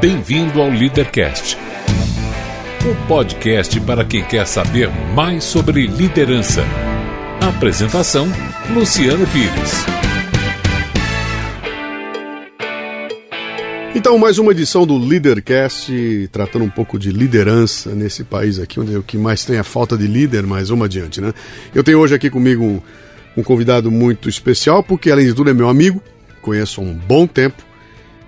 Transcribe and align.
Bem-vindo 0.00 0.62
ao 0.62 0.70
Leadercast, 0.70 1.58
o 2.90 3.06
podcast 3.06 3.78
para 3.80 4.02
quem 4.02 4.24
quer 4.24 4.46
saber 4.46 4.88
mais 5.14 5.44
sobre 5.44 5.86
liderança. 5.86 6.64
Apresentação: 7.38 8.26
Luciano 8.72 9.26
Pires. 9.26 9.84
Então, 13.94 14.16
mais 14.16 14.38
uma 14.38 14.52
edição 14.52 14.86
do 14.86 14.96
Leadercast, 14.96 16.30
tratando 16.32 16.64
um 16.64 16.70
pouco 16.70 16.98
de 16.98 17.12
liderança 17.12 17.94
nesse 17.94 18.24
país 18.24 18.58
aqui, 18.58 18.80
onde 18.80 18.96
o 18.96 19.02
que 19.02 19.18
mais 19.18 19.44
tem 19.44 19.58
é 19.58 19.62
falta 19.62 19.98
de 19.98 20.06
líder, 20.06 20.46
mas 20.46 20.70
vamos 20.70 20.86
adiante, 20.86 21.20
né? 21.20 21.34
Eu 21.74 21.84
tenho 21.84 21.98
hoje 21.98 22.14
aqui 22.14 22.30
comigo 22.30 22.64
um, 22.64 22.80
um 23.36 23.42
convidado 23.42 23.90
muito 23.90 24.30
especial, 24.30 24.82
porque 24.82 25.10
além 25.10 25.26
de 25.26 25.34
tudo 25.34 25.50
é 25.50 25.52
meu 25.52 25.68
amigo, 25.68 26.02
conheço 26.40 26.80
há 26.80 26.84
um 26.84 26.94
bom 26.94 27.26
tempo, 27.26 27.68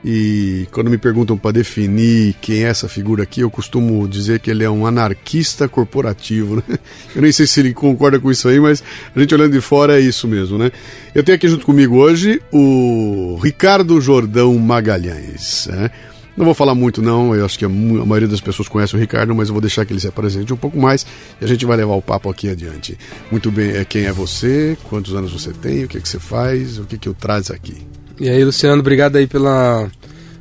e 0.04 0.66
quando 0.72 0.90
me 0.90 0.98
perguntam 0.98 1.38
para 1.38 1.52
definir 1.52 2.34
quem 2.40 2.64
é 2.64 2.68
essa 2.68 2.88
figura 2.88 3.22
aqui, 3.22 3.40
eu 3.40 3.50
costumo 3.50 4.08
dizer 4.08 4.40
que 4.40 4.50
ele 4.50 4.64
é 4.64 4.70
um 4.70 4.84
anarquista 4.84 5.68
corporativo. 5.68 6.56
Né? 6.56 6.78
Eu 7.14 7.22
nem 7.22 7.30
sei 7.30 7.46
se 7.46 7.60
ele 7.60 7.72
concorda 7.72 8.18
com 8.18 8.30
isso 8.30 8.48
aí, 8.48 8.58
mas 8.58 8.82
a 9.14 9.20
gente 9.20 9.32
olhando 9.32 9.52
de 9.52 9.60
fora 9.60 9.98
é 9.98 10.00
isso 10.00 10.26
mesmo, 10.26 10.58
né? 10.58 10.72
Eu 11.14 11.22
tenho 11.22 11.36
aqui 11.36 11.46
junto 11.46 11.64
comigo 11.64 11.96
hoje 11.96 12.42
o 12.50 13.38
Ricardo 13.42 14.00
Jordão 14.00 14.58
Magalhães. 14.58 15.68
Né? 15.70 15.90
Não 16.36 16.44
vou 16.44 16.54
falar 16.54 16.74
muito, 16.74 17.00
não. 17.00 17.34
Eu 17.34 17.44
acho 17.44 17.58
que 17.58 17.64
a, 17.64 17.68
maioria 17.68 18.26
das 18.26 18.40
pessoas 18.40 18.68
conhece 18.68 18.96
o 18.96 18.98
Ricardo, 18.98 19.34
mas 19.34 19.48
eu 19.48 19.54
vou 19.54 19.60
deixar 19.60 19.84
que 19.84 19.92
ele 19.92 20.00
se 20.00 20.08
apresente 20.08 20.52
um 20.52 20.56
pouco 20.56 20.78
mais 20.78 21.06
e 21.40 21.44
a 21.44 21.48
gente 21.48 21.64
vai 21.64 21.76
levar 21.76 21.94
o 21.94 22.02
papo 22.02 22.28
aqui 22.28 22.48
adiante. 22.48 22.98
Muito 23.30 23.52
bem, 23.52 23.76
é 23.76 23.84
quem 23.84 24.06
é 24.06 24.12
você, 24.12 24.76
quantos 24.84 25.14
anos 25.14 25.32
você 25.32 25.52
tem, 25.52 25.84
o 25.84 25.88
que, 25.88 26.00
que 26.00 26.08
você 26.08 26.18
faz, 26.18 26.78
o 26.78 26.84
que, 26.84 26.98
que 26.98 27.08
eu 27.08 27.14
traz 27.14 27.50
aqui. 27.50 27.91
E 28.20 28.28
aí, 28.28 28.44
Luciano, 28.44 28.80
obrigado 28.80 29.16
aí 29.16 29.26
pela, 29.26 29.90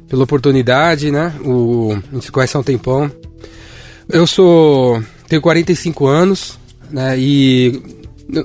pela 0.07 0.23
oportunidade, 0.23 1.11
né? 1.11 1.33
O, 1.43 1.97
a 2.11 2.15
gente 2.15 2.31
conhece 2.31 2.55
há 2.55 2.59
um 2.59 2.63
tempão. 2.63 3.11
Eu 4.09 4.27
sou. 4.27 5.01
tenho 5.27 5.41
45 5.41 6.05
anos, 6.05 6.59
né? 6.89 7.17
E 7.17 7.81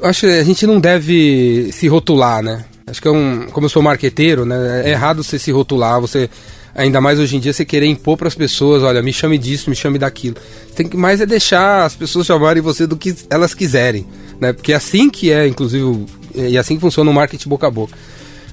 acho 0.03 0.21
que 0.21 0.27
a 0.27 0.45
gente 0.45 0.67
não 0.67 0.79
deve 0.79 1.71
se 1.73 1.89
rotular, 1.89 2.43
né? 2.43 2.65
Acho 2.87 3.03
que 3.03 3.09
é 3.09 3.11
um. 3.11 3.47
Como 3.51 3.67
eu 3.67 3.71
sou 3.71 3.83
marqueteiro, 3.83 4.45
né? 4.45 4.83
É 4.85 4.91
errado 4.91 5.25
você 5.25 5.39
se 5.39 5.51
rotular, 5.51 6.01
você. 6.01 6.31
Ainda 6.75 7.01
mais 7.01 7.19
hoje 7.19 7.37
em 7.37 7.41
dia 7.41 7.53
você 7.53 7.65
querer 7.65 7.87
impor 7.87 8.19
para 8.19 8.29
as 8.29 8.35
pessoas, 8.35 8.83
olha, 8.83 9.03
me 9.03 9.13
chame 9.13 9.39
disso, 9.39 9.71
me 9.71 9.75
chame 9.75 9.99
daquilo. 9.99 10.37
Tem 10.75 10.87
que 10.87 10.97
mais 10.97 11.23
é 11.23 11.27
deixar 11.27 11.85
as 11.85 11.97
pessoas 11.97 12.27
chamarem 12.27 12.63
você 12.63 12.87
do 12.87 12.97
que 12.99 13.15
elas 13.31 13.55
quiserem, 13.55 14.07
né? 14.39 14.53
Porque 14.53 14.73
é 14.73 14.77
assim 14.77 15.09
que 15.09 15.33
é, 15.33 15.49
inclusive, 15.49 16.05
e 16.35 16.59
assim 16.59 16.75
que 16.75 16.83
funciona 16.83 17.11
o 17.11 17.15
marketing 17.15 17.49
boca 17.49 17.67
a 17.67 17.71
boca. 17.71 17.97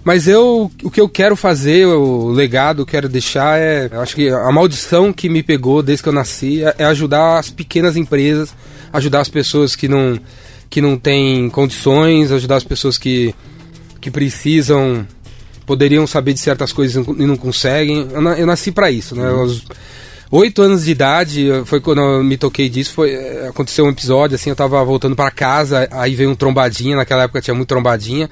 Mas 0.03 0.27
eu, 0.27 0.69
o 0.83 0.91
que 0.91 0.99
eu 0.99 1.07
quero 1.07 1.35
fazer, 1.35 1.85
o 1.87 2.27
legado 2.29 2.77
que 2.77 2.81
eu 2.81 3.01
quero 3.01 3.09
deixar 3.09 3.57
é, 3.57 3.89
acho 3.93 4.15
que 4.15 4.29
a 4.29 4.51
maldição 4.51 5.13
que 5.13 5.29
me 5.29 5.41
pegou 5.41 5.81
desde 5.81 6.03
que 6.03 6.09
eu 6.09 6.13
nasci 6.13 6.63
é, 6.63 6.75
é 6.79 6.85
ajudar 6.85 7.39
as 7.39 7.49
pequenas 7.49 7.95
empresas, 7.95 8.53
ajudar 8.91 9.21
as 9.21 9.29
pessoas 9.29 9.75
que 9.75 9.87
não 9.87 10.19
que 10.69 10.81
não 10.81 10.97
têm 10.97 11.49
condições, 11.49 12.31
ajudar 12.31 12.57
as 12.57 12.63
pessoas 12.63 12.97
que 12.97 13.33
que 14.01 14.11
precisam 14.11 15.07
poderiam 15.65 16.05
saber 16.05 16.33
de 16.33 16.41
certas 16.41 16.73
coisas 16.73 17.05
e 17.07 17.25
não 17.25 17.37
conseguem. 17.37 18.09
Eu, 18.11 18.21
eu 18.33 18.45
nasci 18.45 18.73
para 18.73 18.91
isso, 18.91 19.15
né? 19.15 19.29
Aos 19.29 19.63
oito 20.29 20.61
anos 20.61 20.83
de 20.83 20.91
idade, 20.91 21.47
foi 21.63 21.79
quando 21.79 22.01
eu 22.01 22.21
me 22.21 22.35
toquei 22.35 22.67
disso, 22.67 22.91
foi 22.91 23.15
aconteceu 23.47 23.85
um 23.85 23.89
episódio 23.89 24.35
assim, 24.35 24.49
eu 24.49 24.55
tava 24.55 24.83
voltando 24.83 25.15
para 25.15 25.31
casa, 25.31 25.87
aí 25.91 26.13
veio 26.13 26.29
um 26.29 26.35
trombadinha, 26.35 26.97
naquela 26.97 27.23
época 27.23 27.39
tinha 27.39 27.55
muito 27.55 27.69
trombadinha 27.69 28.29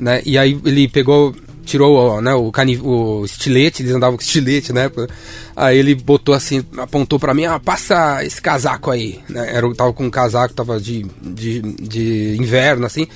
né? 0.00 0.22
E 0.24 0.38
aí 0.38 0.58
ele 0.64 0.88
pegou, 0.88 1.34
tirou 1.64 2.20
né, 2.20 2.34
o, 2.34 2.50
cani 2.50 2.78
o 2.78 3.24
estilete, 3.24 3.82
eles 3.82 3.94
andavam 3.94 4.16
com 4.16 4.22
estilete, 4.22 4.72
né? 4.72 4.90
Aí 5.54 5.78
ele 5.78 5.94
botou 5.94 6.34
assim, 6.34 6.64
apontou 6.78 7.18
para 7.18 7.34
mim, 7.34 7.44
ah, 7.44 7.60
passa 7.60 8.24
esse 8.24 8.40
casaco 8.40 8.90
aí, 8.90 9.20
né? 9.28 9.54
Era, 9.54 9.72
tava 9.74 9.92
com 9.92 10.04
um 10.04 10.10
casaco, 10.10 10.54
tava 10.54 10.80
de, 10.80 11.06
de, 11.22 11.60
de 11.60 12.36
inverno, 12.38 12.86
assim. 12.86 13.06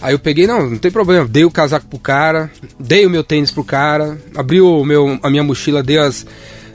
Aí 0.00 0.12
eu 0.12 0.18
peguei, 0.18 0.46
não, 0.46 0.70
não 0.70 0.78
tem 0.78 0.90
problema, 0.90 1.26
dei 1.26 1.44
o 1.44 1.50
casaco 1.50 1.86
pro 1.86 1.98
cara, 1.98 2.50
dei 2.78 3.06
o 3.06 3.10
meu 3.10 3.24
tênis 3.24 3.50
pro 3.50 3.64
cara, 3.64 4.18
abri 4.34 4.60
o 4.60 4.84
meu, 4.84 5.18
a 5.22 5.30
minha 5.30 5.42
mochila, 5.42 5.82
dei 5.82 5.98
as. 5.98 6.26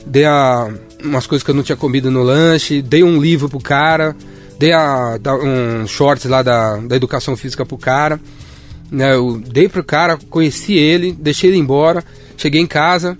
Dei 0.04 0.24
a, 0.24 0.68
umas 1.02 1.28
coisas 1.28 1.44
que 1.44 1.50
eu 1.50 1.54
não 1.54 1.62
tinha 1.62 1.76
comido 1.76 2.10
no 2.10 2.24
lanche, 2.24 2.82
dei 2.82 3.04
um 3.04 3.20
livro 3.20 3.48
pro 3.48 3.60
cara, 3.60 4.16
dei 4.58 4.72
a, 4.72 5.16
um 5.40 5.86
shorts 5.86 6.24
lá 6.26 6.42
da, 6.42 6.76
da 6.78 6.96
educação 6.96 7.36
física 7.36 7.64
pro 7.64 7.78
cara. 7.78 8.20
Né, 8.92 9.14
eu 9.14 9.38
dei 9.38 9.70
pro 9.70 9.82
cara, 9.82 10.18
conheci 10.28 10.74
ele, 10.74 11.12
deixei 11.12 11.48
ele 11.48 11.56
embora, 11.56 12.04
cheguei 12.36 12.60
em 12.60 12.66
casa, 12.66 13.16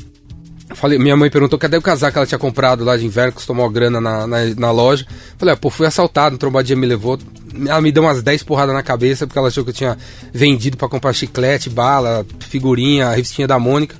falei, 0.74 0.98
minha 0.98 1.16
mãe 1.16 1.30
perguntou 1.30 1.58
cadê 1.58 1.78
o 1.78 1.82
casaco 1.82 2.12
que 2.12 2.18
ela 2.18 2.26
tinha 2.26 2.38
comprado 2.38 2.84
lá 2.84 2.94
de 2.94 3.06
inverno, 3.06 3.32
que 3.32 3.46
tomou 3.46 3.68
grana 3.70 3.98
na, 3.98 4.26
na, 4.26 4.44
na, 4.54 4.70
loja. 4.70 5.06
Falei, 5.38 5.54
ah, 5.54 5.56
pô, 5.56 5.70
fui 5.70 5.86
assaltado, 5.86 6.34
um 6.34 6.38
trombadinha 6.38 6.76
me 6.76 6.86
levou. 6.86 7.18
Ela 7.66 7.80
me 7.80 7.90
deu 7.90 8.02
umas 8.02 8.22
10 8.22 8.42
porradas 8.42 8.74
na 8.74 8.82
cabeça, 8.82 9.26
porque 9.26 9.38
ela 9.38 9.48
achou 9.48 9.64
que 9.64 9.70
eu 9.70 9.74
tinha 9.74 9.96
vendido 10.32 10.76
para 10.76 10.88
comprar 10.88 11.12
chiclete, 11.14 11.70
bala, 11.70 12.26
figurinha, 12.38 13.10
revistinha 13.10 13.48
da 13.48 13.58
Mônica. 13.58 13.96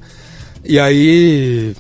E 0.63 0.79
aí. 0.79 1.75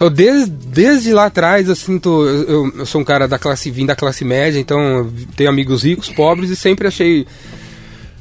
Eu 0.00 0.08
desde, 0.10 0.50
desde 0.50 1.12
lá 1.12 1.26
atrás 1.26 1.68
eu 1.68 1.74
sinto. 1.74 2.24
Eu, 2.24 2.72
eu 2.78 2.86
sou 2.86 3.00
um 3.00 3.04
cara 3.04 3.26
da 3.26 3.38
classe, 3.38 3.70
vim 3.70 3.84
da 3.84 3.96
classe 3.96 4.24
média, 4.24 4.58
então 4.58 5.12
tenho 5.36 5.50
amigos 5.50 5.82
ricos, 5.82 6.08
pobres, 6.08 6.50
e 6.50 6.56
sempre 6.56 6.86
achei 6.86 7.26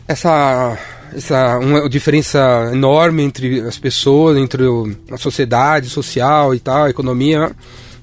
essa 0.08 0.78
essa 1.16 1.58
uma 1.60 1.90
diferença 1.90 2.70
enorme 2.72 3.24
entre 3.24 3.62
as 3.62 3.78
pessoas, 3.78 4.38
entre 4.38 4.64
o, 4.64 4.96
a 5.12 5.18
sociedade 5.18 5.90
social 5.90 6.54
e 6.54 6.60
tal, 6.60 6.86
a 6.86 6.90
economia, 6.90 7.52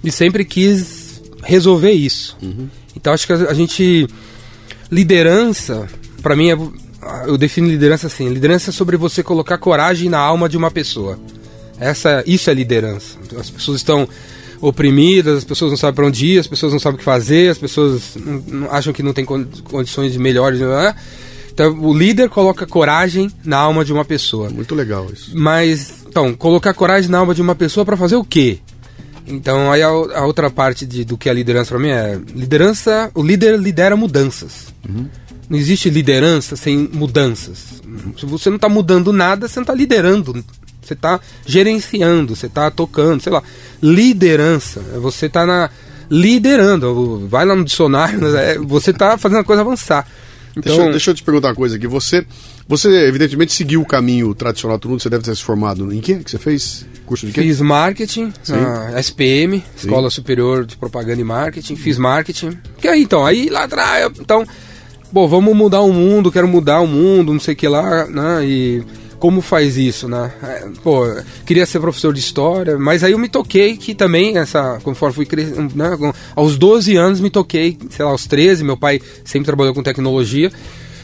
e 0.03 0.11
sempre 0.11 0.45
quis 0.45 1.23
resolver 1.43 1.93
isso. 1.93 2.37
Uhum. 2.43 2.69
Então 2.97 3.13
acho 3.13 3.27
que 3.27 3.33
a, 3.33 3.37
a 3.51 3.55
gente 3.55 4.09
liderança, 4.91 5.89
para 6.23 6.37
mim 6.37 6.51
é, 6.51 6.59
eu 7.27 7.37
defino 7.37 7.69
liderança 7.69 8.07
assim, 8.07 8.29
liderança 8.29 8.71
é 8.71 8.73
sobre 8.73 8.97
você 8.97 9.23
colocar 9.23 9.59
coragem 9.59 10.09
na 10.09 10.19
alma 10.19 10.49
de 10.49 10.57
uma 10.57 10.71
pessoa. 10.71 11.19
Essa, 11.79 12.23
isso 12.27 12.49
é 12.51 12.55
liderança. 12.55 13.19
As 13.37 13.51
pessoas 13.51 13.79
estão 13.79 14.09
oprimidas, 14.61 15.39
as 15.39 15.45
pessoas 15.45 15.71
não 15.71 15.77
sabem 15.77 15.95
para 15.95 16.07
onde 16.07 16.27
ir, 16.27 16.39
as 16.39 16.47
pessoas 16.47 16.73
não 16.73 16.81
sabem 16.81 16.97
o 16.97 16.99
que 16.99 17.05
fazer, 17.05 17.51
as 17.51 17.59
pessoas 17.59 18.17
não, 18.17 18.43
não, 18.47 18.73
acham 18.73 18.93
que 18.93 19.03
não 19.03 19.13
tem 19.13 19.25
condições 19.25 20.17
melhores, 20.17 20.61
não 20.61 20.81
é? 20.81 20.95
Então, 21.55 21.73
o 21.81 21.97
líder 21.97 22.29
coloca 22.29 22.67
coragem 22.67 23.31
na 23.45 23.59
alma 23.59 23.85
de 23.85 23.93
uma 23.93 24.05
pessoa. 24.05 24.51
Muito 24.51 24.75
legal 24.75 25.07
isso. 25.13 25.31
Mas, 25.35 26.05
então, 26.05 26.35
colocar 26.35 26.75
coragem 26.75 27.09
na 27.09 27.19
alma 27.19 27.33
de 27.33 27.41
uma 27.41 27.55
pessoa 27.55 27.87
para 27.87 27.97
fazer 27.97 28.17
o 28.17 28.25
quê? 28.25 28.59
Então, 29.25 29.71
aí 29.71 29.81
a, 29.81 29.87
a 29.87 30.27
outra 30.27 30.51
parte 30.51 30.85
de, 30.85 31.05
do 31.05 31.17
que 31.17 31.29
é 31.29 31.33
liderança 31.33 31.71
para 31.71 31.79
mim 31.79 31.91
é: 31.91 32.21
liderança, 32.35 33.09
o 33.15 33.23
líder 33.23 33.57
lidera 33.57 33.97
mudanças. 33.97 34.75
Uhum. 34.87 35.07
Não 35.49 35.57
existe 35.57 35.89
liderança 35.89 36.57
sem 36.57 36.91
mudanças. 36.93 37.81
Se 38.19 38.27
você 38.27 38.51
não 38.51 38.57
está 38.57 38.69
mudando 38.69 39.13
nada, 39.13 39.47
você 39.47 39.61
não 39.61 39.63
está 39.63 39.75
liderando. 39.75 40.45
Você 40.83 40.95
está 40.95 41.21
gerenciando, 41.47 42.35
você 42.35 42.47
está 42.47 42.69
tocando, 42.69 43.23
sei 43.23 43.33
lá. 43.33 43.45
Liderança, 43.81 44.83
é 44.93 44.99
você 44.99 45.27
está 45.27 45.47
na 45.47 45.71
liderando. 46.11 47.29
Vai 47.29 47.45
lá 47.45 47.55
no 47.55 47.65
dicionário, 47.65 48.27
é, 48.37 48.59
você 48.59 48.91
está 48.91 49.17
fazendo 49.17 49.39
a 49.39 49.45
coisa 49.45 49.63
avançar. 49.63 50.05
Então, 50.57 50.77
deixa, 50.77 50.91
deixa, 50.91 51.11
eu 51.11 51.15
te 51.15 51.23
perguntar 51.23 51.49
uma 51.49 51.55
coisa 51.55 51.77
aqui. 51.77 51.87
Você, 51.87 52.25
você 52.69 52.89
evidentemente 53.07 53.53
seguiu 53.53 53.81
o 53.81 53.87
caminho 53.87 54.35
tradicional 54.35 54.79
do 54.79 54.89
mundo, 54.89 55.03
você 55.03 55.11
deve 55.11 55.25
ter 55.25 55.35
se 55.35 55.43
formado 55.43 55.93
em 55.93 56.01
que 56.01 56.17
que 56.17 56.31
você 56.31 56.39
fez? 56.39 56.87
Curso 57.05 57.27
de 57.27 57.33
quê? 57.33 57.43
Fiz 57.43 57.61
marketing 57.61 58.33
na 58.49 58.99
SPM, 59.01 59.59
Sim. 59.59 59.65
Escola 59.77 60.09
Superior 60.11 60.65
de 60.65 60.77
Propaganda 60.77 61.21
e 61.21 61.25
Marketing. 61.25 61.77
Fiz 61.77 61.99
marketing. 61.99 62.59
Que 62.79 62.89
aí 62.89 63.03
então, 63.03 63.27
aí 63.27 63.49
lá 63.51 63.65
atrás, 63.65 64.13
então, 64.19 64.47
bom, 65.13 65.29
vamos 65.29 65.55
mudar 65.55 65.81
o 65.81 65.93
mundo, 65.93 66.33
quero 66.33 66.49
mudar 66.49 66.81
o 66.81 66.87
mundo, 66.87 67.33
não 67.33 67.41
sei 67.41 67.55
o 67.55 67.57
que 67.57 67.69
lá, 67.69 68.07
né? 68.07 68.45
E 68.45 68.83
como 69.25 69.41
faz 69.41 69.79
isso, 69.79 70.07
né? 70.07 70.31
É, 70.43 70.69
pô, 70.83 71.03
queria 71.47 71.65
ser 71.65 71.81
professor 71.81 72.13
de 72.13 72.21
história, 72.21 72.79
mas 72.79 73.03
aí 73.03 73.13
eu 73.13 73.19
me 73.19 73.27
toquei 73.27 73.75
que 73.75 73.95
também, 73.95 74.37
essa, 74.37 74.79
conforme 74.83 75.15
fui 75.15 75.25
crescendo, 75.25 75.75
né? 75.75 75.97
aos 76.37 76.59
12 76.59 76.95
anos 76.95 77.23
me 77.23 77.31
toquei, 77.31 77.79
sei 77.89 78.05
lá, 78.05 78.11
aos 78.11 78.27
13, 78.27 78.63
meu 78.63 78.77
pai 78.77 79.01
sempre 79.25 79.47
trabalhou 79.47 79.73
com 79.73 79.83
tecnologia, 79.83 80.53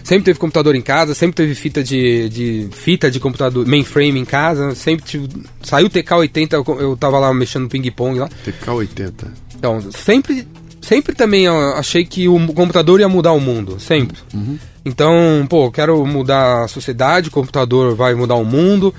sempre 0.04 0.24
teve 0.24 0.38
computador 0.38 0.74
em 0.74 0.82
casa, 0.82 1.14
sempre 1.14 1.34
teve 1.34 1.54
fita 1.54 1.82
de, 1.82 2.28
de 2.28 2.68
fita 2.72 3.10
de 3.10 3.18
computador, 3.18 3.66
mainframe 3.66 4.20
em 4.20 4.26
casa, 4.26 4.74
sempre 4.74 5.02
tive, 5.02 5.26
saiu 5.62 5.86
o 5.86 5.90
TK80, 5.90 6.52
eu, 6.52 6.78
eu 6.78 6.96
tava 6.98 7.18
lá 7.18 7.32
mexendo 7.32 7.62
no 7.62 7.68
ping-pong 7.70 8.18
lá. 8.18 8.28
TK80. 8.44 9.12
Então, 9.56 9.80
sempre 9.92 10.46
sempre 10.82 11.14
também 11.14 11.48
achei 11.48 12.04
que 12.04 12.28
o 12.28 12.52
computador 12.52 13.00
ia 13.00 13.08
mudar 13.08 13.32
o 13.32 13.40
mundo, 13.40 13.80
sempre. 13.80 14.18
Uhum. 14.34 14.58
Então, 14.84 15.46
pô, 15.48 15.70
quero 15.70 16.04
mudar 16.06 16.64
a 16.64 16.68
sociedade, 16.68 17.28
o 17.28 17.32
computador 17.32 17.94
vai 17.94 18.14
mudar 18.14 18.36
o 18.36 18.44
mundo, 18.44 18.94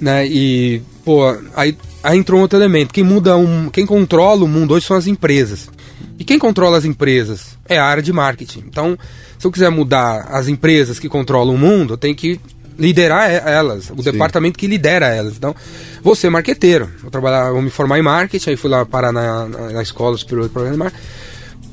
né? 0.00 0.26
E, 0.26 0.82
pô, 1.04 1.24
aí, 1.54 1.76
aí 2.02 2.18
entrou 2.18 2.38
um 2.38 2.42
outro 2.42 2.58
elemento. 2.58 2.92
Quem 2.92 3.04
muda 3.04 3.36
um, 3.36 3.68
quem 3.68 3.84
controla 3.84 4.44
o 4.44 4.48
mundo 4.48 4.74
hoje 4.74 4.86
são 4.86 4.96
as 4.96 5.06
empresas. 5.06 5.68
E 6.18 6.24
quem 6.24 6.38
controla 6.38 6.78
as 6.78 6.84
empresas 6.84 7.58
é 7.68 7.78
a 7.78 7.84
área 7.84 8.02
de 8.02 8.12
marketing. 8.12 8.64
Então, 8.66 8.98
se 9.38 9.46
eu 9.46 9.52
quiser 9.52 9.70
mudar 9.70 10.28
as 10.30 10.48
empresas 10.48 10.98
que 10.98 11.08
controlam 11.08 11.54
o 11.54 11.58
mundo, 11.58 11.94
eu 11.94 11.98
tenho 11.98 12.14
que 12.14 12.40
liderar 12.78 13.30
elas, 13.30 13.90
o 13.90 14.02
Sim. 14.02 14.10
departamento 14.12 14.58
que 14.58 14.66
lidera 14.66 15.06
elas. 15.08 15.34
Então, 15.36 15.54
vou 16.02 16.14
ser 16.14 16.30
marqueteiro, 16.30 16.90
vou 17.00 17.10
trabalhar, 17.10 17.50
vou 17.50 17.62
me 17.62 17.70
formar 17.70 17.98
em 17.98 18.02
marketing, 18.02 18.50
aí 18.50 18.56
fui 18.56 18.70
lá 18.70 18.84
parar 18.84 19.12
na, 19.12 19.48
na, 19.48 19.70
na 19.72 19.82
escola 19.82 20.16
superior 20.16 20.46
de 20.46 20.52
programa 20.52 20.76
de 20.76 20.78
marketing, 20.78 21.04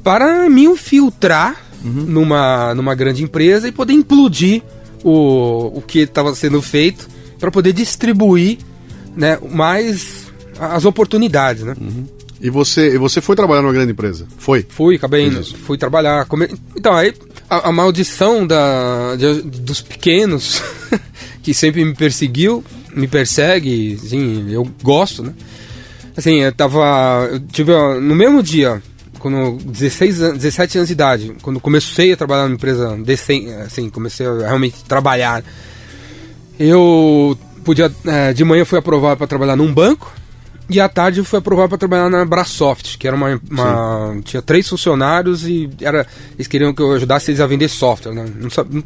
para 0.03 0.49
me 0.49 0.65
infiltrar 0.65 1.55
uhum. 1.83 1.91
numa, 1.91 2.75
numa 2.75 2.93
grande 2.93 3.23
empresa 3.23 3.67
e 3.67 3.71
poder 3.71 3.93
implodir 3.93 4.61
o, 5.03 5.77
o 5.77 5.81
que 5.81 5.99
estava 5.99 6.33
sendo 6.35 6.61
feito 6.61 7.07
para 7.39 7.49
poder 7.51 7.73
distribuir 7.73 8.57
né, 9.15 9.37
mais 9.51 10.31
as 10.59 10.85
oportunidades, 10.85 11.63
né? 11.63 11.75
Uhum. 11.79 12.05
E 12.41 12.49
você, 12.49 12.95
e 12.95 12.97
você 12.97 13.21
foi 13.21 13.37
trabalhar 13.37 13.61
numa 13.61 13.73
grande 13.73 13.93
empresa? 13.93 14.27
Foi? 14.37 14.65
Fui, 14.67 14.95
acabei 14.95 15.27
indo, 15.27 15.43
fui 15.43 15.77
trabalhar. 15.77 16.25
Come... 16.25 16.49
Então, 16.75 16.93
aí 16.93 17.13
a, 17.49 17.69
a 17.69 17.71
maldição 17.71 18.45
da, 18.45 19.15
de, 19.15 19.41
dos 19.43 19.81
pequenos, 19.81 20.61
que 21.41 21.53
sempre 21.53 21.85
me 21.85 21.93
perseguiu, 21.93 22.61
me 22.93 23.07
persegue, 23.07 23.97
sim, 23.97 24.51
eu 24.51 24.67
gosto, 24.81 25.23
né? 25.23 25.33
Assim, 26.17 26.41
eu 26.41 26.51
tava. 26.51 27.29
Eu 27.31 27.39
tive 27.39 27.71
no 28.01 28.13
mesmo 28.13 28.43
dia, 28.43 28.81
quando 29.23 29.57
16 29.63 30.21
anos, 30.21 30.37
17 30.39 30.77
anos 30.79 30.87
de 30.89 30.93
idade, 30.93 31.33
quando 31.41 31.57
comecei 31.57 32.11
a 32.11 32.17
trabalhar 32.17 32.43
numa 32.43 32.55
empresa 32.55 32.97
decente, 32.97 33.49
assim, 33.53 33.89
comecei 33.89 34.27
a 34.27 34.47
realmente 34.47 34.83
trabalhar, 34.83 35.41
eu 36.59 37.37
podia. 37.63 37.89
É, 38.05 38.33
de 38.33 38.43
manhã 38.43 38.65
fui 38.65 38.77
aprovado 38.77 39.15
para 39.15 39.25
trabalhar 39.25 39.55
num 39.55 39.73
banco. 39.73 40.13
E 40.69 40.79
à 40.79 40.89
tarde 40.89 41.23
fui 41.23 41.39
aprovado 41.39 41.69
para 41.69 41.77
trabalhar 41.77 42.09
na 42.09 42.25
Brasoft, 42.25 42.97
que 42.97 43.07
era 43.07 43.15
uma, 43.15 43.39
uma 43.49 44.17
tinha 44.25 44.41
três 44.41 44.67
funcionários 44.67 45.47
e 45.47 45.69
era 45.81 46.05
eles 46.35 46.47
queriam 46.47 46.73
que 46.73 46.81
eu 46.81 46.91
ajudasse 46.93 47.31
eles 47.31 47.39
a 47.39 47.47
vender 47.47 47.69
software, 47.69 48.13
né? 48.13 48.25
Não, 48.39 48.49
não, 48.49 48.83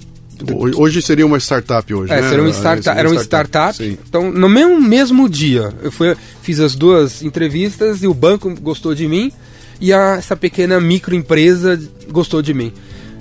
Hoje 0.76 1.02
seria 1.02 1.26
uma 1.26 1.40
startup 1.40 1.92
hoje, 1.92 2.14
é, 2.14 2.22
né? 2.22 2.30
Seria 2.30 2.44
uma 2.44 2.52
startup, 2.52 3.00
era 3.00 3.10
uma 3.10 3.20
startup. 3.22 3.76
startup 3.76 4.00
então, 4.08 4.32
no 4.32 4.48
mesmo, 4.48 4.80
mesmo 4.80 5.28
dia, 5.28 5.74
eu 5.82 5.92
fui, 5.92 6.16
fiz 6.44 6.60
as 6.60 6.76
duas 6.76 7.24
entrevistas 7.24 8.04
e 8.04 8.08
o 8.08 8.14
banco 8.14 8.54
gostou 8.62 8.94
de 8.94 9.08
mim 9.08 9.32
e 9.80 9.94
a, 9.94 10.16
essa 10.18 10.36
pequena 10.36 10.80
microempresa 10.80 11.80
gostou 12.10 12.42
de 12.42 12.54
mim. 12.54 12.74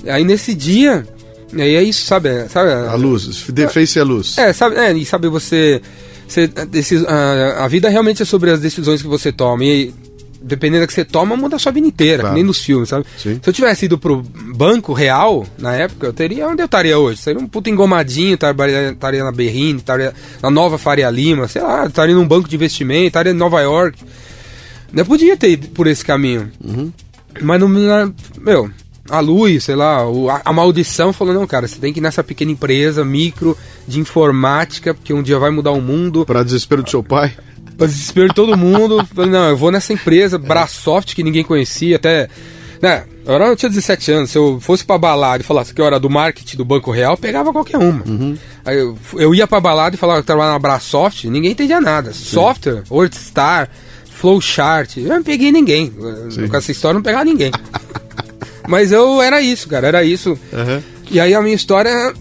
Aí 0.07 0.25
nesse 0.25 0.55
dia, 0.55 1.07
aí 1.55 1.75
é 1.75 1.83
isso, 1.83 2.05
sabe? 2.05 2.49
sabe 2.49 2.71
a 2.71 2.95
luz, 2.95 3.47
face 3.73 3.99
a 3.99 4.05
luz. 4.05 4.39
É, 4.39 4.53
sabe, 4.53 4.77
é, 4.77 4.93
e 4.93 5.05
sabe 5.05 5.29
você, 5.29 5.81
você 6.27 6.47
decis, 6.47 7.05
a, 7.05 7.65
a 7.65 7.69
vida 7.69 7.89
realmente 7.89 8.23
é 8.23 8.25
sobre 8.25 8.51
as 8.51 8.61
decisões 8.61 9.03
que 9.03 9.09
você 9.09 9.33
toma 9.33 9.65
e 9.65 9.93
dependendo 10.47 10.83
da 10.83 10.87
que 10.87 10.93
você 10.93 11.05
toma, 11.05 11.37
muda 11.37 11.57
a 11.57 11.59
sua 11.59 11.73
vida 11.73 11.87
inteira, 11.87 12.23
claro. 12.23 12.35
nem 12.35 12.45
nos 12.45 12.61
filmes, 12.63 12.89
sabe? 12.89 13.05
Sim. 13.19 13.41
Se 13.43 13.49
eu 13.49 13.53
tivesse 13.53 13.87
ido 13.87 13.99
pro 13.99 14.23
banco 14.55 14.93
real, 14.93 15.45
na 15.59 15.75
época, 15.75 16.07
eu 16.07 16.13
teria 16.13 16.47
onde 16.47 16.63
eu 16.63 16.67
estaria 16.67 16.97
hoje. 16.97 17.21
Seria 17.21 17.41
um 17.41 17.49
puto 17.49 17.69
engomadinho, 17.69 18.35
estaria 18.35 19.25
na 19.25 19.33
Berrine, 19.33 19.79
estaria 19.79 20.15
na 20.41 20.51
Nova 20.51 20.79
Faria 20.79 21.11
Lima, 21.11 21.49
sei 21.49 21.63
lá, 21.63 21.87
estaria 21.87 22.15
num 22.15 22.27
banco 22.27 22.49
de 22.49 22.55
investimento, 22.55 23.09
estaria 23.09 23.33
em 23.33 23.37
Nova 23.37 23.61
York. 23.61 23.99
Eu 24.97 25.07
podia 25.07 25.37
ter 25.37 25.51
ido 25.51 25.69
por 25.69 25.87
esse 25.87 26.05
caminho. 26.05 26.51
Uhum. 26.65 26.93
Mas 27.43 27.61
não. 27.61 28.15
Meu, 28.41 28.71
a 29.11 29.21
luz, 29.21 29.65
sei 29.65 29.77
lá, 29.77 30.01
a, 30.45 30.53
maldição 30.53 31.13
falou: 31.13 31.35
não, 31.35 31.47
cara, 31.47 31.69
você 31.69 31.79
tem 31.79 31.93
que 31.93 32.01
ir 32.01 32.03
nessa 32.03 32.25
pequena 32.25 32.51
empresa, 32.51 33.05
micro, 33.05 33.57
de 33.87 34.01
informática, 34.01 34.95
porque 34.95 35.13
um 35.13 35.23
dia 35.23 35.39
vai 35.39 35.51
mudar 35.51 35.73
o 35.73 35.81
mundo. 35.81 36.25
Para 36.25 36.43
desespero 36.43 36.83
do 36.83 36.91
seu 36.91 37.03
pai? 37.03 37.35
Para 37.77 37.87
desespero 37.87 38.29
de 38.29 38.35
todo 38.35 38.57
mundo. 38.57 39.07
não, 39.29 39.51
eu 39.51 39.57
vou 39.57 39.71
nessa 39.71 39.93
empresa, 39.93 40.39
Brasoft, 40.39 41.15
que 41.15 41.23
ninguém 41.23 41.45
conhecia, 41.45 41.97
até. 41.97 42.29
Né, 42.81 43.05
eu, 43.25 43.57
tinha 43.57 43.71
17 43.71 44.13
anos, 44.13 44.31
se 44.31 44.37
eu 44.37 44.61
fosse 44.61 44.85
pra 44.85 44.99
balada 44.99 45.43
e 45.43 45.47
falasse 45.47 45.73
que 45.73 45.81
eu 45.81 45.87
era 45.87 45.99
do 45.99 46.11
marketing 46.11 46.59
do 46.59 46.65
Banco 46.65 46.91
Real, 46.91 47.15
eu 47.15 47.19
pegava 47.19 47.51
qualquer 47.51 47.79
uma. 47.79 48.05
Uhum. 48.07 48.37
Aí 48.65 48.79
eu, 48.79 48.99
eu 49.15 49.35
ia 49.35 49.47
pra 49.47 49.61
balada 49.61 49.97
e 49.97 49.99
falava 49.99 50.19
que 50.19 50.25
eu 50.25 50.27
trabalhava 50.27 50.55
na 50.55 50.59
Brasoft, 50.59 51.25
ninguém 51.25 51.53
entendia 51.53 51.81
nada. 51.81 52.13
Sim. 52.13 52.25
Software, 52.25 52.83
WordStar, 52.91 53.71
flowchart. 54.17 54.97
Eu 54.97 55.09
não 55.09 55.23
peguei 55.23 55.53
ninguém. 55.53 55.93
Sim. 56.31 56.49
Com 56.49 56.57
essa 56.57 56.73
história, 56.73 56.95
não 56.95 57.03
pegava 57.03 57.25
ninguém. 57.25 57.51
Mas 58.67 58.91
eu 58.91 59.23
era 59.23 59.41
isso, 59.41 59.69
cara, 59.69 59.87
era 59.87 60.05
isso. 60.05 60.31
Uhum. 60.31 60.83
E 61.11 61.21
aí 61.21 61.35
a 61.35 61.41
minha 61.41 61.55
história 61.55 62.13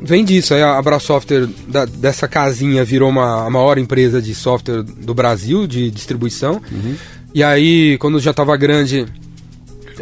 vem 0.00 0.24
disso. 0.24 0.54
Aí 0.54 0.62
a 0.62 0.78
Abra 0.78 0.98
Software 1.00 1.48
da, 1.66 1.84
dessa 1.84 2.28
casinha 2.28 2.84
virou 2.84 3.08
uma, 3.08 3.46
a 3.46 3.50
maior 3.50 3.78
empresa 3.78 4.22
de 4.22 4.34
software 4.34 4.82
do 4.82 5.14
Brasil, 5.14 5.66
de 5.66 5.90
distribuição. 5.90 6.60
Uhum. 6.70 6.94
E 7.34 7.42
aí, 7.42 7.98
quando 7.98 8.20
já 8.20 8.30
estava 8.30 8.56
grande, 8.56 9.06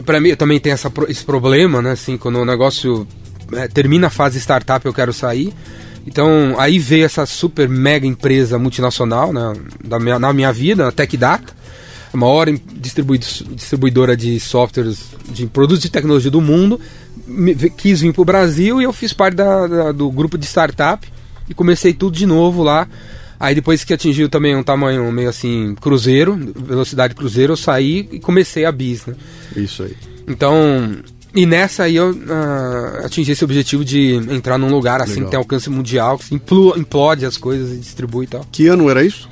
para 0.05 0.21
mim 0.21 0.35
também 0.37 0.61
tem 0.61 0.73
essa, 0.73 0.93
esse 1.09 1.25
problema, 1.25 1.81
né? 1.81 1.93
Assim, 1.93 2.17
quando 2.17 2.39
o 2.39 2.45
negócio 2.45 3.07
é, 3.53 3.69
termina 3.69 4.09
a 4.09 4.11
fase 4.11 4.39
startup, 4.39 4.85
eu 4.85 4.93
quero 4.93 5.13
sair. 5.13 5.53
Então, 6.07 6.55
aí 6.57 6.79
veio 6.79 7.05
essa 7.05 7.27
super 7.27 7.69
mega 7.69 8.07
empresa 8.07 8.59
multinacional 8.59 9.33
né, 9.33 9.55
da 9.85 9.99
minha, 9.99 10.19
na 10.19 10.33
minha 10.33 10.53
vida, 10.53 10.87
a 10.87 10.93
TechData, 10.93 11.53
a 12.13 12.17
maior 12.17 12.47
distribuidora 12.77 14.17
de 14.17 14.39
softwares, 14.39 15.05
de 15.29 15.47
produtos 15.47 15.83
de 15.83 15.91
tecnologia 15.91 16.31
do 16.31 16.41
mundo, 16.41 16.81
me, 17.27 17.55
quis 17.71 18.01
vir 18.01 18.13
para 18.13 18.23
o 18.23 18.25
Brasil 18.25 18.81
e 18.81 18.85
eu 18.85 18.93
fiz 18.93 19.13
parte 19.13 19.35
da, 19.35 19.67
da, 19.67 19.93
do 19.93 20.11
grupo 20.11 20.39
de 20.39 20.47
startup 20.47 21.07
e 21.49 21.55
comecei 21.55 21.93
tudo 21.93 22.17
de 22.17 22.25
novo 22.25 22.63
lá. 22.63 22.89
Aí 23.39 23.55
depois 23.55 23.85
que 23.85 23.93
atingiu 23.93 24.29
também 24.29 24.57
um 24.57 24.63
tamanho 24.63 25.11
meio 25.13 25.29
assim, 25.29 25.75
cruzeiro, 25.81 26.37
velocidade 26.57 27.15
cruzeiro, 27.15 27.53
eu 27.53 27.57
saí 27.57 28.09
e 28.13 28.21
comecei 28.21 28.65
a 28.65 28.73
bis, 28.73 29.05
né? 29.05 29.15
Isso 29.55 29.83
aí. 29.83 29.95
Então, 30.27 30.97
e 31.37 31.45
nessa 31.45 31.85
aí 31.85 31.97
eu 31.97 32.11
uh, 32.13 33.05
atingi 33.05 33.33
esse 33.33 33.45
objetivo 33.45 33.85
de 33.85 34.15
entrar 34.31 34.57
num 34.57 34.71
lugar 34.71 35.03
assim 35.03 35.17
Legal. 35.17 35.25
que 35.27 35.31
tem 35.31 35.39
alcance 35.39 35.69
mundial, 35.69 36.19
que 36.19 36.35
implode 36.35 37.27
as 37.27 37.37
coisas 37.37 37.73
e 37.73 37.77
distribui 37.77 38.25
e 38.25 38.29
tal. 38.29 38.47
Que 38.51 38.67
ano 38.69 38.89
era 38.89 39.05
isso? 39.05 39.29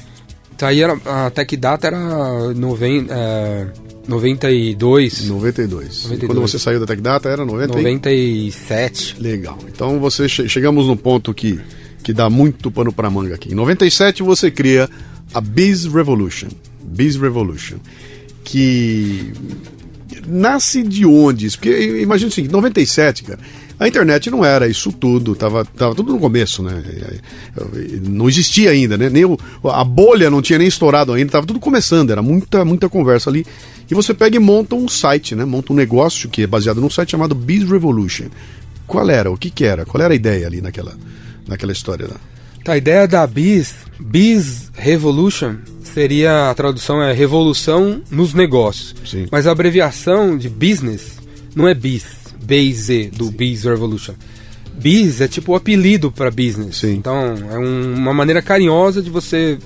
Então 0.55 0.69
aí 0.69 0.83
era, 0.83 0.93
a 1.07 1.31
Tech 1.31 1.57
Data 1.57 1.87
era 1.87 2.53
noven, 2.55 3.07
é, 3.09 3.67
92. 4.07 5.29
92. 5.29 6.05
92. 6.05 6.27
quando 6.27 6.41
você 6.41 6.59
saiu 6.59 6.79
da 6.79 6.87
Tech 6.87 7.01
Data 7.01 7.29
era 7.29 7.45
90 7.45 7.75
97. 7.75 9.17
Legal. 9.19 9.59
Então 9.67 9.99
você 9.99 10.29
che 10.29 10.47
chegamos 10.49 10.87
no 10.87 10.97
ponto 10.97 11.33
que, 11.33 11.59
que 12.03 12.13
dá 12.13 12.29
muito 12.29 12.71
pano 12.71 12.93
para 12.93 13.09
manga 13.09 13.35
aqui. 13.35 13.53
Em 13.53 13.55
97 13.55 14.23
você 14.23 14.51
cria 14.51 14.89
a 15.33 15.41
Biz 15.41 15.87
Revolution. 15.87 16.49
Biz 16.83 17.17
Revolution. 17.17 17.79
Que 18.45 19.33
nasce 20.27 20.83
de 20.83 21.07
onde 21.07 21.47
isso? 21.47 21.59
Porque 21.59 22.01
imagina 22.01 22.29
o 22.29 22.33
seguinte, 22.33 22.53
97, 22.53 23.25
cara, 23.25 23.39
a 23.79 23.89
internet 23.89 24.31
não 24.31 24.45
era 24.45 24.69
isso 24.69 24.93
tudo, 24.93 25.35
tava, 25.35 25.65
tava 25.65 25.95
tudo 25.95 26.13
no 26.13 26.19
começo, 26.21 26.63
né? 26.63 26.83
Não 28.03 28.29
existia 28.29 28.71
ainda, 28.71 28.97
né? 28.97 29.11
Nem 29.11 29.25
o, 29.25 29.37
a 29.65 29.83
bolha 29.83 30.31
não 30.31 30.41
tinha 30.41 30.59
nem 30.59 30.69
estourado 30.69 31.13
ainda, 31.13 31.33
tava 31.33 31.47
tudo 31.47 31.59
começando, 31.59 32.11
era 32.11 32.23
muita, 32.23 32.65
muita 32.65 32.89
conversa 32.89 33.31
ali. 33.31 33.45
E 33.91 33.95
você 33.95 34.15
pega 34.15 34.37
e 34.37 34.39
monta 34.39 34.77
um 34.77 34.89
site, 34.89 35.35
né? 35.35 35.45
Monta 35.45 35.73
um 35.73 35.77
negócio 35.77 36.29
que 36.29 36.43
é 36.43 36.47
baseado 36.47 36.81
num 36.81 36.89
site 36.89 37.11
chamado 37.11 37.35
Biz 37.35 37.69
Revolution. 37.69 38.27
Qual 38.87 39.09
era? 39.11 39.31
O 39.31 39.37
que 39.37 39.51
que 39.51 39.65
era? 39.65 39.85
Qual 39.85 40.03
era 40.03 40.15
a 40.15 40.17
ideia 40.17 40.47
ali 40.47 40.61
naquela, 40.61 40.97
naquela 41.47 41.73
história 41.73 42.07
lá? 42.07 42.17
Tá, 42.63 42.73
a 42.73 42.79
ideia 42.79 43.07
da 43.09 43.27
Biz, 43.27 43.75
Biz 44.01 44.71
Revolution, 44.75 45.57
seria 45.95 46.51
a 46.51 46.55
tradução 46.55 47.01
é 47.01 47.13
revolução 47.13 48.03
nos 48.11 48.35
negócios. 48.35 48.95
Sim. 49.07 49.27
Mas 49.31 49.47
a 49.47 49.53
abreviação 49.53 50.37
de 50.37 50.49
business 50.49 51.19
não 51.55 51.69
é 51.69 51.75
biz, 51.75 52.05
BZ 52.43 53.17
do 53.17 53.27
Sim. 53.27 53.31
Biz 53.31 53.65
Revolution. 53.65 54.15
Biz 54.75 55.21
é 55.21 55.29
tipo 55.29 55.53
o 55.53 55.55
apelido 55.55 56.11
para 56.11 56.33
business. 56.33 56.79
Sim. 56.79 56.95
Então 56.95 57.35
é 57.51 57.59
um, 57.59 57.95
uma 57.95 58.13
maneira 58.13 58.43
carinhosa 58.43 59.01
de 59.01 59.09
você 59.09 59.57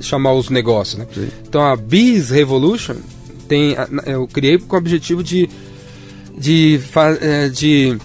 chamar 0.00 0.32
os 0.32 0.48
negócios, 0.48 0.98
né? 0.98 1.06
Sim. 1.14 1.28
Então 1.46 1.62
a 1.62 1.76
Biz 1.76 2.30
Revolution 2.30 2.96
tem 3.46 3.76
eu 4.06 4.26
criei 4.26 4.58
com 4.58 4.74
o 4.74 4.78
objetivo 4.78 5.22
de 5.22 5.48
de, 6.36 6.80
é, 7.20 7.48
de 7.48 7.98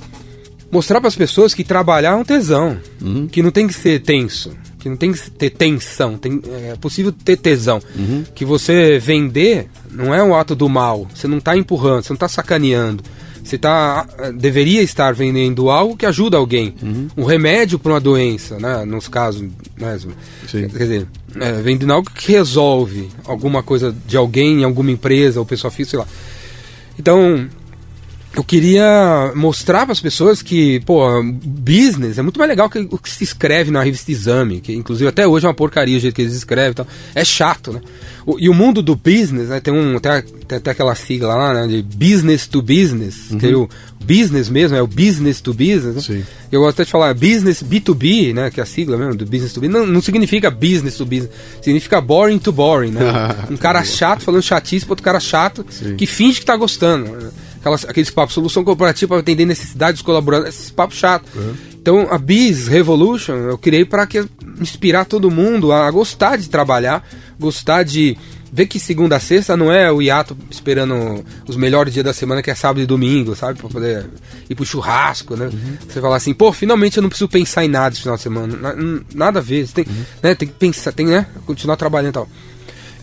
mostrar 0.71 0.99
para 0.99 1.07
as 1.07 1.15
pessoas 1.15 1.53
que 1.53 1.63
trabalhar 1.63 2.13
é 2.13 2.15
um 2.15 2.23
tesão, 2.25 2.79
uhum. 2.99 3.27
que 3.27 3.43
não 3.43 3.51
tem 3.51 3.67
que 3.67 3.73
ser 3.73 4.01
tenso 4.01 4.51
que 4.83 4.89
não 4.89 4.97
tem 4.97 5.13
que 5.13 5.31
ter 5.31 5.49
tensão, 5.49 6.17
tem, 6.17 6.41
é 6.69 6.75
possível 6.75 7.13
ter 7.13 7.37
tesão. 7.37 7.81
Uhum. 7.95 8.25
Que 8.35 8.43
você 8.43 8.99
vender 8.99 9.69
não 9.89 10.13
é 10.13 10.21
um 10.21 10.35
ato 10.35 10.53
do 10.53 10.67
mal, 10.67 11.07
você 11.15 11.25
não 11.25 11.37
está 11.37 11.55
empurrando, 11.55 12.03
você 12.03 12.11
não 12.11 12.15
está 12.15 12.27
sacaneando. 12.27 13.01
Você 13.41 13.57
tá, 13.57 14.05
deveria 14.35 14.81
estar 14.81 15.13
vendendo 15.13 15.69
algo 15.69 15.95
que 15.95 16.05
ajuda 16.05 16.35
alguém. 16.35 16.75
Uhum. 16.81 17.07
Um 17.15 17.23
remédio 17.23 17.79
para 17.79 17.93
uma 17.93 17.99
doença, 17.99 18.59
né? 18.59 18.83
nos 18.83 19.07
casos. 19.07 19.41
Né? 19.77 19.97
Quer 20.49 20.67
dizer, 20.67 21.07
é, 21.39 21.51
vendendo 21.61 21.93
algo 21.93 22.09
que 22.09 22.33
resolve 22.33 23.09
alguma 23.23 23.63
coisa 23.63 23.95
de 24.05 24.17
alguém, 24.17 24.61
em 24.61 24.63
alguma 24.65 24.91
empresa, 24.91 25.39
ou 25.39 25.45
pessoa 25.45 25.71
física, 25.71 25.91
sei 25.91 25.99
lá. 25.99 26.07
Então, 26.99 27.47
eu 28.35 28.43
queria 28.43 29.31
mostrar 29.35 29.85
para 29.85 29.93
as 29.93 29.99
pessoas 29.99 30.41
que, 30.41 30.79
pô, 30.81 31.05
business 31.23 32.17
é 32.17 32.21
muito 32.21 32.39
mais 32.39 32.49
legal 32.49 32.69
que 32.69 32.79
o 32.79 32.97
que 32.97 33.09
se 33.09 33.23
escreve 33.23 33.69
na 33.69 33.83
revista 33.83 34.11
Exame, 34.11 34.59
que 34.59 34.73
inclusive 34.73 35.07
até 35.07 35.27
hoje 35.27 35.45
é 35.45 35.49
uma 35.49 35.53
porcaria 35.53 35.97
o 35.97 35.99
jeito 35.99 36.15
que 36.15 36.21
eles 36.23 36.33
escrevem 36.33 36.71
e 36.71 36.75
tal. 36.75 36.87
É 37.13 37.23
chato, 37.23 37.71
né? 37.71 37.81
O, 38.25 38.39
e 38.39 38.49
o 38.49 38.53
mundo 38.53 38.81
do 38.81 38.95
business, 38.95 39.49
né, 39.49 39.59
tem, 39.59 39.73
um, 39.73 39.99
tem, 39.99 40.23
tem 40.47 40.57
até 40.57 40.71
aquela 40.71 40.95
sigla 40.95 41.35
lá, 41.35 41.53
né, 41.53 41.67
de 41.67 41.83
business 41.83 42.47
to 42.47 42.61
business, 42.61 43.29
uhum. 43.31 43.37
que 43.37 43.53
o, 43.53 43.69
business 44.03 44.49
mesmo, 44.49 44.75
é 44.77 44.81
o 44.81 44.87
business 44.87 45.41
to 45.41 45.53
business. 45.53 45.95
Né? 45.95 46.01
Sim. 46.01 46.23
Eu 46.51 46.61
gosto 46.61 46.75
até 46.75 46.85
de 46.85 46.91
falar 46.91 47.13
business 47.13 47.63
B2B, 47.63 48.33
né? 48.33 48.51
Que 48.51 48.59
é 48.59 48.63
a 48.63 48.65
sigla 48.65 48.97
mesmo 48.97 49.15
do 49.15 49.25
business 49.25 49.53
to 49.53 49.61
business. 49.61 49.81
Não, 49.81 49.87
não 49.87 50.01
significa 50.01 50.51
business 50.51 50.97
to 50.97 51.05
business, 51.05 51.31
significa 51.61 51.99
boring 51.99 52.37
to 52.37 52.51
boring, 52.51 52.91
né? 52.91 53.01
um 53.49 53.57
cara 53.57 53.83
chato 53.83 54.21
falando 54.21 54.43
chatice 54.43 54.85
para 54.85 54.91
outro 54.91 55.03
cara 55.03 55.19
chato 55.19 55.65
Sim. 55.69 55.95
que 55.95 56.05
finge 56.05 56.39
que 56.39 56.45
tá 56.45 56.55
gostando. 56.55 57.31
Aquelas, 57.63 57.85
aqueles 57.85 58.09
papos, 58.09 58.33
solução 58.33 58.61
corporativa 58.61 59.07
para 59.07 59.19
atender 59.21 59.45
necessidades 59.45 59.99
dos 59.99 60.05
colaboradores, 60.05 60.53
esses 60.53 60.69
papos 60.69 60.97
chato. 60.97 61.25
Então 61.81 62.09
a 62.11 62.17
Biz 62.17 62.67
Revolution 62.67 63.35
eu 63.35 63.57
criei 63.57 63.85
para 63.85 64.05
que 64.05 64.25
inspirar 64.59 65.05
todo 65.05 65.31
mundo 65.31 65.71
a 65.71 65.89
gostar 65.89 66.37
de 66.37 66.49
trabalhar, 66.49 67.07
gostar 67.39 67.83
de 67.83 68.17
ver 68.51 68.67
que 68.67 68.79
segunda 68.79 69.15
a 69.15 69.19
sexta 69.19 69.57
não 69.57 69.71
é 69.71 69.91
o 69.91 70.01
hiato 70.01 70.37
esperando 70.51 71.25
os 71.47 71.55
melhores 71.55 71.91
dias 71.93 72.05
da 72.05 72.13
semana, 72.13 72.43
que 72.43 72.51
é 72.51 72.55
sábado 72.55 72.81
e 72.81 72.85
domingo, 72.85 73.35
sabe? 73.35 73.57
Pra 73.57 73.67
poder 73.67 74.05
ir 74.47 74.55
pro 74.55 74.65
churrasco, 74.65 75.35
né? 75.35 75.49
Você 75.87 75.99
falar 75.99 76.17
assim, 76.17 76.33
pô, 76.33 76.53
finalmente 76.53 76.97
eu 76.97 77.01
não 77.01 77.09
preciso 77.09 77.29
pensar 77.29 77.65
em 77.65 77.69
nada 77.69 77.93
esse 77.93 78.01
final 78.01 78.15
de 78.17 78.21
semana. 78.21 78.75
Nada 79.15 79.39
a 79.39 79.41
ver. 79.41 79.67
Tem, 79.69 79.85
né, 80.21 80.35
tem 80.35 80.47
que 80.47 80.53
pensar, 80.53 80.91
tem, 80.91 81.07
né? 81.07 81.25
Continuar 81.47 81.77
trabalhando 81.77 82.11
e 82.11 82.13
tal. 82.13 82.29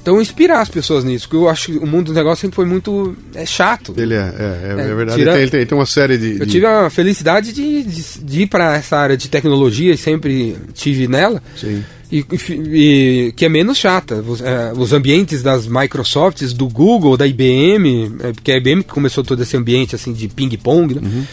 Então 0.03 0.21
inspirar 0.21 0.61
as 0.63 0.69
pessoas 0.69 1.05
nisso, 1.05 1.29
porque 1.29 1.37
eu 1.45 1.49
acho 1.49 1.73
que 1.73 1.79
o 1.79 1.87
mundo 1.87 2.07
do 2.07 2.15
negócio 2.15 2.41
sempre 2.43 2.57
foi 2.57 2.65
muito 2.65 3.15
é, 3.35 3.45
chato. 3.45 3.95
Ele 3.97 4.15
é, 4.15 4.19
é, 4.19 4.23
é, 4.23 4.91
É, 4.91 4.95
verdade. 4.95 5.21
Ele, 5.21 5.31
tem, 5.31 5.41
ele 5.59 5.67
tem- 5.67 5.79
uma 5.79 5.85
série 5.87 6.17
de. 6.17 6.39
Eu 6.41 6.47
de- 6.47 6.53
tive 6.53 6.65
a 6.67 6.89
felicidade 6.89 7.53
de, 7.53 7.83
de, 7.83 8.03
de 8.23 8.43
ir 8.43 8.47
para 8.47 8.77
essa 8.77 8.97
área 8.97 9.17
de 9.17 9.29
tecnologia 9.29 9.93
e 9.93 9.99
sempre 9.99 10.57
tive 10.75 11.07
nela. 11.07 11.43
Sim. 11.55 11.85
E, 12.11 12.25
e- 12.49 13.33
que 13.37 13.45
é 13.45 13.49
menos 13.49 13.77
chata. 13.79 14.17
Os, 14.17 14.41
é, 14.41 14.73
os 14.77 14.93
ambientes 14.93 15.43
das 15.43 15.67
Microsofts, 15.69 16.53
do 16.53 16.67
Google, 16.69 17.17
da 17.17 17.27
IBM, 17.27 18.11
é, 18.21 18.33
porque 18.33 18.53
a 18.53 18.57
IBM 18.57 18.83
que 18.83 18.91
começou 18.91 19.23
todo 19.23 19.43
esse 19.43 19.57
ambiente 19.57 19.95
assim 19.95 20.13
de 20.13 20.27
ping-pong, 20.29 20.95
né? 20.95 21.27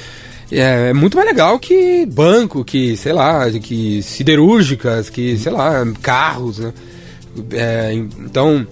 É, 0.52 0.90
é 0.90 0.94
muito 0.94 1.18
mais 1.18 1.28
legal 1.28 1.58
que 1.60 2.06
banco, 2.06 2.64
que, 2.64 2.96
sei 2.98 3.12
lá, 3.14 3.50
que 3.52 4.02
siderúrgicas, 4.04 5.10
que, 5.10 5.38
sei 5.38 5.52
lá, 5.52 5.86
carros, 6.02 6.60
né? 6.60 6.74
É, 7.52 7.94
então, 7.94 8.66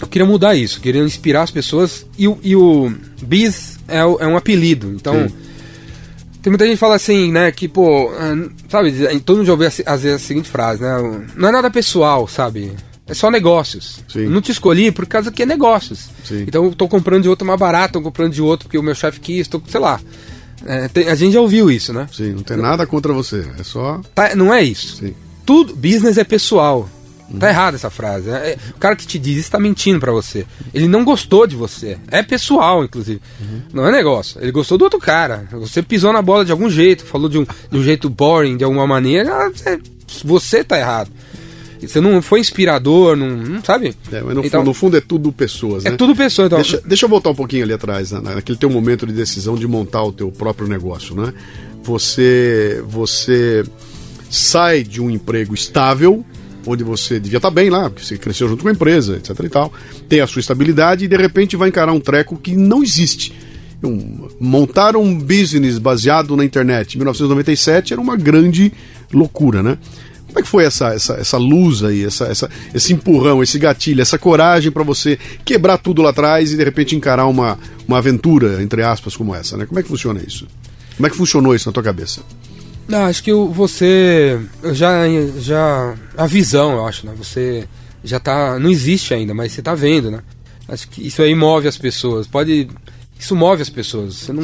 eu 0.00 0.06
queria 0.08 0.26
mudar 0.26 0.54
isso, 0.54 0.80
queria 0.80 1.02
inspirar 1.02 1.42
as 1.42 1.50
pessoas. 1.50 2.06
E, 2.18 2.26
o- 2.28 2.38
e 2.42 2.54
o 2.56 2.92
Bis 3.22 3.78
é, 3.88 3.98
é 3.98 4.04
um 4.26 4.36
apelido, 4.36 4.88
então. 4.94 5.28
Sim. 5.28 5.34
Tem 6.42 6.50
muita 6.50 6.64
gente 6.66 6.74
que 6.74 6.80
fala 6.80 6.96
assim, 6.96 7.32
né, 7.32 7.50
que, 7.50 7.66
pô, 7.66 8.10
ah, 8.10 8.50
sabe, 8.68 8.92
todo 9.20 9.38
mundo 9.38 9.46
já 9.46 9.52
ouviu 9.52 9.66
às 9.68 10.02
vezes 10.02 10.14
a 10.14 10.18
seguinte 10.18 10.48
frase, 10.48 10.82
né? 10.82 11.26
Não 11.36 11.48
é 11.48 11.52
nada 11.52 11.70
pessoal, 11.70 12.28
sabe? 12.28 12.72
É 13.06 13.14
só 13.14 13.30
negócios. 13.30 14.00
Sim. 14.08 14.26
Não 14.26 14.42
te 14.42 14.50
escolhi 14.52 14.90
por 14.92 15.06
causa 15.06 15.32
que 15.32 15.42
é 15.42 15.46
negócios. 15.46 16.10
Sim. 16.22 16.44
Então 16.46 16.64
eu 16.66 16.74
tô 16.74 16.86
comprando 16.86 17.22
de 17.22 17.28
outro 17.30 17.46
mais 17.46 17.58
barato, 17.58 17.94
tô 17.94 18.02
comprando 18.02 18.32
de 18.34 18.42
outro 18.42 18.66
porque 18.66 18.76
o 18.78 18.82
meu 18.82 18.94
chefe 18.94 19.20
quis, 19.20 19.48
tô, 19.48 19.60
sei 19.68 19.80
lá. 19.80 19.98
É, 20.66 20.88
tem- 20.88 21.08
a 21.08 21.14
gente 21.14 21.32
já 21.32 21.40
ouviu 21.40 21.70
isso, 21.70 21.92
né? 21.94 22.06
Sim, 22.12 22.32
não 22.34 22.42
tem 22.42 22.56
nada 22.58 22.86
contra 22.86 23.12
você. 23.12 23.46
É 23.58 23.62
só. 23.62 24.00
Tá, 24.14 24.34
não 24.34 24.52
é 24.52 24.62
isso. 24.62 24.96
Sim. 24.96 25.14
Tudo, 25.46 25.74
business 25.76 26.16
é 26.18 26.24
pessoal. 26.24 26.88
Tá 27.40 27.48
errada 27.48 27.76
essa 27.76 27.88
frase. 27.90 28.28
né? 28.28 28.50
É, 28.50 28.58
o 28.70 28.78
cara 28.78 28.94
que 28.94 29.06
te 29.06 29.18
diz 29.18 29.38
isso 29.38 29.50
tá 29.50 29.58
mentindo 29.58 29.98
pra 29.98 30.12
você. 30.12 30.44
Ele 30.74 30.86
não 30.86 31.04
gostou 31.04 31.46
de 31.46 31.56
você. 31.56 31.96
É 32.10 32.22
pessoal, 32.22 32.84
inclusive. 32.84 33.20
Não 33.72 33.86
é 33.86 33.90
negócio. 33.90 34.40
Ele 34.42 34.52
gostou 34.52 34.76
do 34.78 34.84
outro 34.84 34.98
cara. 35.00 35.48
Você 35.52 35.82
pisou 35.82 36.12
na 36.12 36.20
bola 36.22 36.44
de 36.44 36.52
algum 36.52 36.68
jeito, 36.68 37.04
falou 37.04 37.28
de 37.28 37.38
um, 37.38 37.44
de 37.70 37.78
um 37.78 37.82
jeito 37.82 38.08
boring, 38.10 38.56
de 38.56 38.64
alguma 38.64 38.86
maneira. 38.86 39.32
ah, 39.34 39.50
Você, 39.50 39.80
você 40.24 40.62
tá 40.64 40.78
errado. 40.78 41.10
Você 41.80 42.00
não 42.00 42.22
foi 42.22 42.40
inspirador, 42.40 43.14
não, 43.16 43.28
não 43.28 43.62
sabe? 43.62 43.94
É, 44.10 44.20
mas 44.22 44.34
no, 44.34 44.44
Então, 44.44 44.60
fundo, 44.60 44.66
no 44.68 44.74
fundo 44.74 44.96
é 44.96 45.00
tudo 45.02 45.30
pessoas, 45.32 45.84
é 45.84 45.90
né? 45.90 45.96
tudo 45.96 46.16
pessoa. 46.16 46.46
Então, 46.46 46.56
Deixa, 46.58 46.80
deixa 46.84 47.04
eu 47.04 47.10
voltar 47.10 47.28
um 47.30 47.34
pouquinho 47.34 47.62
ali 47.64 47.74
atrás, 47.74 48.10
né, 48.10 48.20
naquele 48.36 48.56
teu 48.56 48.70
momento 48.70 49.06
de 49.06 49.12
decisão 49.12 49.54
de 49.54 49.66
montar 49.66 50.02
o 50.02 50.10
teu 50.12 50.30
próprio 50.32 50.66
negócio, 50.66 51.14
né? 51.14 51.34
Você, 51.82 52.82
você 52.88 53.62
sai 54.30 54.82
de 54.82 55.00
um 55.02 55.10
emprego 55.10 55.54
estável, 55.54 56.24
onde 56.66 56.82
você 56.84 57.18
devia 57.20 57.36
estar 57.38 57.50
bem 57.50 57.70
lá, 57.70 57.90
porque 57.90 58.04
você 58.04 58.16
cresceu 58.18 58.48
junto 58.48 58.62
com 58.62 58.68
a 58.68 58.72
empresa, 58.72 59.16
etc 59.16 59.38
e 59.44 59.48
tal, 59.48 59.72
tem 60.08 60.20
a 60.20 60.26
sua 60.26 60.40
estabilidade 60.40 61.04
e 61.04 61.08
de 61.08 61.16
repente 61.16 61.56
vai 61.56 61.68
encarar 61.68 61.92
um 61.92 62.00
treco 62.00 62.36
que 62.36 62.54
não 62.56 62.82
existe. 62.82 63.32
Um- 63.82 64.28
montar 64.40 64.96
um 64.96 65.18
business 65.18 65.78
baseado 65.78 66.34
na 66.36 66.44
internet 66.44 66.94
em 66.94 66.98
1997 66.98 67.92
era 67.92 68.00
uma 68.00 68.16
grande 68.16 68.72
loucura, 69.12 69.62
né? 69.62 69.76
Como 70.26 70.38
é 70.38 70.42
que 70.42 70.48
foi 70.48 70.64
essa, 70.64 70.88
essa, 70.94 71.12
essa 71.14 71.36
luz 71.36 71.84
aí, 71.84 72.02
essa, 72.04 72.24
essa, 72.26 72.50
esse 72.74 72.92
empurrão, 72.92 73.42
esse 73.42 73.58
gatilho, 73.58 74.00
essa 74.00 74.18
coragem 74.18 74.72
para 74.72 74.82
você 74.82 75.16
quebrar 75.44 75.78
tudo 75.78 76.02
lá 76.02 76.10
atrás 76.10 76.50
e 76.52 76.56
de 76.56 76.64
repente 76.64 76.96
encarar 76.96 77.26
uma, 77.26 77.56
uma 77.86 77.98
aventura, 77.98 78.60
entre 78.62 78.82
aspas, 78.82 79.14
como 79.14 79.34
essa, 79.34 79.56
né? 79.56 79.66
Como 79.66 79.78
é 79.78 79.82
que 79.82 79.88
funciona 79.88 80.20
isso? 80.26 80.46
Como 80.96 81.06
é 81.06 81.10
que 81.10 81.16
funcionou 81.16 81.54
isso 81.54 81.68
na 81.68 81.72
tua 81.72 81.82
cabeça? 81.82 82.22
Não, 82.86 83.04
acho 83.06 83.22
que 83.22 83.32
você 83.32 84.38
já 84.72 85.04
já 85.38 85.94
a 86.16 86.26
visão, 86.26 86.72
eu 86.72 86.86
acho, 86.86 87.06
né? 87.06 87.12
Você 87.16 87.66
já 88.02 88.20
tá, 88.20 88.58
não 88.58 88.70
existe 88.70 89.14
ainda, 89.14 89.32
mas 89.32 89.52
você 89.52 89.62
tá 89.62 89.74
vendo, 89.74 90.10
né? 90.10 90.20
Acho 90.68 90.88
que 90.88 91.06
isso 91.06 91.22
aí 91.22 91.34
move 91.34 91.66
as 91.66 91.78
pessoas. 91.78 92.26
Pode 92.26 92.68
isso 93.18 93.34
move 93.34 93.62
as 93.62 93.70
pessoas. 93.70 94.14
Você 94.16 94.32
não, 94.32 94.42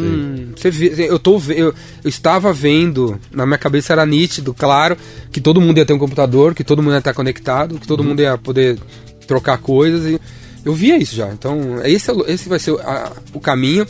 você 0.56 0.70
vê, 0.70 0.94
eu 1.11 1.18
tô 1.18 1.38
eu, 1.49 1.75
eu 2.02 2.09
estava 2.09 2.52
vendo, 2.52 3.20
na 3.30 3.44
minha 3.44 3.59
cabeça 3.59 3.92
era 3.92 4.06
nítido, 4.06 4.54
claro, 4.54 4.97
que 5.30 5.40
todo 5.40 5.61
mundo 5.61 5.76
ia 5.78 5.85
ter 5.85 5.92
um 5.92 5.99
computador, 5.99 6.54
que 6.54 6.64
todo 6.64 6.82
mundo 6.82 6.92
ia 6.94 6.99
estar 6.99 7.12
conectado, 7.12 7.78
que 7.78 7.87
todo 7.87 8.02
mundo 8.02 8.20
ia 8.23 8.38
poder 8.38 8.78
trocar 9.26 9.59
coisas 9.59 10.06
e 10.06 10.20
eu 10.64 10.73
via 10.75 10.97
isso 10.97 11.14
já. 11.14 11.28
Então, 11.30 11.80
esse, 11.85 12.11
é 12.11 12.14
esse 12.28 12.49
vai 12.49 12.59
ser 12.59 12.73
a- 12.80 13.12
o 13.35 13.40
caminho. 13.40 13.87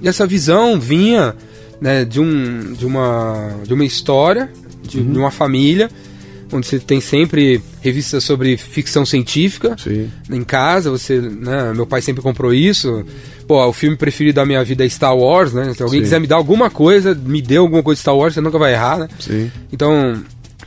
E 0.00 0.06
essa 0.08 0.24
visão 0.26 0.78
vinha 0.78 1.34
né, 1.80 2.04
de, 2.04 2.20
um, 2.20 2.72
de, 2.72 2.86
uma, 2.86 3.56
de 3.64 3.74
uma 3.74 3.84
história, 3.84 4.50
de, 4.82 5.02
de 5.02 5.18
uma 5.18 5.30
família, 5.30 5.90
onde 6.52 6.66
você 6.66 6.78
tem 6.78 7.00
sempre 7.00 7.60
revistas 7.80 8.24
sobre 8.24 8.56
ficção 8.56 9.04
científica 9.04 9.76
Sim. 9.78 10.10
em 10.30 10.42
casa. 10.42 10.90
Você, 10.90 11.20
né, 11.20 11.72
meu 11.74 11.86
pai 11.86 12.00
sempre 12.00 12.22
comprou 12.22 12.52
isso. 12.52 13.04
Pô, 13.46 13.64
o 13.64 13.72
filme 13.72 13.96
preferido 13.96 14.36
da 14.36 14.46
minha 14.46 14.62
vida 14.64 14.84
é 14.84 14.88
Star 14.88 15.16
Wars, 15.16 15.52
né? 15.52 15.72
Se 15.74 15.82
alguém 15.82 16.00
Sim. 16.00 16.04
quiser 16.04 16.20
me 16.20 16.26
dar 16.26 16.36
alguma 16.36 16.70
coisa, 16.70 17.14
me 17.14 17.40
dê 17.40 17.56
alguma 17.56 17.82
coisa 17.82 17.96
de 17.96 18.02
Star 18.02 18.16
Wars, 18.16 18.34
você 18.34 18.40
nunca 18.40 18.58
vai 18.58 18.72
errar, 18.72 18.98
né? 18.98 19.08
Sim. 19.18 19.50
Então, 19.72 20.22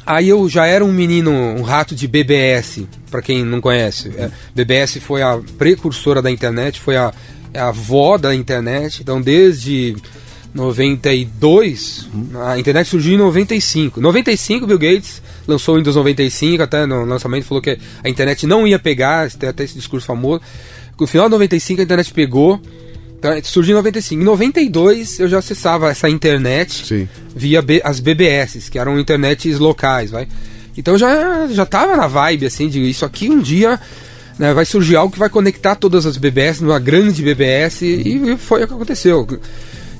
aí 0.06 0.30
eu 0.30 0.48
já 0.50 0.66
era 0.66 0.84
um 0.84 0.92
menino, 0.92 1.32
um 1.32 1.62
rato 1.62 1.96
de 1.96 2.08
BBS, 2.08 2.84
pra 3.10 3.22
quem 3.22 3.44
não 3.44 3.62
conhece. 3.62 4.12
É, 4.18 4.32
BBS 4.56 4.98
foi 5.00 5.22
a 5.22 5.40
precursora 5.58 6.22
da 6.22 6.32
internet, 6.32 6.80
foi 6.80 6.98
a, 6.98 7.14
é 7.54 7.60
a 7.60 7.68
avó 7.68 8.18
da 8.18 8.34
internet. 8.34 9.02
Então, 9.02 9.22
desde 9.22 9.96
92, 10.54 12.08
a 12.46 12.60
internet 12.60 12.88
surgiu 12.88 13.14
em 13.14 13.18
95. 13.18 14.02
95, 14.02 14.68
Bill 14.68 14.80
Gates 14.80 15.22
lançou 15.48 15.76
o 15.76 15.78
Windows 15.78 15.96
95, 15.96 16.64
até 16.64 16.86
no 16.86 17.06
lançamento 17.06 17.46
falou 17.46 17.62
que 17.62 17.78
a 18.04 18.10
internet 18.10 18.46
não 18.46 18.68
ia 18.68 18.78
pegar, 18.80 19.30
tem 19.32 19.50
até 19.50 19.64
esse 19.64 19.76
discurso 19.76 20.06
famoso. 20.06 20.42
No 21.00 21.08
final 21.08 21.28
de 21.28 21.32
95 21.32 21.82
a 21.82 21.84
internet 21.84 22.14
pegou, 22.14 22.62
então, 23.18 23.32
surgiu 23.44 23.74
em 23.74 23.78
95. 23.78 24.22
Em 24.22 24.26
92 24.26 25.20
eu 25.20 25.28
já 25.30 25.40
acessava 25.40 25.90
essa 25.90 26.10
internet 26.10 26.86
Sim. 26.86 27.10
via 27.36 27.62
B- 27.62 27.82
as 27.84 28.00
BBS, 28.00 28.70
que 28.70 28.80
eram 28.80 29.00
internets 29.00 29.60
locais, 29.60 30.12
vai. 30.12 30.28
Então 30.78 30.98
já 30.98 31.48
já 31.48 31.66
tava 31.66 31.96
na 31.96 32.08
vibe 32.08 32.46
assim 32.46 32.68
de 32.68 32.80
isso 32.90 33.06
aqui 33.06 33.30
um 33.30 33.40
dia 33.40 33.80
né, 34.40 34.54
vai 34.54 34.66
surgir 34.66 34.96
algo 34.96 35.14
que 35.14 35.20
vai 35.20 35.30
conectar 35.30 35.76
todas 35.76 36.06
as 36.06 36.18
BBS 36.18 36.62
numa 36.62 36.80
grande 36.80 37.22
BBS 37.22 37.82
e, 37.84 38.32
e 38.34 38.38
foi 38.38 38.64
o 38.64 38.68
que 38.68 38.74
aconteceu. 38.74 39.28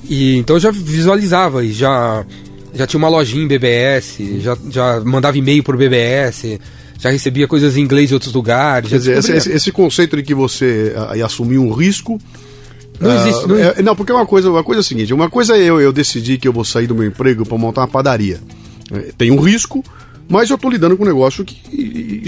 E 0.08 0.36
então 0.36 0.56
eu 0.56 0.60
já 0.60 0.70
visualizava 0.70 1.64
e 1.64 1.72
já 1.72 2.24
já 2.74 2.86
tinha 2.86 2.98
uma 2.98 3.08
lojinha 3.08 3.44
em 3.44 3.46
BBS, 3.48 4.16
já, 4.40 4.56
já 4.70 5.00
mandava 5.04 5.36
e-mail 5.36 5.62
por 5.62 5.76
BBS, 5.76 6.58
já 6.98 7.10
recebia 7.10 7.46
coisas 7.46 7.76
em 7.76 7.82
inglês 7.82 8.08
de 8.08 8.14
outros 8.14 8.32
lugares. 8.32 8.88
Quer 8.88 8.98
dizer, 8.98 9.18
esse, 9.18 9.50
esse- 9.52 9.72
conceito 9.72 10.16
de 10.16 10.22
que 10.22 10.34
você 10.34 10.94
ah, 10.96 11.16
ia 11.16 11.26
assumir 11.26 11.58
um 11.58 11.72
risco. 11.72 12.18
Não 12.98 13.10
ah, 13.10 13.14
existe, 13.16 13.46
não 13.46 13.58
é- 13.58 13.82
não, 13.82 13.94
porque 13.96 14.12
uma 14.12 14.24
coisa, 14.24 14.50
uma 14.50 14.64
coisa 14.64 14.80
é 14.80 14.82
a 14.82 14.84
seguinte: 14.84 15.12
uma 15.12 15.28
coisa 15.28 15.56
é 15.56 15.62
eu, 15.62 15.80
eu 15.80 15.92
decidir 15.92 16.38
que 16.38 16.48
eu 16.48 16.52
vou 16.52 16.64
sair 16.64 16.86
do 16.86 16.94
meu 16.94 17.06
emprego 17.06 17.44
para 17.44 17.58
montar 17.58 17.82
uma 17.82 17.88
padaria. 17.88 18.40
É, 18.90 19.12
Tem 19.18 19.30
um 19.30 19.40
risco, 19.40 19.84
mas 20.28 20.48
eu 20.48 20.56
estou 20.56 20.70
lidando 20.70 20.96
com 20.96 21.02
um 21.02 21.06
negócio 21.06 21.44
que 21.44 22.22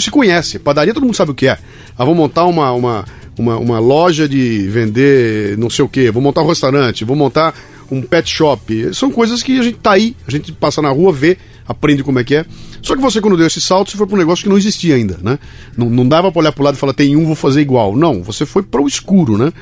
se 0.00 0.10
conhece. 0.10 0.58
Padaria 0.58 0.92
todo 0.92 1.04
mundo 1.04 1.14
sabe 1.16 1.30
o 1.30 1.34
que 1.34 1.46
é. 1.46 1.58
Ah, 1.96 2.04
vou 2.04 2.14
montar 2.14 2.46
uma, 2.46 2.72
uma, 2.72 3.04
uma, 3.38 3.56
uma 3.56 3.78
loja 3.78 4.28
de 4.28 4.68
vender 4.68 5.56
não 5.58 5.68
sei 5.68 5.84
o 5.84 5.88
que, 5.88 6.10
vou 6.10 6.22
montar 6.22 6.42
um 6.42 6.48
restaurante, 6.48 7.04
vou 7.04 7.16
montar 7.16 7.54
um 7.90 8.02
pet 8.02 8.28
shop. 8.30 8.94
São 8.94 9.10
coisas 9.10 9.42
que 9.42 9.58
a 9.58 9.62
gente 9.62 9.78
tá 9.78 9.92
aí, 9.92 10.16
a 10.26 10.30
gente 10.30 10.52
passa 10.52 10.80
na 10.80 10.90
rua, 10.90 11.12
vê, 11.12 11.36
aprende 11.66 12.02
como 12.02 12.18
é 12.18 12.24
que 12.24 12.36
é. 12.36 12.46
Só 12.82 12.94
que 12.94 13.02
você, 13.02 13.20
quando 13.20 13.36
deu 13.36 13.46
esse 13.46 13.60
salto, 13.60 13.90
você 13.90 13.96
foi 13.96 14.06
para 14.06 14.16
um 14.16 14.18
negócio 14.18 14.42
que 14.42 14.48
não 14.48 14.58
existia 14.58 14.94
ainda, 14.94 15.18
né? 15.22 15.38
Não, 15.76 15.88
não 15.88 16.06
dava 16.06 16.30
para 16.30 16.40
olhar 16.40 16.52
para 16.52 16.64
lado 16.64 16.74
e 16.74 16.78
falar, 16.78 16.92
tem 16.92 17.16
um, 17.16 17.24
vou 17.24 17.34
fazer 17.34 17.60
igual. 17.60 17.96
Não, 17.96 18.22
você 18.22 18.44
foi 18.44 18.62
para 18.62 18.80
o 18.80 18.88
escuro, 18.88 19.38
né? 19.38 19.52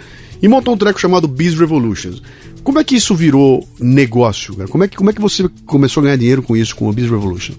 E 0.41 0.49
montou 0.49 0.75
um 0.75 0.77
treco 0.77 1.01
chamado 1.01 1.29
Biz 1.29 1.55
Revolutions. 1.55 2.23
Como 2.65 2.79
é 2.79 2.85
que 2.85 2.97
isso 2.97 3.15
virou 3.15 3.67
negócio, 3.79 4.55
cara? 4.55 4.69
Como 4.69 4.85
é 4.85 4.89
que, 4.89 4.97
como 4.97 5.11
é 5.11 5.13
que 5.13 5.21
você 5.21 5.49
começou 5.67 6.01
a 6.01 6.05
ganhar 6.05 6.17
dinheiro 6.17 6.43
com 6.43 6.57
isso, 6.57 6.75
com 6.75 6.89
o 6.89 6.93
Biz 6.93 7.11
Revolution? 7.11 7.55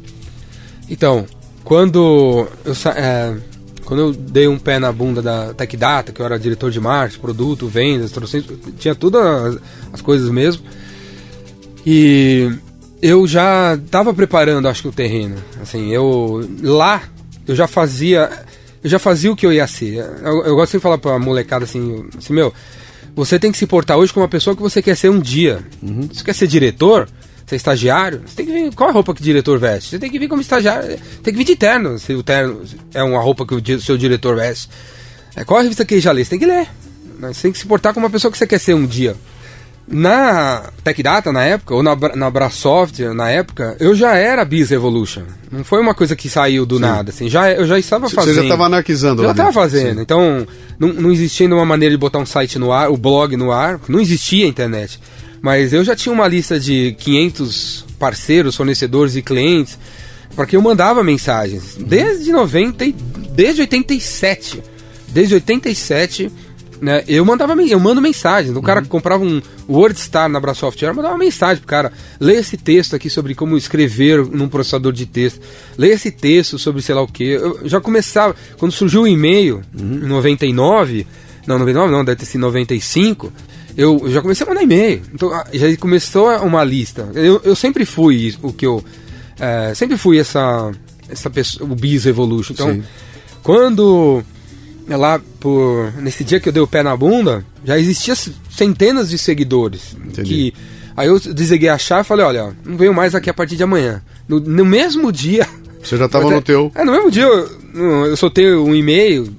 Então, 0.89 1.25
quando 1.63 2.47
eu 2.65 2.73
é, 2.91 3.37
quando 3.85 3.99
eu 3.99 4.11
dei 4.13 4.47
um 4.47 4.57
pé 4.57 4.79
na 4.79 4.91
bunda 4.91 5.21
da 5.21 5.53
Tech 5.53 5.75
Data, 5.77 6.11
que 6.11 6.21
eu 6.21 6.25
era 6.25 6.39
diretor 6.39 6.71
de 6.71 6.79
marketing, 6.79 7.21
produto, 7.21 7.67
vendas, 7.67 8.13
tinha 8.77 8.95
todas 8.95 9.21
as, 9.23 9.57
as 9.93 10.01
coisas 10.01 10.29
mesmo. 10.29 10.63
E 11.85 12.51
eu 13.01 13.27
já 13.27 13.75
estava 13.75 14.13
preparando, 14.13 14.67
acho 14.67 14.81
que 14.81 14.87
o 14.87 14.93
terreno. 14.93 15.35
Assim, 15.61 15.89
eu 15.91 16.47
lá 16.61 17.03
eu 17.47 17.55
já 17.55 17.67
fazia, 17.67 18.29
eu 18.83 18.89
já 18.89 18.99
fazia 18.99 19.31
o 19.31 19.35
que 19.35 19.45
eu 19.45 19.53
ia 19.53 19.67
ser. 19.67 19.97
Eu, 20.23 20.45
eu 20.45 20.55
gosto 20.55 20.73
de 20.73 20.79
falar 20.79 20.97
para 20.97 21.19
molecada 21.19 21.65
assim, 21.65 22.05
assim, 22.17 22.33
meu, 22.33 22.53
você 23.15 23.37
tem 23.37 23.51
que 23.51 23.57
se 23.57 23.67
portar 23.67 23.97
hoje 23.97 24.13
como 24.13 24.23
uma 24.23 24.29
pessoa 24.29 24.55
que 24.55 24.61
você 24.61 24.81
quer 24.81 24.95
ser 24.95 25.09
um 25.09 25.19
dia. 25.19 25.59
Uhum. 25.81 26.07
Você 26.11 26.23
quer 26.23 26.33
ser 26.33 26.47
diretor? 26.47 27.07
Ser 27.45 27.55
estagiário? 27.55 28.21
Você 28.25 28.35
tem 28.35 28.45
que 28.45 28.51
vir. 28.51 28.73
Qual 28.73 28.89
é 28.89 28.91
a 28.91 28.93
roupa 28.93 29.13
que 29.13 29.21
o 29.21 29.23
diretor 29.23 29.59
veste? 29.59 29.91
Você 29.91 29.99
tem 29.99 30.09
que 30.09 30.17
vir 30.17 30.27
como 30.27 30.41
estagiário. 30.41 30.97
Tem 31.21 31.33
que 31.33 31.37
vir 31.37 31.43
de 31.43 31.55
terno, 31.55 31.99
se 31.99 32.13
o 32.13 32.23
terno 32.23 32.61
é 32.93 33.03
uma 33.03 33.19
roupa 33.19 33.45
que 33.45 33.53
o 33.53 33.81
seu 33.81 33.97
diretor 33.97 34.35
veste. 34.35 34.69
É, 35.35 35.43
qual 35.43 35.59
a 35.59 35.63
revista 35.63 35.83
que 35.83 35.95
ele 35.95 36.01
já 36.01 36.11
lê? 36.11 36.23
Você 36.23 36.31
tem 36.31 36.39
que 36.39 36.45
ler. 36.45 36.67
Você 37.19 37.43
tem 37.43 37.51
que 37.51 37.57
se 37.57 37.65
portar 37.65 37.93
como 37.93 38.05
uma 38.05 38.11
pessoa 38.11 38.31
que 38.31 38.37
você 38.37 38.47
quer 38.47 38.59
ser 38.59 38.73
um 38.73 38.85
dia. 38.85 39.15
Na 39.85 40.71
TechData, 40.81 41.31
na 41.33 41.43
época, 41.43 41.75
ou 41.75 41.83
na, 41.83 41.95
na 42.15 42.29
Brasoft, 42.29 42.99
na 43.13 43.29
época, 43.29 43.75
eu 43.81 43.93
já 43.93 44.15
era 44.15 44.45
Biz 44.45 44.71
Evolution. 44.71 45.23
Não 45.51 45.63
foi 45.63 45.81
uma 45.81 45.93
coisa 45.93 46.15
que 46.15 46.29
saiu 46.29 46.65
do 46.65 46.75
Sim. 46.75 46.81
nada, 46.81 47.09
assim. 47.09 47.29
Já, 47.29 47.51
eu 47.51 47.67
já 47.67 47.77
estava 47.77 48.09
fazendo. 48.09 48.33
Você 48.33 48.39
já 48.39 48.43
estava 48.43 48.65
anarquizando 48.65 49.23
Já 49.23 49.31
estava 49.31 49.51
fazendo. 49.51 49.97
Sim. 49.97 50.01
Então, 50.01 50.47
não, 50.79 50.93
não 50.93 51.11
existia 51.11 51.47
uma 51.47 51.65
maneira 51.65 51.93
de 51.93 51.97
botar 51.97 52.19
um 52.19 52.25
site 52.25 52.57
no 52.57 52.71
ar, 52.71 52.89
o 52.89 52.95
blog 52.95 53.35
no 53.35 53.51
ar. 53.51 53.79
Não 53.89 53.99
existia 53.99 54.45
a 54.45 54.47
internet. 54.49 54.99
Mas 55.43 55.73
eu 55.73 55.83
já 55.83 55.93
tinha 55.93 56.13
uma 56.13 56.25
lista 56.25 56.57
de 56.57 56.95
500 56.97 57.85
parceiros, 57.99 58.55
fornecedores 58.55 59.17
e 59.17 59.21
clientes, 59.21 59.77
porque 60.37 60.55
eu 60.55 60.61
mandava 60.61 61.03
mensagens. 61.03 61.75
Desde 61.77 62.31
90, 62.31 62.85
desde 63.35 63.59
87. 63.59 64.63
Desde 65.09 65.33
87 65.35 66.31
né? 66.81 67.03
Eu 67.07 67.25
mandava 67.25 67.53
eu 67.61 67.79
mando 67.79 68.01
mensagem. 68.01 68.55
O 68.55 68.61
cara 68.61 68.81
que 68.81 68.87
uhum. 68.87 68.91
comprava 68.91 69.23
um 69.23 69.41
WordStar 69.69 70.27
na 70.29 70.39
Brasoft 70.39 70.81
eu 70.81 70.93
mandava 70.93 71.17
mensagem 71.17 71.57
pro 71.57 71.67
cara. 71.67 71.91
Lê 72.19 72.35
esse 72.35 72.57
texto 72.57 72.95
aqui 72.95 73.09
sobre 73.09 73.35
como 73.35 73.57
escrever 73.57 74.25
num 74.25 74.49
processador 74.49 74.91
de 74.91 75.05
texto. 75.05 75.41
Lê 75.77 75.89
esse 75.89 76.11
texto 76.11 76.57
sobre 76.57 76.81
sei 76.81 76.95
lá 76.95 77.01
o 77.01 77.07
que. 77.07 77.23
Eu 77.23 77.61
já 77.65 77.79
começava. 77.79 78.35
Quando 78.57 78.71
surgiu 78.71 79.03
o 79.03 79.07
e-mail, 79.07 79.61
uhum. 79.77 80.01
em 80.03 80.07
99. 80.07 81.07
Não, 81.45 81.59
99 81.59 81.91
não, 81.91 82.05
deve 82.05 82.19
ter 82.19 82.25
sido 82.25 82.41
95. 82.41 83.31
Eu, 83.77 83.99
eu 84.03 84.11
já 84.11 84.21
comecei 84.21 84.45
a 84.45 84.49
mandar 84.49 84.63
e-mail. 84.63 85.01
Então 85.13 85.31
já 85.51 85.77
começou 85.77 86.29
uma 86.37 86.63
lista. 86.63 87.09
Eu, 87.13 87.41
eu 87.43 87.55
sempre 87.55 87.85
fui 87.85 88.35
o 88.41 88.53
que 88.53 88.65
eu. 88.65 88.83
É, 89.39 89.73
sempre 89.73 89.97
fui 89.97 90.19
essa. 90.19 90.71
essa 91.09 91.29
pessoa, 91.29 91.69
o 91.69 91.75
Biz 91.75 92.05
Evolution. 92.05 92.53
Então, 92.53 92.73
Sim. 92.73 92.83
quando 93.41 94.23
é 94.87 94.97
lá 94.97 95.19
por 95.39 95.93
nesse 96.01 96.23
dia 96.23 96.39
que 96.39 96.49
eu 96.49 96.53
dei 96.53 96.61
o 96.61 96.67
pé 96.67 96.83
na 96.83 96.95
bunda, 96.95 97.45
já 97.65 97.77
existia 97.77 98.15
centenas 98.49 99.09
de 99.09 99.17
seguidores. 99.17 99.95
Entendi. 100.05 100.23
Que 100.23 100.53
aí 100.95 101.07
eu 101.07 101.19
desliguei 101.19 101.69
a 101.69 101.77
chave 101.77 102.01
e 102.01 102.05
falei, 102.05 102.25
olha, 102.25 102.55
não 102.65 102.77
venho 102.77 102.93
mais 102.93 103.15
aqui 103.15 103.29
a 103.29 103.33
partir 103.33 103.55
de 103.55 103.63
amanhã. 103.63 104.01
No, 104.27 104.39
no 104.39 104.65
mesmo 104.65 105.11
dia. 105.11 105.47
Você 105.81 105.97
já 105.97 106.05
estava 106.05 106.29
no 106.31 106.41
teu. 106.41 106.71
É, 106.75 106.83
no 106.83 106.91
mesmo 106.91 107.09
dia 107.09 107.23
eu, 107.23 108.05
eu 108.05 108.17
soltei 108.17 108.53
um 108.53 108.73
e-mail. 108.75 109.33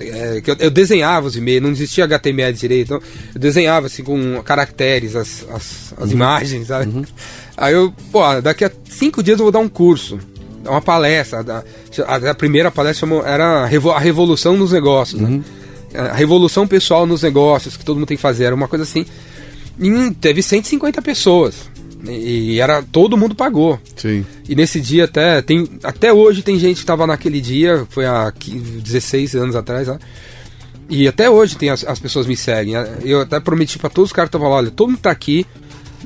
É, 0.00 0.40
que 0.40 0.50
eu, 0.50 0.56
eu, 0.58 0.70
desenhava 0.70 1.26
os 1.26 1.36
e-mails, 1.36 1.62
não 1.62 1.70
existia 1.70 2.04
HTML 2.04 2.52
direito, 2.52 2.94
então 2.94 3.08
eu 3.34 3.40
desenhava 3.40 3.86
assim 3.86 4.02
com 4.02 4.42
caracteres 4.42 5.16
as, 5.16 5.46
as, 5.50 5.94
as 5.96 6.08
uhum. 6.08 6.12
imagens, 6.12 6.68
sabe? 6.68 6.90
Uhum. 6.94 7.04
Aí 7.56 7.74
eu, 7.74 7.92
pô, 8.10 8.20
daqui 8.40 8.64
a 8.64 8.72
cinco 8.88 9.22
dias 9.22 9.38
eu 9.38 9.44
vou 9.44 9.52
dar 9.52 9.60
um 9.60 9.68
curso 9.68 10.18
uma 10.70 10.80
palestra. 10.80 11.64
A, 12.06 12.30
a 12.30 12.34
primeira 12.34 12.70
palestra 12.70 13.00
chamou, 13.00 13.24
era 13.24 13.64
a 13.64 13.98
revolução 13.98 14.56
nos 14.56 14.72
negócios, 14.72 15.20
né? 15.20 15.28
uhum. 15.28 15.36
né? 15.38 15.44
A 16.10 16.14
revolução 16.14 16.66
pessoal 16.66 17.06
nos 17.06 17.22
negócios, 17.22 17.76
que 17.76 17.84
todo 17.84 17.96
mundo 17.96 18.08
tem 18.08 18.16
que 18.16 18.22
fazer, 18.22 18.44
era 18.44 18.54
uma 18.54 18.66
coisa 18.66 18.82
assim. 18.82 19.06
E 19.78 20.10
teve 20.12 20.42
150 20.42 21.00
pessoas. 21.02 21.70
E 22.08 22.60
era 22.60 22.82
todo 22.82 23.16
mundo 23.16 23.34
pagou. 23.34 23.80
Sim. 23.96 24.24
E 24.48 24.54
nesse 24.54 24.80
dia 24.80 25.04
até 25.04 25.40
tem 25.40 25.68
até 25.82 26.12
hoje 26.12 26.42
tem 26.42 26.58
gente 26.58 26.76
que 26.76 26.82
estava 26.82 27.06
naquele 27.06 27.40
dia, 27.40 27.86
foi 27.88 28.04
há 28.04 28.32
16 28.32 29.34
anos 29.34 29.56
atrás, 29.56 29.88
né? 29.88 29.98
E 30.88 31.08
até 31.08 31.30
hoje 31.30 31.56
tem 31.56 31.70
as, 31.70 31.84
as 31.84 31.98
pessoas 31.98 32.26
me 32.26 32.36
seguem. 32.36 32.74
Eu 33.02 33.20
até 33.20 33.40
prometi 33.40 33.78
para 33.78 33.90
todos 33.90 34.10
os 34.10 34.12
caras 34.12 34.28
que 34.28 34.36
estavam 34.36 34.50
lá, 34.50 34.56
olha, 34.56 34.70
todo 34.70 34.90
mundo 34.90 35.00
tá 35.00 35.10
aqui, 35.10 35.46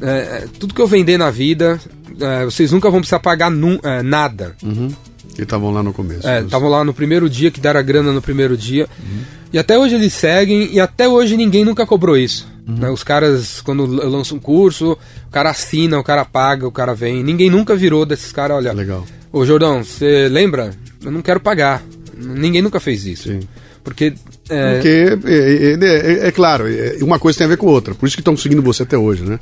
é, 0.01 0.47
tudo 0.59 0.73
que 0.73 0.81
eu 0.81 0.87
vender 0.87 1.19
na 1.19 1.31
vida, 1.31 1.81
é, 2.21 2.45
vocês 2.45 2.71
nunca 2.73 2.91
vão 2.91 3.01
precisar 3.01 3.19
pagar 3.19 3.53
é, 3.83 4.03
nada. 4.03 4.55
Uhum. 4.63 4.89
E 5.37 5.43
estavam 5.43 5.73
lá 5.73 5.83
no 5.83 5.93
começo. 5.93 6.27
É, 6.27 6.41
estavam 6.41 6.69
lá 6.69 6.85
no 6.85 6.95
primeiro 6.95 7.29
dia, 7.29 7.51
que 7.51 7.61
deram 7.61 7.81
a 7.81 7.83
grana 7.83 8.13
no 8.13 8.23
primeiro 8.23 8.57
dia. 8.57 8.89
Uhum. 8.99 9.21
E 9.53 9.59
até 9.59 9.79
hoje 9.79 9.95
eles 9.95 10.13
seguem, 10.13 10.73
e 10.73 10.81
até 10.81 11.09
hoje 11.09 11.37
ninguém 11.37 11.65
nunca 11.65 11.87
cobrou 11.87 12.17
isso. 12.17 12.47
Uhum. 12.69 12.77
Né? 12.77 12.91
Os 12.91 13.03
caras, 13.03 13.63
quando 13.63 13.87
lançam 13.87 14.37
um 14.37 14.41
curso, 14.41 14.93
o 14.93 15.31
cara 15.31 15.51
assina, 15.51 15.99
o 15.99 16.05
cara 16.05 16.25
paga, 16.25 16.69
o 16.69 16.73
cara 16.73 16.95
vem. 16.95 17.25
Ninguém 17.25 17.49
nunca 17.49 17.75
virou 17.75 18.05
desses 18.05 18.31
caras, 18.31 18.59
olha. 18.59 18.73
Legal. 18.73 19.07
Ô 19.33 19.45
Jordão, 19.45 19.83
você 19.83 20.29
lembra? 20.29 20.73
Eu 21.03 21.11
não 21.11 21.23
quero 21.23 21.41
pagar. 21.41 21.83
Ninguém 22.17 22.61
nunca 22.61 22.79
fez 22.79 23.07
isso. 23.07 23.29
Sim. 23.29 23.41
Porque. 23.83 24.13
É... 24.51 24.75
Porque, 24.75 25.19
é, 25.27 25.33
é, 25.33 26.25
é, 26.25 26.29
é 26.29 26.33
claro, 26.33 26.67
é, 26.69 26.99
uma 27.03 27.19
coisa 27.19 27.39
tem 27.39 27.47
a 27.47 27.51
ver 27.51 27.57
com 27.57 27.67
outra. 27.67 27.95
Por 27.95 28.07
isso 28.07 28.17
que 28.17 28.21
estão 28.21 28.37
seguindo 28.37 28.63
você 28.63 28.83
até 28.83 28.99
hoje, 28.99 29.23
né? 29.23 29.39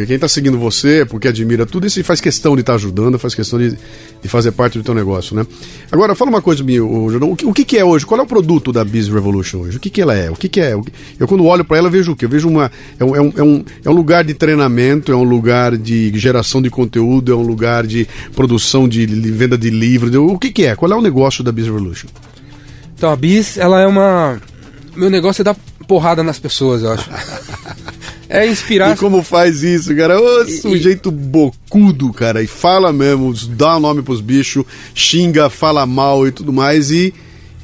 Porque 0.00 0.06
quem 0.06 0.14
está 0.14 0.28
seguindo 0.28 0.56
você 0.56 1.02
é 1.02 1.04
porque 1.04 1.28
admira 1.28 1.66
tudo 1.66 1.86
isso 1.86 2.00
e 2.00 2.02
faz 2.02 2.22
questão 2.22 2.54
de 2.54 2.62
estar 2.62 2.72
tá 2.72 2.76
ajudando, 2.76 3.18
faz 3.18 3.34
questão 3.34 3.58
de, 3.58 3.76
de, 4.22 4.28
fazer 4.30 4.50
parte 4.50 4.78
do 4.78 4.82
teu 4.82 4.94
negócio, 4.94 5.36
né? 5.36 5.46
Agora, 5.92 6.14
fala 6.14 6.30
uma 6.30 6.40
coisa 6.40 6.64
minha, 6.64 6.82
o, 6.82 7.34
o, 7.44 7.52
que, 7.52 7.66
que 7.66 7.76
é 7.76 7.84
hoje? 7.84 8.06
Qual 8.06 8.18
é 8.18 8.22
o 8.22 8.26
produto 8.26 8.72
da 8.72 8.82
Biz 8.82 9.08
Revolution 9.08 9.58
hoje? 9.58 9.76
O 9.76 9.80
que, 9.80 9.90
que 9.90 10.00
ela 10.00 10.14
é? 10.14 10.30
O 10.30 10.34
que, 10.34 10.48
que 10.48 10.58
é? 10.58 10.74
Eu 11.18 11.28
quando 11.28 11.44
olho 11.44 11.66
para 11.66 11.76
ela 11.76 11.90
vejo 11.90 12.12
o 12.12 12.16
quê? 12.16 12.24
Eu 12.24 12.30
vejo 12.30 12.48
uma... 12.48 12.72
É 12.98 13.04
um, 13.04 13.14
é, 13.14 13.20
um, 13.20 13.32
é, 13.36 13.42
um, 13.42 13.64
é 13.84 13.90
um 13.90 13.92
lugar 13.92 14.24
de 14.24 14.32
treinamento, 14.32 15.12
é 15.12 15.14
um 15.14 15.22
lugar 15.22 15.76
de 15.76 16.18
geração 16.18 16.62
de 16.62 16.70
conteúdo, 16.70 17.30
é 17.30 17.36
um 17.36 17.42
lugar 17.42 17.86
de 17.86 18.08
produção 18.34 18.88
de, 18.88 19.04
de 19.04 19.30
venda 19.30 19.58
de 19.58 19.68
livros. 19.68 20.14
O 20.14 20.38
que, 20.38 20.50
que 20.50 20.64
é? 20.64 20.74
Qual 20.74 20.90
é 20.90 20.96
o 20.96 21.02
negócio 21.02 21.44
da 21.44 21.52
Biz 21.52 21.66
Revolution? 21.66 22.08
Então, 22.96 23.12
a 23.12 23.16
Biz, 23.16 23.58
ela 23.58 23.82
é 23.82 23.86
uma... 23.86 24.40
Meu 24.96 25.10
negócio 25.10 25.42
é 25.42 25.44
dar 25.44 25.56
porrada 25.86 26.22
nas 26.22 26.38
pessoas, 26.38 26.82
eu 26.82 26.90
acho. 26.92 27.10
É 28.32 28.46
inspirar. 28.46 28.94
E 28.94 28.96
como 28.96 29.24
faz 29.24 29.64
isso, 29.64 29.94
cara? 29.96 30.20
Ô, 30.20 30.46
sujeito 30.46 31.08
e... 31.08 31.12
bocudo, 31.12 32.12
cara. 32.12 32.40
E 32.40 32.46
fala 32.46 32.92
mesmo, 32.92 33.34
dá 33.48 33.78
nome 33.80 34.02
pros 34.02 34.20
bichos, 34.20 34.64
xinga, 34.94 35.50
fala 35.50 35.84
mal 35.84 36.28
e 36.28 36.30
tudo 36.30 36.52
mais. 36.52 36.92
E 36.92 37.12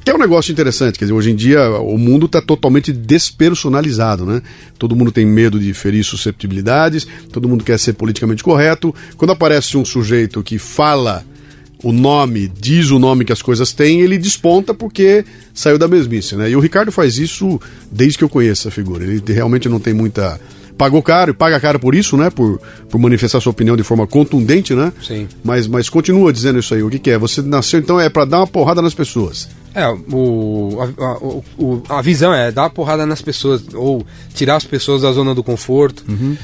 que 0.05 0.11
é 0.11 0.15
um 0.15 0.19
negócio 0.19 0.51
interessante. 0.51 0.99
Quer 0.99 1.05
dizer, 1.05 1.15
hoje 1.15 1.31
em 1.31 1.37
dia 1.37 1.71
o 1.81 1.97
mundo 1.97 2.27
está 2.27 2.43
totalmente 2.43 2.93
despersonalizado, 2.93 4.27
né? 4.27 4.43
Todo 4.77 4.97
mundo 4.97 5.13
tem 5.13 5.25
medo 5.25 5.61
de 5.61 5.73
ferir 5.73 6.03
susceptibilidades, 6.03 7.07
todo 7.33 7.49
mundo 7.49 7.63
quer 7.63 7.79
ser 7.79 7.93
politicamente 7.93 8.43
correto. 8.43 8.93
Quando 9.17 9.31
aparece 9.31 9.77
um 9.77 9.85
sujeito 9.85 10.43
que 10.43 10.59
fala 10.59 11.25
o 11.81 11.93
nome, 11.93 12.49
diz 12.49 12.91
o 12.91 12.99
nome 12.99 13.25
que 13.25 13.33
as 13.33 13.43
coisas 13.43 13.73
têm, 13.73 14.01
ele 14.01 14.19
desponta 14.19 14.75
porque 14.75 15.25
saiu 15.55 15.79
da 15.79 15.87
mesmice, 15.87 16.35
né? 16.35 16.51
E 16.51 16.57
o 16.57 16.61
Ricardo 16.61 16.91
faz 16.91 17.19
isso 17.19 17.61
desde 17.91 18.19
que 18.19 18.25
eu 18.25 18.29
conheço 18.29 18.67
a 18.67 18.71
figura. 18.73 19.05
Ele 19.05 19.23
realmente 19.33 19.69
não 19.69 19.79
tem 19.79 19.95
muita 19.95 20.41
pagou 20.77 21.03
caro 21.03 21.31
e 21.31 21.35
paga 21.35 21.59
caro 21.59 21.79
por 21.79 21.95
isso, 21.95 22.17
né? 22.17 22.31
Por, 22.31 22.61
por 22.89 22.99
manifestar 22.99 23.41
sua 23.41 23.51
opinião 23.51 23.77
de 23.77 23.83
forma 23.83 24.07
contundente, 24.07 24.75
né? 24.75 24.93
Sim. 25.03 25.29
Mas, 25.43 25.67
mas 25.67 25.89
continua 25.89 26.33
dizendo 26.33 26.59
isso 26.59 26.75
aí. 26.75 26.83
O 26.83 26.91
que, 26.91 26.99
que 26.99 27.11
é? 27.11 27.19
Você 27.19 27.43
nasceu 27.43 27.81
então 27.81 28.01
é 28.01 28.09
para 28.09 28.25
dar 28.25 28.39
uma 28.39 28.47
porrada 28.47 28.83
nas 28.83 28.95
pessoas. 28.95 29.49
É, 29.75 29.87
o, 29.89 30.79
a, 30.81 31.17
o, 31.59 31.83
a 31.89 32.01
visão 32.01 32.33
é 32.33 32.51
dar 32.51 32.63
uma 32.63 32.71
porrada 32.71 33.05
nas 33.05 33.21
pessoas 33.21 33.63
ou 33.75 34.07
tirar 34.35 34.57
as 34.57 34.65
pessoas 34.65 35.03
da 35.03 35.13
zona 35.13 35.35
do 35.35 35.43
conforto. 35.43 36.05
Uhum. 36.09 36.37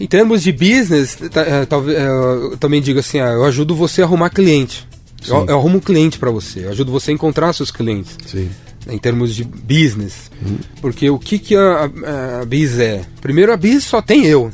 Em 0.00 0.06
termos 0.06 0.42
de 0.42 0.52
business, 0.52 1.18
é, 1.34 1.66
é, 1.66 2.06
eu 2.06 2.56
também 2.58 2.80
digo 2.80 3.00
assim, 3.00 3.18
ah, 3.18 3.32
eu 3.32 3.44
ajudo 3.44 3.74
você 3.74 4.00
a 4.00 4.04
arrumar 4.04 4.30
cliente. 4.30 4.86
Eu, 5.26 5.46
eu, 5.46 5.58
arrumo 5.58 5.78
um 5.78 5.80
cliente 5.80 6.16
para 6.16 6.30
você, 6.30 6.64
eu 6.64 6.70
ajudo 6.70 6.92
você 6.92 7.10
a 7.10 7.14
encontrar 7.14 7.52
seus 7.52 7.72
clientes. 7.72 8.16
Sim 8.24 8.48
em 8.88 8.98
termos 8.98 9.34
de 9.34 9.44
business. 9.44 10.30
Uhum. 10.44 10.58
Porque 10.80 11.08
o 11.10 11.18
que, 11.18 11.38
que 11.38 11.54
a, 11.54 11.90
a, 12.06 12.40
a 12.42 12.44
Biz 12.44 12.78
é? 12.78 13.04
Primeiro, 13.20 13.52
a 13.52 13.56
Biz 13.56 13.84
só 13.84 14.00
tem 14.00 14.26
eu, 14.26 14.50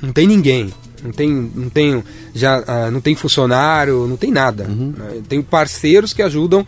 não 0.00 0.12
tem 0.12 0.26
ninguém. 0.26 0.72
Não 1.02 1.12
tem, 1.12 1.30
não 1.54 1.68
tem, 1.68 2.02
já, 2.34 2.60
uh, 2.60 2.90
não 2.90 2.98
tem 2.98 3.14
funcionário, 3.14 4.06
não 4.06 4.16
tem 4.16 4.30
nada. 4.30 4.64
Uhum. 4.64 4.94
Uh, 4.98 5.22
tenho 5.28 5.42
parceiros 5.42 6.14
que 6.14 6.22
ajudam 6.22 6.66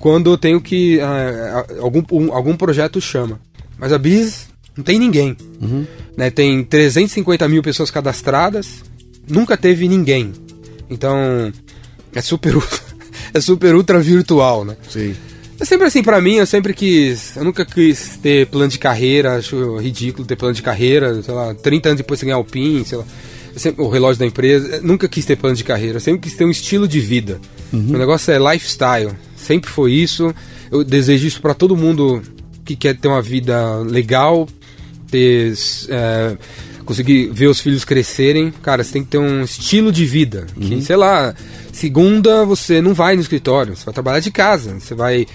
quando 0.00 0.30
eu 0.30 0.38
tenho 0.38 0.58
que. 0.58 0.98
Uh, 0.98 1.82
algum, 1.82 2.02
um, 2.10 2.32
algum 2.32 2.56
projeto 2.56 2.98
chama. 2.98 3.38
Mas 3.78 3.92
a 3.92 3.98
Biz 3.98 4.48
não 4.74 4.82
tem 4.82 4.98
ninguém. 4.98 5.36
Uhum. 5.60 5.86
Né, 6.16 6.30
tem 6.30 6.64
350 6.64 7.46
mil 7.46 7.62
pessoas 7.62 7.90
cadastradas, 7.90 8.82
nunca 9.28 9.54
teve 9.54 9.86
ninguém. 9.86 10.32
Então, 10.88 11.52
é 12.14 12.22
super, 12.22 12.54
é 13.34 13.40
super 13.40 13.74
ultra 13.74 14.00
virtual, 14.00 14.64
né? 14.64 14.76
Sim. 14.88 15.14
É 15.60 15.64
sempre 15.64 15.86
assim 15.86 16.02
para 16.02 16.20
mim, 16.20 16.34
eu 16.34 16.46
sempre 16.46 16.72
quis. 16.72 17.36
Eu 17.36 17.44
nunca 17.44 17.64
quis 17.64 18.16
ter 18.22 18.46
plano 18.46 18.68
de 18.68 18.78
carreira, 18.78 19.36
acho 19.36 19.76
ridículo 19.78 20.26
ter 20.26 20.36
plano 20.36 20.54
de 20.54 20.62
carreira, 20.62 21.20
sei 21.22 21.34
lá, 21.34 21.52
30 21.54 21.88
anos 21.88 21.96
depois 21.98 22.20
você 22.20 22.26
ganhar 22.26 22.38
o 22.38 22.44
PIN, 22.44 22.84
sei 22.84 22.98
lá. 22.98 23.04
Sempre, 23.56 23.82
o 23.82 23.88
relógio 23.88 24.20
da 24.20 24.26
empresa. 24.26 24.80
Nunca 24.82 25.08
quis 25.08 25.24
ter 25.24 25.36
plano 25.36 25.56
de 25.56 25.64
carreira, 25.64 25.96
eu 25.96 26.00
sempre 26.00 26.20
quis 26.20 26.36
ter 26.36 26.44
um 26.44 26.50
estilo 26.50 26.86
de 26.86 27.00
vida. 27.00 27.40
Uhum. 27.72 27.94
O 27.94 27.98
negócio 27.98 28.32
é 28.32 28.38
lifestyle. 28.38 29.10
sempre 29.36 29.68
foi 29.68 29.92
isso. 29.92 30.32
Eu 30.70 30.84
desejo 30.84 31.26
isso 31.26 31.40
para 31.40 31.54
todo 31.54 31.76
mundo 31.76 32.22
que 32.64 32.76
quer 32.76 32.96
ter 32.96 33.08
uma 33.08 33.22
vida 33.22 33.78
legal, 33.78 34.46
ter 35.10 35.54
é, 35.88 36.36
conseguir 36.88 37.28
ver 37.30 37.48
os 37.48 37.60
filhos 37.60 37.84
crescerem. 37.84 38.50
Cara, 38.62 38.82
você 38.82 38.94
tem 38.94 39.04
que 39.04 39.10
ter 39.10 39.18
um 39.18 39.42
estilo 39.42 39.92
de 39.92 40.06
vida. 40.06 40.46
Que, 40.58 40.76
uhum. 40.76 40.80
sei 40.80 40.96
lá, 40.96 41.34
segunda 41.70 42.46
você 42.46 42.80
não 42.80 42.94
vai 42.94 43.14
no 43.14 43.20
escritório, 43.20 43.76
você 43.76 43.84
vai 43.84 43.92
trabalhar 43.92 44.20
de 44.20 44.30
casa, 44.30 44.80
você 44.80 44.94
vai 44.94 45.26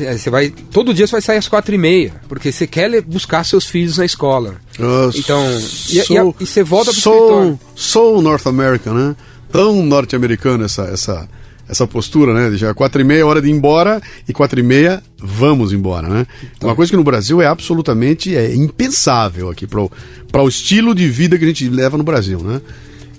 é, 0.00 0.16
você 0.16 0.30
vai 0.30 0.48
todo 0.72 0.94
dia 0.94 1.06
você 1.06 1.12
vai 1.12 1.20
sair 1.20 1.36
às 1.36 1.48
quatro 1.48 1.74
e 1.74 1.76
meia 1.76 2.14
porque 2.26 2.50
você 2.50 2.66
quer 2.66 3.02
buscar 3.02 3.44
seus 3.44 3.66
filhos 3.66 3.98
na 3.98 4.06
escola 4.06 4.54
uh, 4.78 5.12
então 5.14 5.38
e, 5.90 5.98
e, 5.98 6.34
e, 6.40 6.46
você 6.46 6.62
volta 6.62 6.90
para 6.90 6.96
o 6.96 6.98
escritório 6.98 7.60
sou 7.76 8.22
North 8.22 8.46
American 8.46 8.94
né 8.94 9.16
tão 9.52 9.82
norte-americano 9.82 10.64
essa 10.64 10.84
essa 10.84 11.28
essa 11.72 11.86
postura, 11.86 12.34
né? 12.34 12.56
Já 12.56 12.74
quatro 12.74 13.00
e 13.00 13.04
meia 13.04 13.26
hora 13.26 13.40
de 13.40 13.48
ir 13.48 13.50
embora 13.50 14.00
e 14.28 14.32
quatro 14.32 14.60
e 14.60 14.62
meia 14.62 15.02
vamos 15.18 15.72
embora, 15.72 16.06
né? 16.06 16.26
Então. 16.54 16.68
Uma 16.68 16.76
coisa 16.76 16.90
que 16.90 16.96
no 16.96 17.02
Brasil 17.02 17.40
é 17.40 17.46
absolutamente 17.46 18.36
é 18.36 18.54
impensável 18.54 19.48
aqui 19.48 19.66
para 19.66 20.42
o 20.42 20.48
estilo 20.48 20.94
de 20.94 21.08
vida 21.08 21.38
que 21.38 21.44
a 21.44 21.48
gente 21.48 21.68
leva 21.70 21.96
no 21.96 22.04
Brasil, 22.04 22.40
né? 22.40 22.60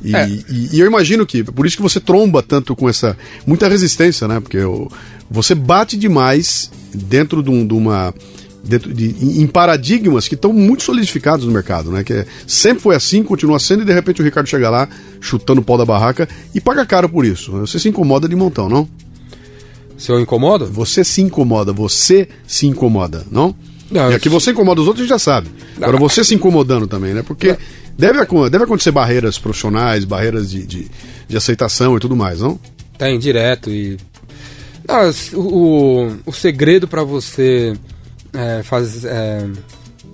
E, 0.03 0.15
é. 0.15 0.29
e, 0.29 0.69
e, 0.73 0.79
eu 0.79 0.85
imagino 0.85 1.25
que 1.25 1.43
por 1.43 1.65
isso 1.65 1.77
que 1.77 1.81
você 1.81 1.99
tromba 1.99 2.43
tanto 2.43 2.75
com 2.75 2.87
essa 2.87 3.17
muita 3.47 3.67
resistência, 3.67 4.27
né? 4.27 4.39
Porque 4.39 4.57
eu, 4.57 4.91
você 5.31 5.55
bate 5.55 5.97
demais 5.97 6.69
dentro 6.93 7.41
de, 7.41 7.49
um, 7.49 7.65
de 7.65 7.73
uma 7.73 8.13
dentro 8.63 8.93
de, 8.93 9.41
em 9.41 9.45
paradigmas 9.45 10.27
que 10.27 10.35
estão 10.35 10.53
muito 10.53 10.83
solidificados 10.83 11.45
no 11.45 11.51
mercado, 11.51 11.91
né? 11.91 12.03
Que 12.03 12.13
é, 12.13 12.25
sempre 12.47 12.81
foi 12.81 12.95
assim, 12.95 13.21
continua 13.21 13.59
sendo, 13.59 13.81
e 13.81 13.85
de 13.85 13.93
repente 13.93 14.21
o 14.21 14.23
Ricardo 14.23 14.47
chega 14.47 14.69
lá, 14.69 14.87
chutando 15.19 15.59
o 15.59 15.63
pau 15.63 15.77
da 15.77 15.85
barraca, 15.85 16.27
e 16.55 16.61
paga 16.61 16.85
caro 16.85 17.09
por 17.09 17.25
isso. 17.25 17.51
Você 17.51 17.77
se 17.77 17.89
incomoda 17.89 18.27
de 18.27 18.35
montão, 18.35 18.69
não? 18.69 18.87
Se 19.97 20.11
eu 20.11 20.19
incomodo? 20.19 20.65
Você 20.67 21.03
se 21.03 21.21
incomoda, 21.21 21.73
você 21.73 22.27
se 22.47 22.65
incomoda, 22.65 23.25
não? 23.29 23.53
não 23.91 24.11
e 24.11 24.15
aqui 24.15 24.29
você 24.29 24.51
incomoda 24.51 24.81
os 24.81 24.87
outros, 24.87 25.01
a 25.01 25.05
gente 25.05 25.09
já 25.09 25.19
sabe. 25.19 25.49
Agora 25.77 25.97
você 25.97 26.23
se 26.23 26.33
incomodando 26.33 26.87
também, 26.87 27.13
né? 27.13 27.21
Porque 27.21 27.57
deve, 27.97 28.19
deve 28.49 28.63
acontecer 28.63 28.91
barreiras 28.91 29.37
profissionais, 29.37 30.05
barreiras 30.05 30.49
de, 30.49 30.65
de, 30.65 30.87
de 31.27 31.37
aceitação 31.37 31.97
e 31.97 31.99
tudo 31.99 32.15
mais, 32.15 32.39
não? 32.39 32.57
Tem, 32.97 33.19
direto. 33.19 33.69
E. 33.69 33.97
O, 35.33 36.11
o 36.25 36.33
segredo 36.33 36.89
para 36.89 37.03
você 37.03 37.73
é, 38.33 38.63
faz, 38.63 39.05
é, 39.05 39.45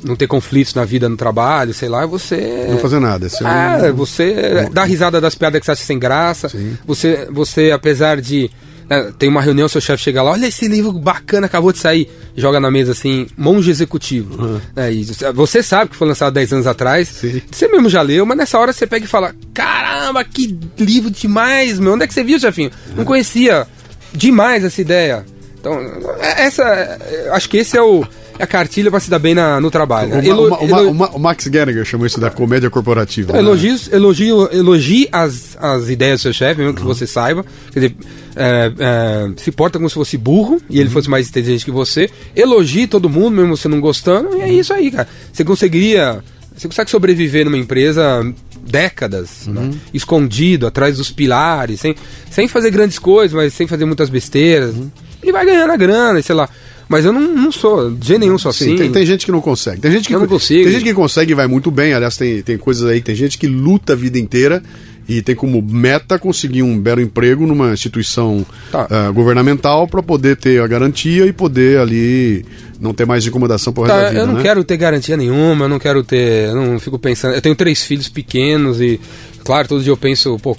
não 0.04 0.16
ter 0.16 0.28
conflitos 0.28 0.74
na 0.74 0.86
vida, 0.86 1.10
no 1.10 1.18
trabalho, 1.18 1.74
sei 1.74 1.90
lá, 1.90 2.06
você. 2.06 2.68
Não 2.70 2.78
fazer 2.78 3.00
nada. 3.00 3.84
É, 3.84 3.88
é 3.88 3.92
você 3.92 4.70
dá 4.72 4.84
risada 4.84 5.20
das 5.20 5.36
piadas 5.36 5.60
que 5.60 5.66
você 5.66 5.72
acha 5.72 5.84
sem 5.84 6.00
graça. 6.00 6.50
Sim. 6.50 6.78
Você, 6.86 7.28
você, 7.32 7.72
apesar 7.72 8.22
de. 8.22 8.50
Né, 8.90 9.12
tem 9.20 9.30
uma 9.30 9.42
reunião, 9.42 9.68
seu 9.68 9.80
chefe 9.80 10.04
chega 10.04 10.24
lá, 10.24 10.32
olha 10.32 10.48
esse 10.48 10.68
livro 10.68 10.92
bacana, 10.94 11.46
acabou 11.46 11.72
de 11.72 11.78
sair, 11.78 12.10
joga 12.36 12.60
na 12.60 12.72
mesa 12.72 12.94
assim, 12.94 13.28
monge 13.38 13.70
executivo. 13.70 14.44
Uhum. 14.44 14.62
É, 14.76 14.90
você 15.32 15.62
sabe 15.62 15.92
que 15.92 15.96
foi 15.96 16.08
lançado 16.08 16.34
10 16.34 16.54
anos 16.54 16.68
atrás, 16.68 17.08
Sim. 17.08 17.40
você 17.52 17.68
mesmo 17.68 17.88
já 17.88 18.02
leu, 18.02 18.26
mas 18.26 18.36
nessa 18.36 18.58
hora 18.58 18.74
você 18.74 18.88
pega 18.88 19.06
e 19.06 19.08
fala: 19.08 19.36
caramba, 19.54 20.24
que 20.24 20.58
livro 20.78 21.12
demais, 21.12 21.78
meu, 21.78 21.94
onde 21.94 22.06
é 22.06 22.08
que 22.08 22.14
você 22.14 22.24
viu, 22.24 22.40
chefinho? 22.40 22.72
Uhum. 22.90 22.96
Não 22.98 23.06
conhecia 23.06 23.68
demais 24.12 24.64
essa 24.64 24.82
ideia. 24.82 25.24
Então, 25.60 25.78
é, 26.20 26.46
essa. 26.46 26.64
É, 26.64 27.30
acho 27.32 27.50
que 27.50 27.58
esse 27.58 27.78
é 27.78 27.82
o. 27.82 28.06
É 28.38 28.44
a 28.44 28.48
cartilha 28.48 28.90
para 28.90 29.02
se 29.02 29.10
dar 29.10 29.20
bem 29.20 29.36
na, 29.36 29.60
no 29.60 29.70
trabalho. 29.70 30.12
Né? 30.12 30.26
Elo, 30.26 30.48
uma, 30.48 30.82
uma, 30.82 31.10
o 31.10 31.20
Max 31.20 31.46
Gallagher 31.48 31.84
chamou 31.84 32.08
isso 32.08 32.22
da 32.22 32.30
comédia 32.30 32.70
corporativa. 32.70 33.32
Então, 33.32 33.44
né? 33.44 33.48
elogios, 33.50 33.92
elogio, 33.92 34.50
elogie 34.54 35.10
as, 35.12 35.58
as 35.60 35.90
ideias 35.90 36.22
do 36.22 36.24
seu 36.24 36.34
chefe, 36.34 36.62
mesmo 36.62 36.74
que 36.74 36.82
uhum. 36.82 36.88
você 36.88 37.06
saiba. 37.06 37.46
Quer 37.74 37.80
dizer, 37.82 37.96
é, 38.38 38.72
é, 38.80 39.32
se 39.36 39.52
porta 39.52 39.78
como 39.78 39.90
se 39.90 39.96
fosse 39.96 40.18
burro 40.18 40.62
e 40.70 40.80
ele 40.80 40.88
uhum. 40.88 40.94
fosse 40.94 41.10
mais 41.10 41.28
inteligente 41.28 41.66
que 41.66 41.72
você. 41.72 42.10
Elogie 42.34 42.88
todo 42.88 43.10
mundo, 43.10 43.32
mesmo 43.32 43.58
você 43.58 43.68
não 43.68 43.82
gostando. 43.82 44.38
E 44.38 44.42
é 44.42 44.54
isso 44.54 44.74
aí, 44.74 44.90
cara. 44.90 45.08
Você 45.34 45.44
conseguiria. 45.44 46.24
Você 46.56 46.68
consegue 46.68 46.90
sobreviver 46.90 47.44
numa 47.44 47.58
empresa 47.58 48.26
décadas, 48.66 49.48
uhum. 49.48 49.54
né? 49.54 49.72
escondido, 49.94 50.66
atrás 50.66 50.96
dos 50.98 51.12
pilares, 51.12 51.82
sem, 51.82 51.94
sem 52.32 52.48
fazer 52.48 52.72
grandes 52.72 53.00
coisas, 53.00 53.36
mas 53.36 53.54
sem 53.54 53.68
fazer 53.68 53.84
muitas 53.84 54.10
besteiras. 54.10 54.76
Uhum 54.76 54.90
e 55.24 55.32
vai 55.32 55.46
ganhando 55.46 55.72
a 55.72 55.78
grana, 55.78 56.22
sei 56.22 56.36
lá. 56.36 56.50
Mas 56.88 57.06
eu 57.06 57.14
não, 57.14 57.22
não 57.22 57.52
sou, 57.52 57.92
de 57.92 58.18
nenhum 58.18 58.38
sou 58.40 58.50
assim. 58.50 58.72
Sim, 58.72 58.76
tem, 58.76 58.92
tem, 58.92 59.06
gente 59.06 59.24
que 59.24 59.32
não 59.32 59.42
consegue. 59.42 59.80
Tem 59.80 59.92
gente 59.92 60.08
que, 60.08 60.16
eu 60.16 60.20
não 60.20 60.28
consigo. 60.28 60.64
Tem 60.64 60.74
gente 60.74 60.84
que 60.84 60.94
consegue 60.94 61.32
e 61.34 61.36
vai 61.36 61.46
muito 61.46 61.70
bem. 61.70 61.94
Aliás, 61.94 62.18
tem, 62.18 62.42
tem 62.42 62.58
coisas 62.58 62.90
aí, 62.90 63.00
tem 63.00 63.14
gente 63.14 63.38
que 63.38 63.46
luta 63.46 63.94
a 63.94 63.96
vida 63.96 64.18
inteira 64.18 64.64
e 65.08 65.22
tem 65.22 65.36
como 65.36 65.62
meta 65.62 66.18
conseguir 66.18 66.64
um 66.64 66.80
belo 66.80 67.02
emprego 67.02 67.46
numa 67.46 67.74
instituição 67.74 68.44
tá. 68.72 68.86
uh, 68.86 69.14
governamental 69.14 69.88
para 69.88 70.02
poder 70.02 70.38
ter 70.38 70.62
a 70.62 70.68
garantia 70.68 71.26
e 71.26 71.34
poder 71.34 71.80
ali 71.80 72.44
não 72.80 72.94
ter 72.94 73.06
mais 73.06 73.26
incomodação 73.26 73.74
por 73.74 73.88
tá, 73.88 73.94
resto 73.94 74.04
da 74.04 74.10
vida, 74.10 74.22
Eu 74.22 74.28
não 74.28 74.36
né? 74.36 74.42
quero 74.44 74.64
ter 74.64 74.78
garantia 74.78 75.18
nenhuma, 75.18 75.66
eu 75.66 75.70
não 75.70 75.80
quero 75.80 76.04
ter. 76.04 76.50
Eu 76.50 76.56
não 76.56 76.80
fico 76.80 76.98
pensando. 76.98 77.34
Eu 77.36 77.42
tenho 77.42 77.56
três 77.56 77.84
filhos 77.84 78.08
pequenos 78.08 78.80
e, 78.82 79.00
claro, 79.44 79.68
todo 79.68 79.84
dia 79.84 79.92
eu 79.92 79.98
penso, 79.98 80.38
pô, 80.40 80.56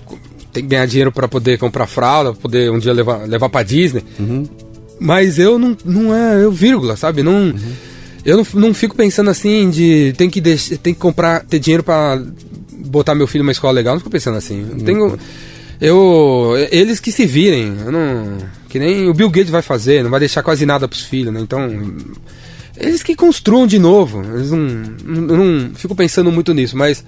tem 0.53 0.63
que 0.63 0.69
ganhar 0.69 0.87
dinheiro 0.87 1.13
para 1.13 1.29
poder 1.29 1.59
comprar 1.59 1.87
fralda, 1.87 2.33
pra 2.33 2.43
poder 2.43 2.71
um 2.71 2.79
dia 2.79 2.93
levar, 2.93 3.29
levar 3.29 3.49
para 3.49 3.63
Disney. 3.63 4.05
Uhum. 4.19 4.47
Mas 4.99 5.39
eu 5.39 5.59
não, 5.59 5.77
não 5.85 6.15
é, 6.15 6.45
eu 6.45 6.53
vírgula, 6.53 6.97
sabe? 6.97 7.23
Não, 7.23 7.33
uhum. 7.33 7.73
Eu 8.25 8.37
não, 8.37 8.47
não 8.55 8.75
fico 8.75 8.95
pensando 8.95 9.31
assim 9.31 9.71
de 9.71 10.13
tem 10.17 10.29
que, 10.29 10.41
deixar, 10.41 10.77
tem 10.77 10.93
que 10.93 11.01
comprar, 11.01 11.45
ter 11.45 11.59
dinheiro 11.59 11.83
para 11.83 12.23
botar 12.73 13.15
meu 13.15 13.27
filho 13.27 13.45
numa 13.45 13.53
escola 13.53 13.73
legal, 13.73 13.95
não 13.95 14.01
fico 14.01 14.11
pensando 14.11 14.37
assim. 14.37 14.67
Eu 14.71 14.85
tenho, 14.85 15.19
eu, 15.81 16.55
eles 16.71 17.01
que 17.01 17.11
se 17.11 17.25
virem, 17.25 17.73
não, 17.91 18.39
que 18.69 18.79
nem 18.79 19.09
o 19.09 19.15
Bill 19.15 19.31
Gates 19.31 19.51
vai 19.51 19.63
fazer, 19.63 20.03
não 20.03 20.11
vai 20.11 20.21
deixar 20.21 20.43
quase 20.43 20.67
nada 20.67 20.87
pros 20.87 21.03
filhos, 21.03 21.33
né? 21.33 21.41
Então, 21.41 21.69
eles 22.77 23.03
que 23.03 23.15
construam 23.15 23.67
de 23.67 23.79
novo. 23.79 24.23
Eles 24.35 24.51
não, 24.51 24.59
não, 25.05 25.37
não 25.37 25.75
fico 25.75 25.95
pensando 25.95 26.31
muito 26.31 26.53
nisso, 26.53 26.77
mas 26.77 27.05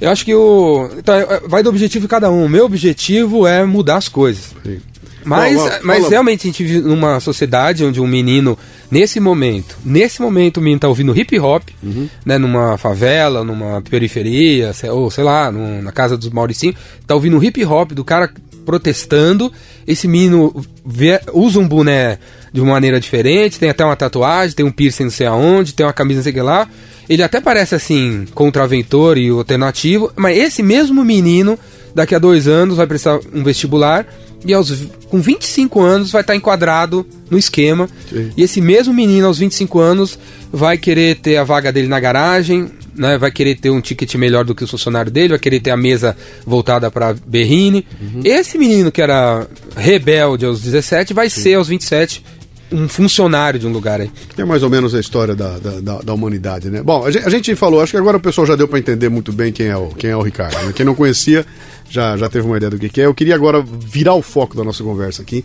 eu 0.00 0.10
acho 0.10 0.24
que 0.24 0.34
o. 0.34 0.90
Então, 0.98 1.14
vai 1.46 1.62
do 1.62 1.70
objetivo 1.70 2.04
de 2.04 2.08
cada 2.08 2.30
um. 2.30 2.44
O 2.44 2.48
meu 2.48 2.64
objetivo 2.64 3.46
é 3.46 3.64
mudar 3.64 3.96
as 3.96 4.08
coisas. 4.08 4.54
Sim. 4.64 4.80
Mas, 5.26 5.82
mas 5.82 6.08
realmente 6.08 6.46
a 6.46 6.50
gente 6.50 6.62
vive 6.62 6.80
numa 6.86 7.18
sociedade 7.18 7.84
onde 7.84 8.00
um 8.00 8.06
menino, 8.06 8.56
nesse 8.88 9.18
momento, 9.18 9.76
nesse 9.84 10.22
momento 10.22 10.58
o 10.58 10.60
menino 10.60 10.78
tá 10.78 10.88
ouvindo 10.88 11.18
hip 11.18 11.36
hop, 11.40 11.64
uhum. 11.82 12.08
né, 12.24 12.38
numa 12.38 12.78
favela, 12.78 13.42
numa 13.42 13.82
periferia, 13.82 14.70
ou 14.92 15.10
sei 15.10 15.24
lá, 15.24 15.50
num, 15.50 15.82
na 15.82 15.90
casa 15.90 16.16
dos 16.16 16.30
Mauricinho, 16.30 16.76
tá 17.04 17.14
ouvindo 17.16 17.42
hip 17.42 17.64
hop 17.64 17.90
do 17.90 18.04
cara 18.04 18.30
protestando, 18.64 19.52
esse 19.84 20.06
menino 20.06 20.64
vê, 20.84 21.20
usa 21.32 21.58
um 21.58 21.66
boné 21.66 22.18
de 22.56 22.62
uma 22.62 22.72
maneira 22.72 22.98
diferente, 22.98 23.58
tem 23.58 23.68
até 23.68 23.84
uma 23.84 23.94
tatuagem, 23.94 24.56
tem 24.56 24.64
um 24.64 24.70
piercing 24.70 25.04
não 25.04 25.10
sei 25.10 25.26
aonde, 25.26 25.74
tem 25.74 25.84
uma 25.84 25.92
camisa 25.92 26.20
não 26.20 26.22
sei 26.22 26.32
o 26.32 26.34
que 26.34 26.40
lá, 26.40 26.66
ele 27.06 27.22
até 27.22 27.38
parece 27.38 27.74
assim, 27.74 28.24
contraventor 28.34 29.18
e 29.18 29.28
alternativo, 29.28 30.10
mas 30.16 30.38
esse 30.38 30.62
mesmo 30.62 31.04
menino, 31.04 31.58
daqui 31.94 32.14
a 32.14 32.18
dois 32.18 32.48
anos, 32.48 32.78
vai 32.78 32.86
prestar 32.86 33.20
um 33.34 33.44
vestibular 33.44 34.06
e 34.42 34.54
aos, 34.54 34.72
com 35.10 35.20
25 35.20 35.82
anos 35.82 36.10
vai 36.10 36.22
estar 36.22 36.34
enquadrado 36.34 37.06
no 37.30 37.36
esquema. 37.36 37.88
Sim. 38.08 38.30
E 38.34 38.42
esse 38.42 38.60
mesmo 38.60 38.94
menino, 38.94 39.26
aos 39.26 39.38
25 39.38 39.78
anos, 39.78 40.18
vai 40.50 40.78
querer 40.78 41.16
ter 41.16 41.36
a 41.36 41.44
vaga 41.44 41.70
dele 41.70 41.88
na 41.88 42.00
garagem, 42.00 42.70
né, 42.94 43.18
vai 43.18 43.30
querer 43.30 43.56
ter 43.56 43.68
um 43.68 43.80
ticket 43.80 44.14
melhor 44.14 44.44
do 44.44 44.54
que 44.54 44.64
o 44.64 44.66
funcionário 44.66 45.12
dele, 45.12 45.28
vai 45.28 45.38
querer 45.38 45.60
ter 45.60 45.70
a 45.70 45.76
mesa 45.76 46.16
voltada 46.46 46.90
para 46.90 47.14
Berrine. 47.26 47.86
Uhum. 48.00 48.22
Esse 48.24 48.56
menino 48.56 48.90
que 48.90 49.02
era 49.02 49.46
rebelde 49.76 50.46
aos 50.46 50.62
17 50.62 51.12
vai 51.12 51.28
Sim. 51.28 51.42
ser 51.42 51.54
aos 51.54 51.68
27 51.68 52.24
um 52.70 52.88
funcionário 52.88 53.60
de 53.60 53.66
um 53.66 53.72
lugar 53.72 54.00
aí. 54.00 54.10
É 54.36 54.44
mais 54.44 54.62
ou 54.62 54.70
menos 54.70 54.94
a 54.94 55.00
história 55.00 55.34
da, 55.34 55.58
da, 55.58 55.80
da, 55.80 55.98
da 55.98 56.14
humanidade, 56.14 56.70
né? 56.70 56.82
Bom, 56.82 57.04
a 57.04 57.10
gente, 57.10 57.26
a 57.26 57.30
gente, 57.30 57.54
falou, 57.54 57.80
acho 57.80 57.92
que 57.92 57.98
agora 57.98 58.16
o 58.16 58.20
pessoal 58.20 58.46
já 58.46 58.56
deu 58.56 58.66
para 58.66 58.78
entender 58.78 59.08
muito 59.08 59.32
bem 59.32 59.52
quem 59.52 59.66
é 59.66 59.76
o, 59.76 59.88
quem 59.88 60.10
é 60.10 60.16
o 60.16 60.22
Ricardo. 60.22 60.54
Né? 60.64 60.72
Quem 60.74 60.84
não 60.84 60.94
conhecia 60.94 61.46
já, 61.88 62.16
já 62.16 62.28
teve 62.28 62.46
uma 62.46 62.56
ideia 62.56 62.70
do 62.70 62.78
que, 62.78 62.88
que 62.88 63.00
é. 63.00 63.06
Eu 63.06 63.14
queria 63.14 63.34
agora 63.34 63.62
virar 63.62 64.14
o 64.14 64.22
foco 64.22 64.56
da 64.56 64.64
nossa 64.64 64.82
conversa 64.82 65.22
aqui 65.22 65.44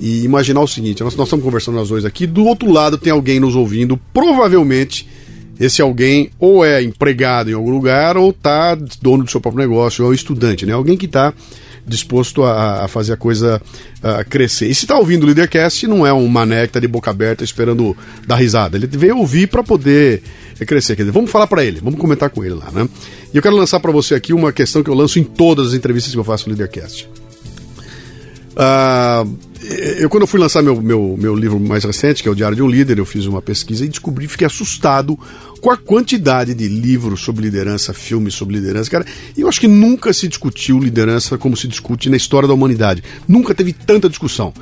e 0.00 0.24
imaginar 0.24 0.60
o 0.60 0.68
seguinte: 0.68 1.02
nós, 1.02 1.14
nós 1.16 1.26
estamos 1.26 1.44
conversando 1.44 1.76
nós 1.76 1.88
dois 1.88 2.04
aqui, 2.04 2.26
do 2.26 2.44
outro 2.44 2.70
lado 2.70 2.98
tem 2.98 3.12
alguém 3.12 3.40
nos 3.40 3.56
ouvindo, 3.56 3.98
provavelmente 4.12 5.08
esse 5.58 5.80
alguém 5.80 6.30
ou 6.38 6.64
é 6.64 6.82
empregado 6.82 7.50
em 7.50 7.54
algum 7.54 7.70
lugar 7.70 8.16
ou 8.16 8.32
tá 8.32 8.76
dono 9.00 9.24
do 9.24 9.30
seu 9.30 9.40
próprio 9.40 9.62
negócio, 9.62 10.04
ou 10.04 10.12
é 10.12 10.14
estudante, 10.14 10.66
né? 10.66 10.72
Alguém 10.72 10.96
que 10.96 11.06
está 11.06 11.32
disposto 11.86 12.42
a, 12.42 12.84
a, 12.84 12.88
fazer 12.88 13.12
a 13.12 13.16
coisa 13.16 13.60
a 14.02 14.24
crescer. 14.24 14.66
E 14.66 14.74
se 14.74 14.84
está 14.84 14.98
ouvindo 14.98 15.24
o 15.24 15.26
Leadercast, 15.26 15.86
não 15.86 16.06
é 16.06 16.12
um 16.12 16.26
mané 16.28 16.62
que 16.62 16.70
está 16.70 16.80
de 16.80 16.88
boca 16.88 17.10
aberta 17.10 17.44
esperando 17.44 17.96
dar 18.26 18.36
risada. 18.36 18.76
Ele 18.76 18.86
veio 18.86 19.18
ouvir 19.18 19.48
para 19.48 19.62
poder 19.62 20.22
crescer. 20.66 20.96
Quer 20.96 21.02
dizer, 21.02 21.12
vamos 21.12 21.30
falar 21.30 21.46
para 21.46 21.64
ele, 21.64 21.80
vamos 21.80 21.98
comentar 21.98 22.30
com 22.30 22.44
ele 22.44 22.54
lá, 22.54 22.70
né? 22.70 22.88
E 23.32 23.36
eu 23.36 23.42
quero 23.42 23.56
lançar 23.56 23.80
para 23.80 23.92
você 23.92 24.14
aqui 24.14 24.32
uma 24.32 24.52
questão 24.52 24.82
que 24.82 24.90
eu 24.90 24.94
lanço 24.94 25.18
em 25.18 25.24
todas 25.24 25.68
as 25.68 25.74
entrevistas 25.74 26.12
que 26.12 26.18
eu 26.18 26.24
faço 26.24 26.48
no 26.48 26.56
Leadercast. 26.56 27.08
Uh, 28.54 29.36
eu, 29.98 30.10
quando 30.10 30.22
eu 30.22 30.26
fui 30.26 30.38
lançar 30.38 30.62
meu, 30.62 30.80
meu, 30.80 31.16
meu 31.18 31.34
livro 31.34 31.58
mais 31.58 31.84
recente, 31.84 32.22
que 32.22 32.28
é 32.28 32.32
o 32.32 32.34
Diário 32.34 32.56
de 32.56 32.62
um 32.62 32.68
Líder, 32.68 32.98
eu 32.98 33.06
fiz 33.06 33.26
uma 33.26 33.40
pesquisa 33.40 33.84
e 33.84 33.88
descobri, 33.88 34.28
fiquei 34.28 34.46
assustado 34.46 35.18
com 35.60 35.70
a 35.70 35.76
quantidade 35.76 36.54
de 36.54 36.68
livros 36.68 37.20
sobre 37.22 37.44
liderança, 37.44 37.94
filmes 37.94 38.34
sobre 38.34 38.56
liderança. 38.56 38.90
Cara, 38.90 39.06
eu 39.36 39.48
acho 39.48 39.60
que 39.60 39.68
nunca 39.68 40.12
se 40.12 40.28
discutiu 40.28 40.78
liderança 40.78 41.38
como 41.38 41.56
se 41.56 41.66
discute 41.66 42.10
na 42.10 42.16
história 42.16 42.46
da 42.46 42.54
humanidade. 42.54 43.02
Nunca 43.26 43.54
teve 43.54 43.72
tanta 43.72 44.08
discussão. 44.08 44.52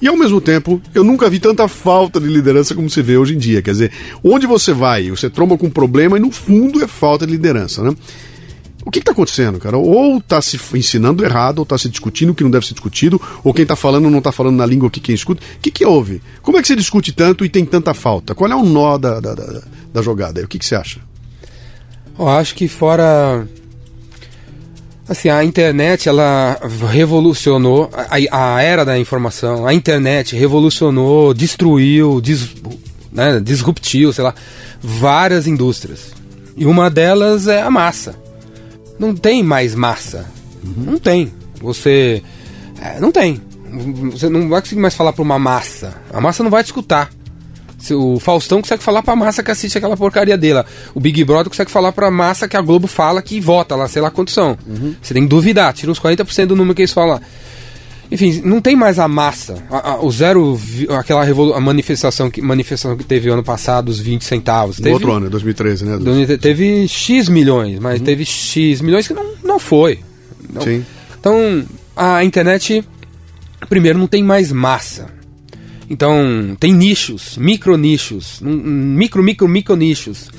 E 0.00 0.06
ao 0.06 0.16
mesmo 0.16 0.40
tempo, 0.40 0.80
eu 0.94 1.02
nunca 1.02 1.28
vi 1.28 1.40
tanta 1.40 1.66
falta 1.66 2.20
de 2.20 2.26
liderança 2.26 2.74
como 2.74 2.88
se 2.88 3.02
vê 3.02 3.16
hoje 3.16 3.34
em 3.34 3.38
dia. 3.38 3.60
Quer 3.62 3.72
dizer, 3.72 3.92
onde 4.22 4.46
você 4.46 4.72
vai, 4.72 5.10
você 5.10 5.28
tromba 5.28 5.58
com 5.58 5.66
um 5.66 5.70
problema 5.70 6.16
e 6.16 6.20
no 6.20 6.30
fundo 6.30 6.82
é 6.82 6.86
falta 6.86 7.26
de 7.26 7.32
liderança, 7.32 7.82
né? 7.82 7.94
O 8.88 8.90
que 8.90 9.00
está 9.00 9.12
acontecendo, 9.12 9.58
cara? 9.58 9.76
Ou 9.76 10.16
está 10.16 10.40
se 10.40 10.58
ensinando 10.72 11.22
errado, 11.22 11.58
ou 11.58 11.62
está 11.62 11.76
se 11.76 11.90
discutindo 11.90 12.30
o 12.30 12.34
que 12.34 12.42
não 12.42 12.50
deve 12.50 12.66
ser 12.66 12.72
discutido, 12.72 13.20
ou 13.44 13.52
quem 13.52 13.64
está 13.64 13.76
falando 13.76 14.08
não 14.08 14.16
está 14.16 14.32
falando 14.32 14.56
na 14.56 14.64
língua 14.64 14.88
que 14.88 14.98
quem 14.98 15.14
escuta. 15.14 15.42
O 15.42 15.60
que, 15.60 15.70
que 15.70 15.84
houve? 15.84 16.22
Como 16.40 16.56
é 16.56 16.62
que 16.62 16.68
você 16.68 16.74
discute 16.74 17.12
tanto 17.12 17.44
e 17.44 17.50
tem 17.50 17.66
tanta 17.66 17.92
falta? 17.92 18.34
Qual 18.34 18.50
é 18.50 18.56
o 18.56 18.62
nó 18.64 18.96
da, 18.96 19.20
da, 19.20 19.34
da, 19.34 19.62
da 19.92 20.00
jogada? 20.00 20.40
O 20.40 20.48
que, 20.48 20.58
que 20.58 20.64
você 20.64 20.74
acha? 20.74 21.00
Eu 22.18 22.26
acho 22.26 22.54
que 22.54 22.66
fora 22.66 23.46
Assim, 25.06 25.28
a 25.28 25.44
internet, 25.44 26.08
ela 26.08 26.58
revolucionou 26.90 27.90
a, 27.92 28.54
a, 28.56 28.62
era 28.62 28.86
da 28.86 28.98
informação. 28.98 29.66
A 29.66 29.74
internet 29.74 30.34
revolucionou, 30.34 31.34
destruiu, 31.34 32.22
dis, 32.22 32.54
né, 33.12 33.38
disruptiu, 33.38 34.14
sei 34.14 34.24
lá, 34.24 34.34
várias 34.80 35.46
indústrias. 35.46 36.12
E 36.56 36.64
uma 36.64 36.88
delas 36.88 37.48
é 37.48 37.60
a 37.60 37.70
massa. 37.70 38.27
Não 38.98 39.14
tem 39.14 39.42
mais 39.42 39.74
massa. 39.74 40.26
Uhum. 40.64 40.92
Não 40.92 40.98
tem. 40.98 41.32
Você. 41.60 42.22
É, 42.80 43.00
não 43.00 43.12
tem. 43.12 43.40
Você 44.10 44.28
não 44.28 44.48
vai 44.48 44.60
conseguir 44.60 44.80
mais 44.80 44.94
falar 44.94 45.12
para 45.12 45.22
uma 45.22 45.38
massa. 45.38 45.94
A 46.12 46.20
massa 46.20 46.42
não 46.42 46.50
vai 46.50 46.62
te 46.62 46.66
escutar. 46.66 47.10
O 47.92 48.18
Faustão 48.18 48.60
consegue 48.60 48.82
falar 48.82 49.02
pra 49.02 49.14
massa 49.14 49.42
que 49.42 49.50
assiste 49.50 49.78
aquela 49.78 49.96
porcaria 49.96 50.36
dele. 50.36 50.64
O 50.94 51.00
Big 51.00 51.22
Brother 51.24 51.48
consegue 51.48 51.70
falar 51.70 51.92
pra 51.92 52.10
massa 52.10 52.48
que 52.48 52.56
a 52.56 52.60
Globo 52.60 52.88
fala 52.88 53.22
que 53.22 53.40
vota 53.40 53.76
lá, 53.76 53.86
sei 53.86 54.02
lá 54.02 54.10
quantos 54.10 54.34
são. 54.34 54.58
Uhum. 54.66 54.96
Você 55.00 55.14
tem 55.14 55.22
que 55.22 55.28
duvidar, 55.28 55.72
tira 55.72 55.92
uns 55.92 56.00
40% 56.00 56.46
do 56.46 56.56
número 56.56 56.74
que 56.74 56.82
eles 56.82 56.92
falam 56.92 57.14
lá. 57.14 57.20
Enfim, 58.10 58.40
não 58.44 58.60
tem 58.60 58.74
mais 58.74 58.98
a 58.98 59.06
massa. 59.06 59.62
A, 59.70 59.90
a, 59.90 60.04
o 60.04 60.10
zero, 60.10 60.58
aquela 60.98 61.24
a 61.24 61.60
manifestação 61.60 62.30
que, 62.30 62.40
manifestação 62.40 62.96
que 62.96 63.04
teve 63.04 63.28
ano 63.28 63.42
passado, 63.42 63.90
os 63.90 64.00
20 64.00 64.24
centavos. 64.24 64.76
Teve, 64.76 64.88
no 64.88 64.94
outro 64.94 65.12
ano, 65.12 65.30
2013, 65.30 65.84
né? 65.84 65.98
Teve 66.40 66.88
X 66.88 67.28
milhões, 67.28 67.78
mas 67.78 67.98
uhum. 67.98 68.04
teve 68.04 68.24
X 68.24 68.80
milhões 68.80 69.06
que 69.06 69.12
não, 69.12 69.26
não 69.44 69.58
foi. 69.58 70.00
Não. 70.52 70.62
Sim. 70.62 70.84
Então, 71.20 71.64
a 71.94 72.24
internet, 72.24 72.82
primeiro, 73.68 73.98
não 73.98 74.06
tem 74.06 74.22
mais 74.22 74.50
massa. 74.50 75.06
Então, 75.90 76.56
tem 76.58 76.72
nichos, 76.72 77.36
micro 77.36 77.76
nichos, 77.76 78.40
micro, 78.42 79.22
micro, 79.22 79.48
micro 79.48 79.76
nichos. 79.76 80.30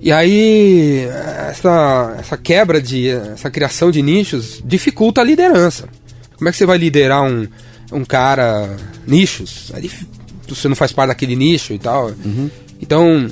E 0.00 0.12
aí, 0.12 1.06
essa, 1.48 2.16
essa 2.20 2.36
quebra 2.36 2.80
de. 2.80 3.08
essa 3.08 3.50
criação 3.50 3.90
de 3.90 4.02
nichos 4.02 4.62
dificulta 4.64 5.20
a 5.22 5.24
liderança. 5.24 5.88
Como 6.36 6.48
é 6.48 6.52
que 6.52 6.58
você 6.58 6.66
vai 6.66 6.78
liderar 6.78 7.22
um, 7.22 7.46
um 7.92 8.04
cara 8.04 8.76
nichos? 9.06 9.70
Aí 9.74 9.90
você 10.48 10.68
não 10.68 10.76
faz 10.76 10.92
parte 10.92 11.08
daquele 11.08 11.36
nicho 11.36 11.72
e 11.72 11.78
tal. 11.78 12.12
Uhum. 12.24 12.50
Então, 12.80 13.30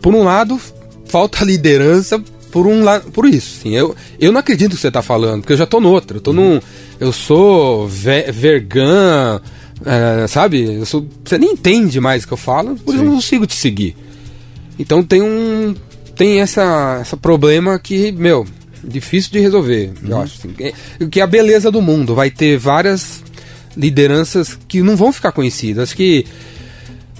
por 0.00 0.14
um 0.14 0.24
lado, 0.24 0.58
falta 1.06 1.44
liderança 1.46 2.22
por 2.50 2.66
um 2.66 2.84
lado, 2.84 3.10
por 3.10 3.26
isso. 3.26 3.62
Sim, 3.62 3.74
eu, 3.74 3.94
eu 4.18 4.32
não 4.32 4.40
acredito 4.40 4.70
no 4.72 4.76
que 4.76 4.82
você 4.82 4.88
está 4.88 5.02
falando, 5.02 5.40
porque 5.40 5.52
eu 5.52 5.58
já 5.58 5.64
estou 5.64 5.80
noutra. 5.80 6.16
Eu 6.16 6.20
tô 6.20 6.30
uhum. 6.30 6.54
num. 6.54 6.60
Eu 7.00 7.12
sou 7.12 7.88
ve 7.88 8.30
vegan 8.30 9.40
é, 9.84 10.26
sabe? 10.26 10.84
Sou, 10.86 11.06
você 11.24 11.38
nem 11.38 11.52
entende 11.52 12.00
mais 12.00 12.24
o 12.24 12.26
que 12.26 12.32
eu 12.32 12.38
falo, 12.38 12.76
por 12.76 12.94
isso 12.94 13.02
eu 13.02 13.06
não 13.06 13.16
consigo 13.16 13.46
te 13.46 13.56
seguir. 13.56 13.96
Então 14.78 15.02
tem 15.02 15.22
um. 15.22 15.74
Tem 16.14 16.40
essa, 16.40 16.98
essa 17.00 17.16
problema 17.16 17.78
que, 17.78 18.12
meu, 18.12 18.46
difícil 18.82 19.30
de 19.32 19.40
resolver, 19.40 19.92
uhum. 20.02 20.10
eu 20.10 20.20
acho. 20.20 20.38
Assim, 20.38 20.48
que, 20.52 21.06
que 21.08 21.20
é 21.20 21.22
a 21.22 21.26
beleza 21.26 21.70
do 21.70 21.80
mundo. 21.80 22.14
Vai 22.14 22.30
ter 22.30 22.58
várias 22.58 23.22
lideranças 23.76 24.58
que 24.68 24.82
não 24.82 24.96
vão 24.96 25.12
ficar 25.12 25.32
conhecidas. 25.32 25.90
Acho 25.90 25.96
que. 25.96 26.24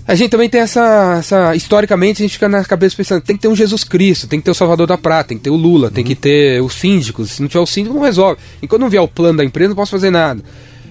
A 0.05 0.16
gente 0.16 0.31
também 0.31 0.48
tem 0.48 0.61
essa, 0.61 1.16
essa. 1.20 1.55
Historicamente, 1.55 2.22
a 2.22 2.25
gente 2.25 2.35
fica 2.35 2.48
na 2.48 2.64
cabeça 2.64 2.96
pensando: 2.96 3.22
tem 3.22 3.37
que 3.37 3.42
ter 3.42 3.48
um 3.48 3.55
Jesus 3.55 3.85
Cristo, 3.85 4.27
tem 4.27 4.40
que 4.40 4.44
ter 4.44 4.51
o 4.51 4.55
Salvador 4.55 4.87
da 4.87 4.98
Prata, 4.98 5.29
tem 5.29 5.38
que 5.38 5.44
ter 5.44 5.51
o 5.51 5.57
Lula, 5.57 5.88
uhum. 5.88 5.94
tem 5.94 6.05
que 6.05 6.14
ter 6.14 6.61
os 6.61 6.75
síndicos. 6.75 7.33
Se 7.33 7.42
não 7.42 7.48
tiver 7.48 7.61
o 7.61 7.66
síndico, 7.66 7.94
não 7.94 8.03
resolve. 8.03 8.40
Enquanto 8.61 8.81
não 8.81 8.90
vier 8.90 9.03
o 9.03 9.09
plano 9.09 9.38
da 9.38 9.44
empresa, 9.44 9.68
não 9.68 9.77
posso 9.77 9.92
fazer 9.92 10.11
nada. 10.11 10.42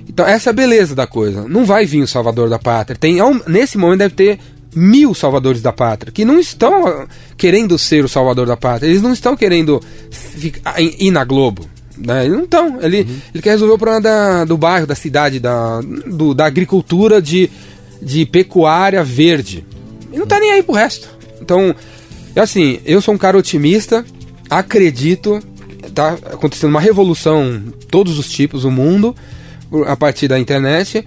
Então, 0.08 0.26
essa 0.26 0.50
é 0.50 0.52
a 0.52 0.54
beleza 0.54 0.96
da 0.96 1.06
coisa. 1.06 1.48
Não 1.48 1.66
vai 1.66 1.86
vir 1.86 2.02
o 2.02 2.08
salvador 2.08 2.50
da 2.50 2.60
pátria. 2.60 2.98
Tem, 2.98 3.18
nesse 3.48 3.78
momento 3.78 4.00
deve 4.00 4.16
ter 4.16 4.40
mil 4.74 5.14
salvadores 5.14 5.62
da 5.62 5.72
pátria 5.72 6.12
que 6.12 6.24
não 6.24 6.40
estão 6.40 6.88
ah, 6.88 7.08
querendo 7.38 7.78
ser 7.78 8.04
o 8.06 8.10
salvador 8.10 8.48
da 8.48 8.58
pátria. 8.58 8.90
Eles 8.90 9.02
não 9.02 9.14
estão 9.14 9.36
querendo 9.36 9.82
ficar, 10.10 10.76
ir 10.80 11.12
na 11.12 11.24
Globo. 11.24 11.70
Né? 11.98 12.26
Eles 12.26 12.38
não 12.38 12.44
estão. 12.44 12.82
Ele, 12.82 13.02
uhum. 13.02 13.22
ele 13.34 13.44
quer 13.44 13.52
resolver 13.52 13.74
o 13.74 13.78
problema 13.78 14.02
da, 14.02 14.46
do 14.46 14.58
bairro, 14.58 14.88
da 14.88 14.96
cidade, 14.96 15.40
da, 15.40 15.82
do, 15.82 16.34
da 16.34 16.46
agricultura 16.46 17.22
de, 17.22 17.50
de 18.02 18.26
pecuária 18.26 19.04
verde. 19.04 19.66
E 20.12 20.18
não 20.18 20.24
está 20.24 20.40
nem 20.40 20.52
aí 20.52 20.64
pro 20.64 20.76
resto. 20.76 21.10
Então, 21.42 21.76
assim, 22.36 22.80
eu 22.86 23.02
sou 23.02 23.14
um 23.14 23.18
cara 23.18 23.38
otimista, 23.38 24.06
acredito, 24.50 25.40
tá 25.94 26.14
acontecendo 26.32 26.70
uma 26.70 26.82
revolução, 26.82 27.62
todos 27.90 28.18
os 28.18 28.30
tipos, 28.30 28.64
no 28.64 28.72
mundo 28.72 29.16
a 29.88 29.96
partir 29.96 30.28
da 30.28 30.40
internet 30.40 31.06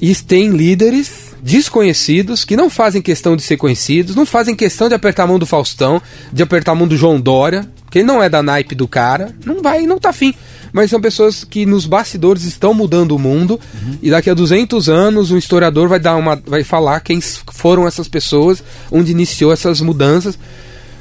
e 0.00 0.14
tem 0.14 0.50
líderes 0.50 1.21
desconhecidos 1.42 2.44
que 2.44 2.56
não 2.56 2.70
fazem 2.70 3.02
questão 3.02 3.34
de 3.34 3.42
ser 3.42 3.56
conhecidos, 3.56 4.14
não 4.14 4.24
fazem 4.24 4.54
questão 4.54 4.88
de 4.88 4.94
apertar 4.94 5.24
a 5.24 5.26
mão 5.26 5.38
do 5.38 5.46
Faustão, 5.46 6.00
de 6.32 6.42
apertar 6.42 6.72
a 6.72 6.74
mão 6.76 6.86
do 6.86 6.96
João 6.96 7.20
Dória, 7.20 7.68
que 7.90 8.02
não 8.02 8.22
é 8.22 8.28
da 8.28 8.42
naipe 8.42 8.74
do 8.74 8.86
cara, 8.86 9.34
não 9.44 9.60
vai, 9.60 9.84
não 9.84 9.98
tá 9.98 10.10
afim. 10.10 10.32
Mas 10.72 10.88
são 10.88 11.00
pessoas 11.00 11.44
que 11.44 11.66
nos 11.66 11.84
bastidores 11.84 12.44
estão 12.44 12.72
mudando 12.72 13.12
o 13.12 13.18
mundo 13.18 13.60
uhum. 13.74 13.98
e 14.00 14.10
daqui 14.10 14.30
a 14.30 14.34
200 14.34 14.88
anos 14.88 15.30
um 15.30 15.36
historiador 15.36 15.88
vai 15.88 16.00
dar 16.00 16.16
uma 16.16 16.36
vai 16.46 16.64
falar 16.64 17.00
quem 17.00 17.20
foram 17.20 17.86
essas 17.86 18.08
pessoas, 18.08 18.62
onde 18.90 19.10
iniciou 19.10 19.52
essas 19.52 19.80
mudanças. 19.80 20.38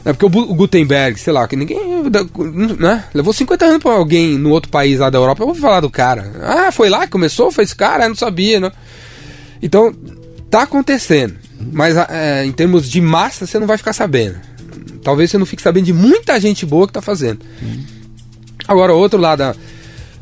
É 0.04 0.12
porque 0.12 0.26
o 0.26 0.56
Gutenberg, 0.56 1.20
sei 1.20 1.32
lá, 1.32 1.48
que 1.48 1.56
ninguém. 1.56 1.80
Né? 2.80 3.04
Levou 3.14 3.32
50 3.32 3.66
anos 3.66 3.84
pra 3.84 3.92
alguém 3.92 4.38
no 4.38 4.50
outro 4.50 4.72
país 4.72 5.00
lá 5.00 5.12
da 5.12 5.20
Europa. 5.20 5.44
Eu 5.44 5.48
vou 5.48 5.56
falar 5.56 5.80
do 5.80 5.92
cara. 5.92 6.32
Ah, 6.42 6.72
foi 6.72 6.90
lá 6.90 7.02
que 7.02 7.12
começou? 7.12 7.52
Foi 7.52 7.64
esse 7.64 7.76
cara? 7.76 8.06
Eu 8.06 8.10
não 8.10 8.16
sabia, 8.16 8.60
né? 8.60 8.72
Então, 9.62 9.94
tá 10.52 10.64
acontecendo. 10.64 11.36
Mas 11.72 11.96
é, 11.98 12.46
em 12.46 12.52
termos 12.52 12.90
de 12.90 13.00
massa, 13.02 13.48
você 13.48 13.58
não 13.58 13.66
vai 13.66 13.78
ficar 13.78 13.94
sabendo. 13.94 14.36
Talvez 15.04 15.32
você 15.32 15.38
não 15.38 15.46
fique 15.46 15.62
sabendo 15.62 15.86
de 15.86 15.94
muita 15.94 16.40
gente 16.40 16.66
boa 16.66 16.86
que 16.86 16.94
tá 16.94 17.02
fazendo. 17.02 17.40
Agora, 18.68 18.94
outro 18.94 19.20
lado, 19.20 19.56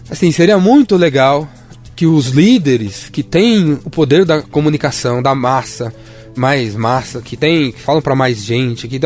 assim, 0.09 0.31
seria 0.31 0.57
muito 0.57 0.95
legal 0.95 1.49
que 1.95 2.05
os 2.05 2.27
líderes 2.27 3.09
que 3.09 3.21
têm 3.21 3.73
o 3.83 3.89
poder 3.89 4.23
da 4.23 4.41
comunicação, 4.41 5.21
da 5.21 5.35
massa, 5.35 5.93
mais 6.35 6.75
massa, 6.75 7.21
que 7.21 7.35
tem, 7.35 7.73
que 7.73 7.81
falam 7.81 8.01
para 8.01 8.15
mais 8.15 8.37
gente, 8.37 8.87
que 8.87 8.99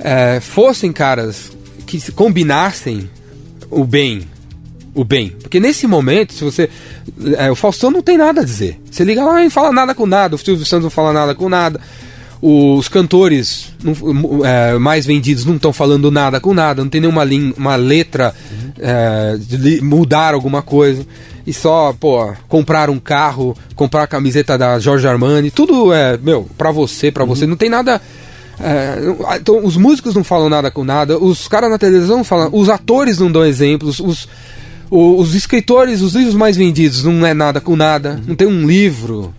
é, 0.00 0.40
fossem 0.40 0.92
caras 0.92 1.52
que 1.86 2.10
combinassem 2.12 3.08
o 3.70 3.84
bem, 3.84 4.28
o 4.94 5.04
bem. 5.04 5.30
Porque 5.40 5.58
nesse 5.58 5.86
momento, 5.86 6.32
se 6.32 6.44
você. 6.44 6.70
É, 7.36 7.50
o 7.50 7.56
Faustão 7.56 7.90
não 7.90 8.02
tem 8.02 8.16
nada 8.16 8.40
a 8.40 8.44
dizer. 8.44 8.80
Você 8.90 9.04
liga 9.04 9.24
lá 9.24 9.44
e 9.44 9.50
fala 9.50 9.72
nada 9.72 9.94
com 9.94 10.06
nada, 10.06 10.36
o 10.36 10.38
Silvio 10.38 10.64
Santos 10.64 10.84
não 10.84 10.90
fala 10.90 11.12
nada 11.12 11.34
com 11.34 11.48
nada. 11.48 11.80
Os 12.40 12.88
cantores 12.88 13.72
não, 13.82 14.44
é, 14.44 14.78
mais 14.78 15.06
vendidos 15.06 15.46
não 15.46 15.56
estão 15.56 15.72
falando 15.72 16.10
nada 16.10 16.38
com 16.38 16.52
nada, 16.52 16.82
não 16.82 16.90
tem 16.90 17.00
nenhuma 17.00 17.24
uma 17.56 17.74
letra 17.74 18.34
uhum. 18.50 18.72
é, 18.78 19.36
de 19.38 19.80
mudar 19.80 20.34
alguma 20.34 20.60
coisa. 20.60 21.06
E 21.46 21.52
só, 21.52 21.94
pô, 21.98 22.32
comprar 22.48 22.90
um 22.90 22.98
carro, 22.98 23.56
comprar 23.74 24.02
a 24.02 24.06
camiseta 24.06 24.58
da 24.58 24.78
Jorge 24.78 25.06
Armani, 25.06 25.50
tudo 25.50 25.92
é, 25.92 26.18
meu, 26.18 26.46
pra 26.56 26.70
você, 26.70 27.10
pra 27.10 27.24
uhum. 27.24 27.30
você. 27.30 27.46
Não 27.46 27.56
tem 27.56 27.70
nada 27.70 28.00
é, 28.60 29.36
então, 29.36 29.64
os 29.64 29.76
músicos 29.76 30.14
não 30.14 30.22
falam 30.22 30.48
nada 30.48 30.70
com 30.70 30.84
nada, 30.84 31.18
os 31.18 31.48
caras 31.48 31.70
na 31.70 31.78
televisão 31.78 32.18
não 32.18 32.24
falam, 32.24 32.50
os 32.52 32.68
atores 32.68 33.18
não 33.18 33.30
dão 33.30 33.44
exemplos, 33.44 33.98
os, 33.98 34.28
os, 34.94 35.28
os 35.28 35.34
escritores, 35.34 36.00
os 36.00 36.14
livros 36.14 36.34
mais 36.34 36.56
vendidos 36.56 37.02
não 37.02 37.26
é 37.26 37.34
nada 37.34 37.60
com 37.60 37.74
nada, 37.74 38.20
não 38.26 38.36
tem 38.36 38.46
um 38.46 38.66
livro 38.66 39.34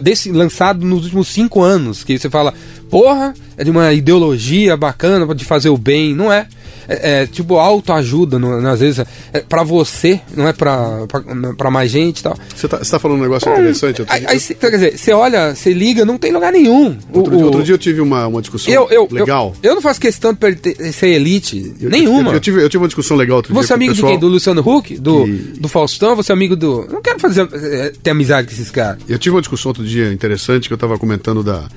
desse 0.00 0.30
lançado 0.30 0.86
nos 0.86 1.04
últimos 1.04 1.28
cinco 1.28 1.60
anos 1.60 2.04
que 2.04 2.16
você 2.16 2.30
fala, 2.30 2.54
porra, 2.88 3.34
é 3.56 3.64
de 3.64 3.70
uma 3.70 3.92
ideologia 3.92 4.76
bacana 4.76 5.34
de 5.34 5.44
fazer 5.44 5.70
o 5.70 5.76
bem, 5.76 6.14
não 6.14 6.32
é 6.32 6.46
é, 6.92 7.22
é 7.22 7.26
tipo 7.26 7.56
autoajuda, 7.56 8.38
às 8.70 8.80
vezes 8.80 9.04
é 9.32 9.40
para 9.40 9.62
você, 9.62 10.20
não 10.36 10.46
é 10.46 10.52
para 10.52 11.70
mais 11.70 11.90
gente 11.90 12.20
e 12.20 12.22
tal. 12.22 12.36
Você 12.54 12.68
tá, 12.68 12.78
tá 12.78 12.98
falando 12.98 13.18
um 13.18 13.22
negócio 13.22 13.50
interessante. 13.50 14.02
Aí, 14.08 14.24
aí, 14.26 14.40
quer 14.40 14.70
dizer, 14.70 14.98
você 14.98 15.12
olha, 15.12 15.54
você 15.54 15.72
liga, 15.72 16.04
não 16.04 16.18
tem 16.18 16.32
lugar 16.32 16.52
nenhum. 16.52 16.96
Outro, 17.12 17.34
o, 17.34 17.36
dia, 17.36 17.44
outro 17.46 17.62
dia 17.62 17.74
eu 17.74 17.78
tive 17.78 18.00
uma, 18.00 18.26
uma 18.26 18.40
discussão 18.40 18.72
eu, 18.72 18.88
eu, 18.90 19.08
legal. 19.10 19.54
Eu, 19.62 19.70
eu, 19.70 19.74
não 19.74 19.82
faço 19.82 20.00
questão 20.00 20.32
de 20.34 20.92
ser 20.92 21.08
elite, 21.08 21.74
eu, 21.80 21.90
nenhuma. 21.90 22.32
Eu, 22.32 22.40
tive, 22.40 22.62
eu 22.62 22.68
tive 22.68 22.82
uma 22.82 22.88
discussão 22.88 23.16
legal 23.16 23.36
outro 23.36 23.54
você 23.54 23.60
dia. 23.60 23.66
Você 23.66 23.72
é 23.72 23.76
amigo 23.76 23.94
pessoal... 23.94 24.12
de 24.12 24.18
quem? 24.18 24.20
Do 24.20 24.28
Luciano 24.28 24.60
Huck? 24.60 24.98
Do, 24.98 25.24
que... 25.24 25.60
do 25.60 25.68
Faustão? 25.68 26.16
Você 26.16 26.32
é 26.32 26.34
amigo 26.34 26.56
do. 26.56 26.86
Não 26.90 27.00
quero 27.00 27.18
fazer 27.18 27.48
é, 27.52 27.92
ter 28.02 28.10
amizade 28.10 28.48
com 28.48 28.52
esses 28.54 28.70
caras. 28.70 29.02
Eu 29.08 29.18
tive 29.18 29.34
uma 29.34 29.40
discussão 29.40 29.70
outro 29.70 29.84
dia 29.84 30.12
interessante 30.12 30.68
que 30.68 30.74
eu 30.74 30.78
tava 30.78 30.98
comentando 30.98 31.42
da 31.42 31.68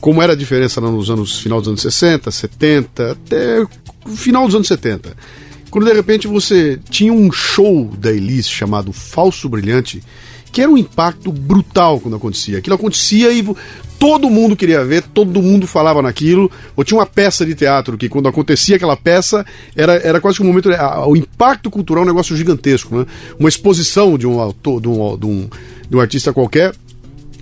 como 0.00 0.22
era 0.22 0.32
a 0.32 0.36
diferença 0.36 0.80
nos 0.80 1.10
anos 1.10 1.38
final 1.38 1.60
dos 1.60 1.68
anos 1.68 1.82
60, 1.82 2.30
70, 2.30 3.12
até 3.12 3.64
final 4.14 4.46
dos 4.46 4.54
anos 4.54 4.68
70. 4.68 5.16
Quando 5.70 5.86
de 5.86 5.92
repente 5.92 6.28
você 6.28 6.78
tinha 6.88 7.12
um 7.12 7.32
show 7.32 7.90
da 7.98 8.12
Elise 8.12 8.48
chamado 8.48 8.92
Falso 8.92 9.48
Brilhante, 9.48 10.02
que 10.52 10.62
era 10.62 10.70
um 10.70 10.78
impacto 10.78 11.32
brutal 11.32 11.98
quando 11.98 12.14
acontecia. 12.14 12.58
Aquilo 12.58 12.76
acontecia 12.76 13.32
e 13.32 13.44
todo 13.98 14.30
mundo 14.30 14.54
queria 14.54 14.84
ver, 14.84 15.02
todo 15.02 15.42
mundo 15.42 15.66
falava 15.66 16.00
naquilo. 16.00 16.48
Ou 16.76 16.84
tinha 16.84 17.00
uma 17.00 17.06
peça 17.06 17.44
de 17.44 17.56
teatro 17.56 17.98
que, 17.98 18.08
quando 18.08 18.28
acontecia 18.28 18.76
aquela 18.76 18.96
peça, 18.96 19.44
era, 19.74 19.94
era 19.94 20.20
quase 20.20 20.36
que 20.36 20.44
um 20.44 20.46
momento. 20.46 20.68
O 21.08 21.16
impacto 21.16 21.68
cultural 21.68 22.02
é 22.02 22.04
um 22.04 22.08
negócio 22.10 22.36
gigantesco, 22.36 22.96
né? 22.96 23.06
Uma 23.36 23.48
exposição 23.48 24.16
de 24.16 24.28
um 24.28 24.38
autor, 24.38 24.80
de 24.80 24.86
um, 24.86 25.18
de 25.18 25.26
um, 25.26 25.48
de 25.90 25.96
um 25.96 26.00
artista 26.00 26.32
qualquer 26.32 26.72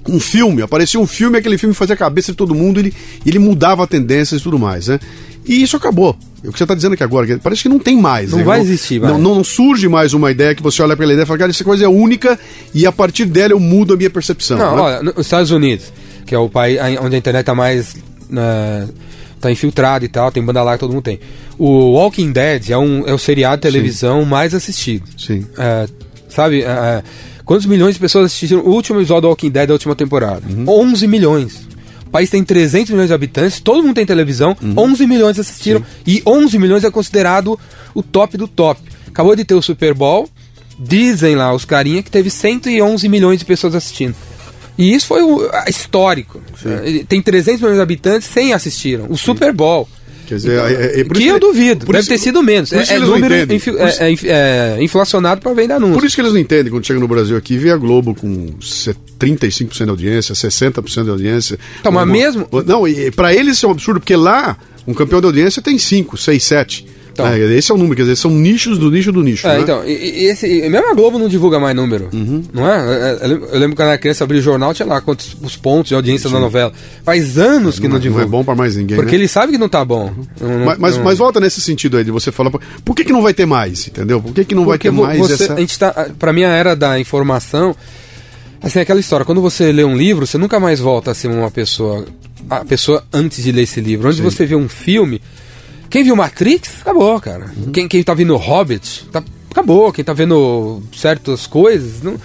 um 0.08 0.18
filme, 0.18 0.62
aparecia 0.62 0.98
um 0.98 1.06
filme, 1.06 1.38
aquele 1.38 1.56
filme 1.58 1.74
fazia 1.74 1.94
a 1.94 1.98
cabeça 1.98 2.32
de 2.32 2.36
todo 2.36 2.54
mundo, 2.54 2.80
ele, 2.80 2.92
ele 3.24 3.38
mudava 3.38 3.86
tendências 3.86 4.40
e 4.40 4.44
tudo 4.44 4.58
mais, 4.58 4.88
né? 4.88 4.98
E 5.44 5.62
isso 5.62 5.76
acabou. 5.76 6.16
É 6.44 6.48
o 6.48 6.52
que 6.52 6.58
você 6.58 6.64
está 6.64 6.74
dizendo 6.74 6.94
aqui 6.94 7.02
agora, 7.02 7.26
que 7.26 7.36
parece 7.36 7.62
que 7.62 7.68
não 7.68 7.78
tem 7.78 7.96
mais. 7.96 8.30
Não 8.30 8.38
né? 8.38 8.44
vai 8.44 8.60
existir, 8.60 8.98
vai. 8.98 9.10
Não, 9.10 9.18
não, 9.18 9.44
surge 9.44 9.88
mais 9.88 10.12
uma 10.12 10.30
ideia 10.30 10.54
que 10.54 10.62
você 10.62 10.82
olha 10.82 10.96
para 10.96 11.04
aquela 11.04 11.12
ideia 11.12 11.24
e 11.24 11.26
fala, 11.26 11.38
cara, 11.38 11.50
essa 11.50 11.64
coisa 11.64 11.84
é 11.84 11.88
única 11.88 12.38
e 12.74 12.86
a 12.86 12.92
partir 12.92 13.26
dela 13.26 13.52
eu 13.52 13.60
mudo 13.60 13.94
a 13.94 13.96
minha 13.96 14.10
percepção. 14.10 14.58
Não, 14.58 14.76
né? 14.76 14.82
olha, 14.82 15.02
nos 15.02 15.18
Estados 15.18 15.50
Unidos, 15.50 15.92
que 16.26 16.34
é 16.34 16.38
o 16.38 16.48
país 16.48 16.78
onde 17.00 17.14
a 17.14 17.18
internet 17.18 17.42
está 17.42 17.54
mais. 17.54 17.94
Uh, 18.30 18.92
tá 19.40 19.50
infiltrado 19.50 20.04
e 20.04 20.08
tal, 20.08 20.30
tem 20.30 20.42
banda 20.42 20.62
que 20.72 20.78
todo 20.78 20.92
mundo 20.92 21.02
tem. 21.02 21.18
O 21.58 21.94
Walking 21.94 22.30
Dead 22.30 22.70
é, 22.70 22.78
um, 22.78 23.02
é 23.06 23.12
o 23.12 23.18
seriado 23.18 23.56
de 23.56 23.62
televisão 23.62 24.22
Sim. 24.22 24.28
mais 24.28 24.54
assistido. 24.54 25.04
Sim. 25.18 25.40
Uh, 25.40 25.90
sabe? 26.28 26.62
Uh, 26.62 27.02
quantos 27.44 27.66
milhões 27.66 27.94
de 27.94 28.00
pessoas 28.00 28.26
assistiram 28.26 28.62
o 28.62 28.70
último 28.70 28.98
episódio 28.98 29.22
do 29.22 29.28
Walking 29.28 29.50
Dead 29.50 29.66
da 29.66 29.74
última 29.74 29.94
temporada? 29.94 30.42
Uhum. 30.48 30.64
11 30.68 31.06
milhões. 31.06 31.68
O 32.06 32.10
país 32.10 32.28
tem 32.28 32.44
300 32.44 32.90
milhões 32.90 33.08
de 33.08 33.14
habitantes, 33.14 33.60
todo 33.60 33.82
mundo 33.82 33.94
tem 33.94 34.04
televisão, 34.04 34.56
uhum. 34.62 34.74
11 34.76 35.06
milhões 35.06 35.38
assistiram. 35.38 35.80
Sim. 35.80 35.86
E 36.06 36.22
11 36.26 36.58
milhões 36.58 36.84
é 36.84 36.90
considerado 36.90 37.58
o 37.94 38.02
top 38.02 38.36
do 38.36 38.46
top. 38.46 38.80
Acabou 39.08 39.34
de 39.34 39.44
ter 39.44 39.54
o 39.54 39.62
Super 39.62 39.94
Bowl, 39.94 40.28
dizem 40.78 41.34
lá 41.34 41.52
os 41.54 41.64
carinha 41.64 42.02
que 42.02 42.10
teve 42.10 42.30
111 42.30 43.08
milhões 43.08 43.38
de 43.38 43.44
pessoas 43.44 43.74
assistindo. 43.74 44.14
E 44.76 44.94
isso 44.94 45.06
foi 45.06 45.22
o, 45.22 45.48
histórico. 45.68 46.40
Sim. 46.60 47.04
Tem 47.04 47.20
300 47.20 47.60
milhões 47.60 47.76
de 47.76 47.82
habitantes, 47.82 48.28
100 48.28 48.52
assistiram. 48.54 49.06
O 49.08 49.16
Super 49.16 49.52
Bowl. 49.52 49.88
Quer 50.32 50.36
dizer, 50.36 50.52
então, 50.52 50.66
é, 50.66 51.00
é, 51.00 51.04
que 51.04 51.26
eu 51.26 51.38
duvido, 51.38 51.84
deve 51.84 51.98
isso, 51.98 52.08
ter 52.08 52.16
sido 52.16 52.42
menos. 52.42 52.72
É, 52.72 52.94
é 52.94 52.98
número 52.98 53.34
é, 53.34 53.46
é, 54.24 54.82
inflacionado 54.82 55.42
para 55.42 55.52
vender 55.52 55.74
anúncios. 55.74 55.98
Por 55.98 56.06
isso 56.06 56.14
que 56.14 56.22
eles 56.22 56.32
não 56.32 56.40
entendem 56.40 56.72
quando 56.72 56.86
chega 56.86 56.98
no 56.98 57.06
Brasil 57.06 57.36
aqui, 57.36 57.58
vê 57.58 57.70
a 57.70 57.76
Globo 57.76 58.14
com 58.14 58.46
35% 59.20 59.84
de 59.84 59.90
audiência, 59.90 60.34
60% 60.34 61.04
de 61.04 61.10
audiência. 61.10 61.58
Então, 61.80 61.92
mas 61.92 62.08
mesmo. 62.08 62.48
Não, 62.64 62.84
para 63.14 63.34
eles 63.34 63.58
isso 63.58 63.66
é 63.66 63.68
um 63.68 63.72
absurdo, 63.72 64.00
porque 64.00 64.16
lá 64.16 64.56
um 64.86 64.94
campeão 64.94 65.20
de 65.20 65.26
audiência 65.26 65.60
tem 65.60 65.78
5, 65.78 66.16
6, 66.16 66.42
7. 66.42 66.86
Então, 67.12 67.26
é, 67.26 67.38
esse 67.38 67.70
é 67.70 67.74
o 67.74 67.78
número, 67.78 67.94
quer 67.94 68.02
dizer, 68.02 68.16
são 68.16 68.30
nichos 68.30 68.78
do 68.78 68.90
nicho 68.90 69.12
do 69.12 69.22
nicho. 69.22 69.46
É, 69.46 69.56
né? 69.56 69.60
então, 69.60 69.84
e, 69.86 70.24
esse, 70.24 70.46
mesmo 70.68 70.90
a 70.90 70.94
Globo 70.94 71.18
não 71.18 71.28
divulga 71.28 71.60
mais 71.60 71.76
número, 71.76 72.08
uhum. 72.12 72.42
não 72.52 72.66
é? 72.66 73.18
Eu 73.52 73.58
lembro 73.58 73.76
quando 73.76 73.88
era 73.88 73.98
criança, 73.98 74.24
abrir 74.24 74.38
o 74.38 74.42
jornal, 74.42 74.72
tinha 74.72 74.86
lá 74.86 75.00
quantos 75.00 75.36
os 75.42 75.54
pontos 75.54 75.90
de 75.90 75.94
audiência 75.94 76.28
Sim. 76.28 76.34
da 76.34 76.40
novela. 76.40 76.72
Faz 77.04 77.36
anos 77.36 77.78
que 77.78 77.86
não, 77.86 77.94
não 77.94 78.00
divulga. 78.00 78.24
Não 78.24 78.28
é 78.28 78.30
bom 78.30 78.44
para 78.44 78.54
mais 78.54 78.76
ninguém. 78.76 78.96
Porque 78.96 79.12
né? 79.12 79.18
ele 79.18 79.28
sabe 79.28 79.52
que 79.52 79.58
não 79.58 79.68
tá 79.68 79.84
bom. 79.84 80.12
Não, 80.40 80.64
mas, 80.64 80.78
mas, 80.78 80.98
mas, 80.98 81.18
volta 81.18 81.38
nesse 81.38 81.60
sentido 81.60 81.98
aí 81.98 82.04
de 82.04 82.10
você 82.10 82.32
falar, 82.32 82.50
por 82.50 82.96
que, 82.96 83.04
que 83.04 83.12
não 83.12 83.22
vai 83.22 83.34
ter 83.34 83.44
mais, 83.44 83.86
entendeu? 83.86 84.20
Por 84.20 84.32
que, 84.32 84.44
que 84.44 84.54
não 84.54 84.64
Porque 84.64 84.90
vai 84.90 84.96
ter 84.98 85.18
mais 85.18 85.18
você, 85.18 85.44
essa. 85.44 85.54
A 85.54 85.60
gente 85.60 85.78
tá, 85.78 86.10
pra 86.18 86.32
mim, 86.32 86.44
a 86.44 86.48
era 86.48 86.74
da 86.74 86.98
informação. 86.98 87.76
Assim, 88.62 88.78
aquela 88.80 89.00
história, 89.00 89.26
quando 89.26 89.42
você 89.42 89.70
lê 89.70 89.84
um 89.84 89.96
livro, 89.96 90.26
você 90.26 90.38
nunca 90.38 90.58
mais 90.58 90.80
volta 90.80 91.10
a 91.10 91.14
ser 91.14 91.28
uma 91.28 91.50
pessoa. 91.50 92.06
A 92.48 92.64
pessoa 92.64 93.04
antes 93.12 93.44
de 93.44 93.52
ler 93.52 93.62
esse 93.62 93.80
livro. 93.80 94.08
Onde 94.08 94.16
Sim. 94.16 94.22
você 94.22 94.46
vê 94.46 94.56
um 94.56 94.68
filme 94.68 95.20
quem 95.92 96.02
viu 96.02 96.16
Matrix, 96.16 96.80
acabou, 96.80 97.20
cara. 97.20 97.52
Uhum. 97.54 97.70
Quem, 97.70 97.86
quem 97.86 98.02
tá 98.02 98.14
vendo 98.14 98.34
Hobbit, 98.34 99.10
tá, 99.12 99.22
acabou. 99.50 99.92
Quem 99.92 100.02
tá 100.02 100.14
vendo 100.14 100.82
certas 100.96 101.46
coisas. 101.46 102.00
Não, 102.02 102.18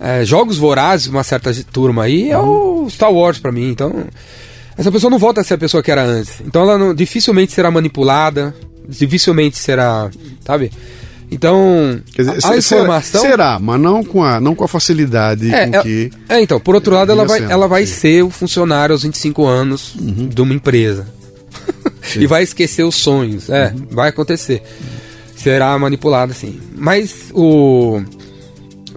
é, 0.00 0.24
jogos 0.24 0.56
vorazes, 0.56 1.08
uma 1.08 1.22
certa 1.22 1.52
turma 1.70 2.04
aí, 2.04 2.30
é 2.30 2.38
o 2.38 2.88
Star 2.88 3.12
Wars 3.12 3.38
para 3.38 3.52
mim. 3.52 3.68
Então, 3.68 4.06
essa 4.74 4.90
pessoa 4.90 5.10
não 5.10 5.18
volta 5.18 5.42
a 5.42 5.44
ser 5.44 5.52
a 5.52 5.58
pessoa 5.58 5.82
que 5.82 5.90
era 5.90 6.02
antes. 6.02 6.40
Então, 6.40 6.62
ela 6.62 6.78
não, 6.78 6.94
dificilmente 6.94 7.52
será 7.52 7.70
manipulada, 7.70 8.54
dificilmente 8.88 9.58
será. 9.58 10.08
Sabe? 10.42 10.72
Então, 11.30 12.00
dizer, 12.16 12.38
a, 12.42 12.56
informação. 12.56 13.20
Será, 13.20 13.58
mas 13.60 13.78
não 13.78 14.02
com 14.02 14.24
a, 14.24 14.40
não 14.40 14.54
com 14.54 14.64
a 14.64 14.68
facilidade 14.68 15.54
é, 15.54 15.66
com 15.66 15.76
é, 15.76 15.82
que. 15.82 16.10
É, 16.26 16.40
então, 16.40 16.58
por 16.58 16.74
outro 16.74 16.94
lado, 16.94 17.12
ela 17.12 17.26
vai, 17.26 17.42
ela 17.42 17.68
vai 17.68 17.84
ser 17.84 18.24
o 18.24 18.30
funcionário 18.30 18.94
aos 18.94 19.02
25 19.02 19.44
anos 19.46 19.94
uhum. 19.96 20.26
de 20.26 20.40
uma 20.40 20.54
empresa 20.54 21.19
e 22.16 22.26
vai 22.26 22.42
esquecer 22.42 22.82
os 22.82 22.96
sonhos. 22.96 23.48
É, 23.48 23.72
uhum. 23.74 23.86
vai 23.90 24.08
acontecer. 24.08 24.62
Será 25.36 25.78
manipulado 25.78 26.32
assim. 26.32 26.60
Mas 26.76 27.30
o. 27.32 28.02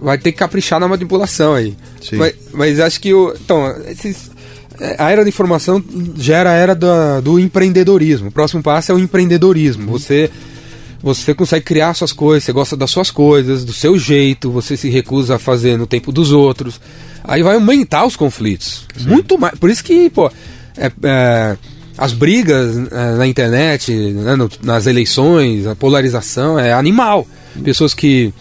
Vai 0.00 0.18
ter 0.18 0.32
que 0.32 0.38
caprichar 0.38 0.78
na 0.78 0.88
manipulação 0.88 1.54
aí. 1.54 1.76
Mas, 2.12 2.34
mas, 2.52 2.80
acho 2.80 3.00
que 3.00 3.14
o. 3.14 3.34
Então, 3.34 3.74
esses, 3.86 4.30
é, 4.78 4.96
a 4.98 5.10
era 5.10 5.22
da 5.22 5.28
informação 5.28 5.82
gera 6.16 6.50
a 6.50 6.54
era 6.54 6.74
do, 6.74 7.22
do 7.22 7.38
empreendedorismo. 7.38 8.28
O 8.28 8.32
próximo 8.32 8.62
passo 8.62 8.92
é 8.92 8.94
o 8.94 8.98
empreendedorismo. 8.98 9.84
Uhum. 9.84 9.98
Você 9.98 10.30
você 11.04 11.34
consegue 11.34 11.66
criar 11.66 11.92
suas 11.92 12.14
coisas, 12.14 12.44
você 12.44 12.52
gosta 12.52 12.74
das 12.74 12.90
suas 12.90 13.10
coisas, 13.10 13.62
do 13.62 13.74
seu 13.74 13.98
jeito, 13.98 14.50
você 14.50 14.74
se 14.74 14.88
recusa 14.88 15.36
a 15.36 15.38
fazer 15.38 15.76
no 15.76 15.86
tempo 15.86 16.10
dos 16.10 16.32
outros. 16.32 16.80
Aí 17.22 17.42
vai 17.42 17.56
aumentar 17.56 18.06
os 18.06 18.16
conflitos. 18.16 18.86
Sim. 18.96 19.08
Muito 19.08 19.38
mais. 19.38 19.58
Por 19.58 19.68
isso 19.68 19.84
que, 19.84 20.08
pô, 20.08 20.32
é, 20.78 20.90
é, 21.02 21.56
as 21.96 22.12
brigas 22.12 22.76
é, 22.90 23.16
na 23.16 23.26
internet, 23.26 23.92
né, 23.92 24.36
nas 24.62 24.86
eleições, 24.86 25.66
a 25.66 25.74
polarização 25.76 26.58
é 26.58 26.72
animal. 26.72 27.26
Pessoas 27.62 27.94
que. 27.94 28.32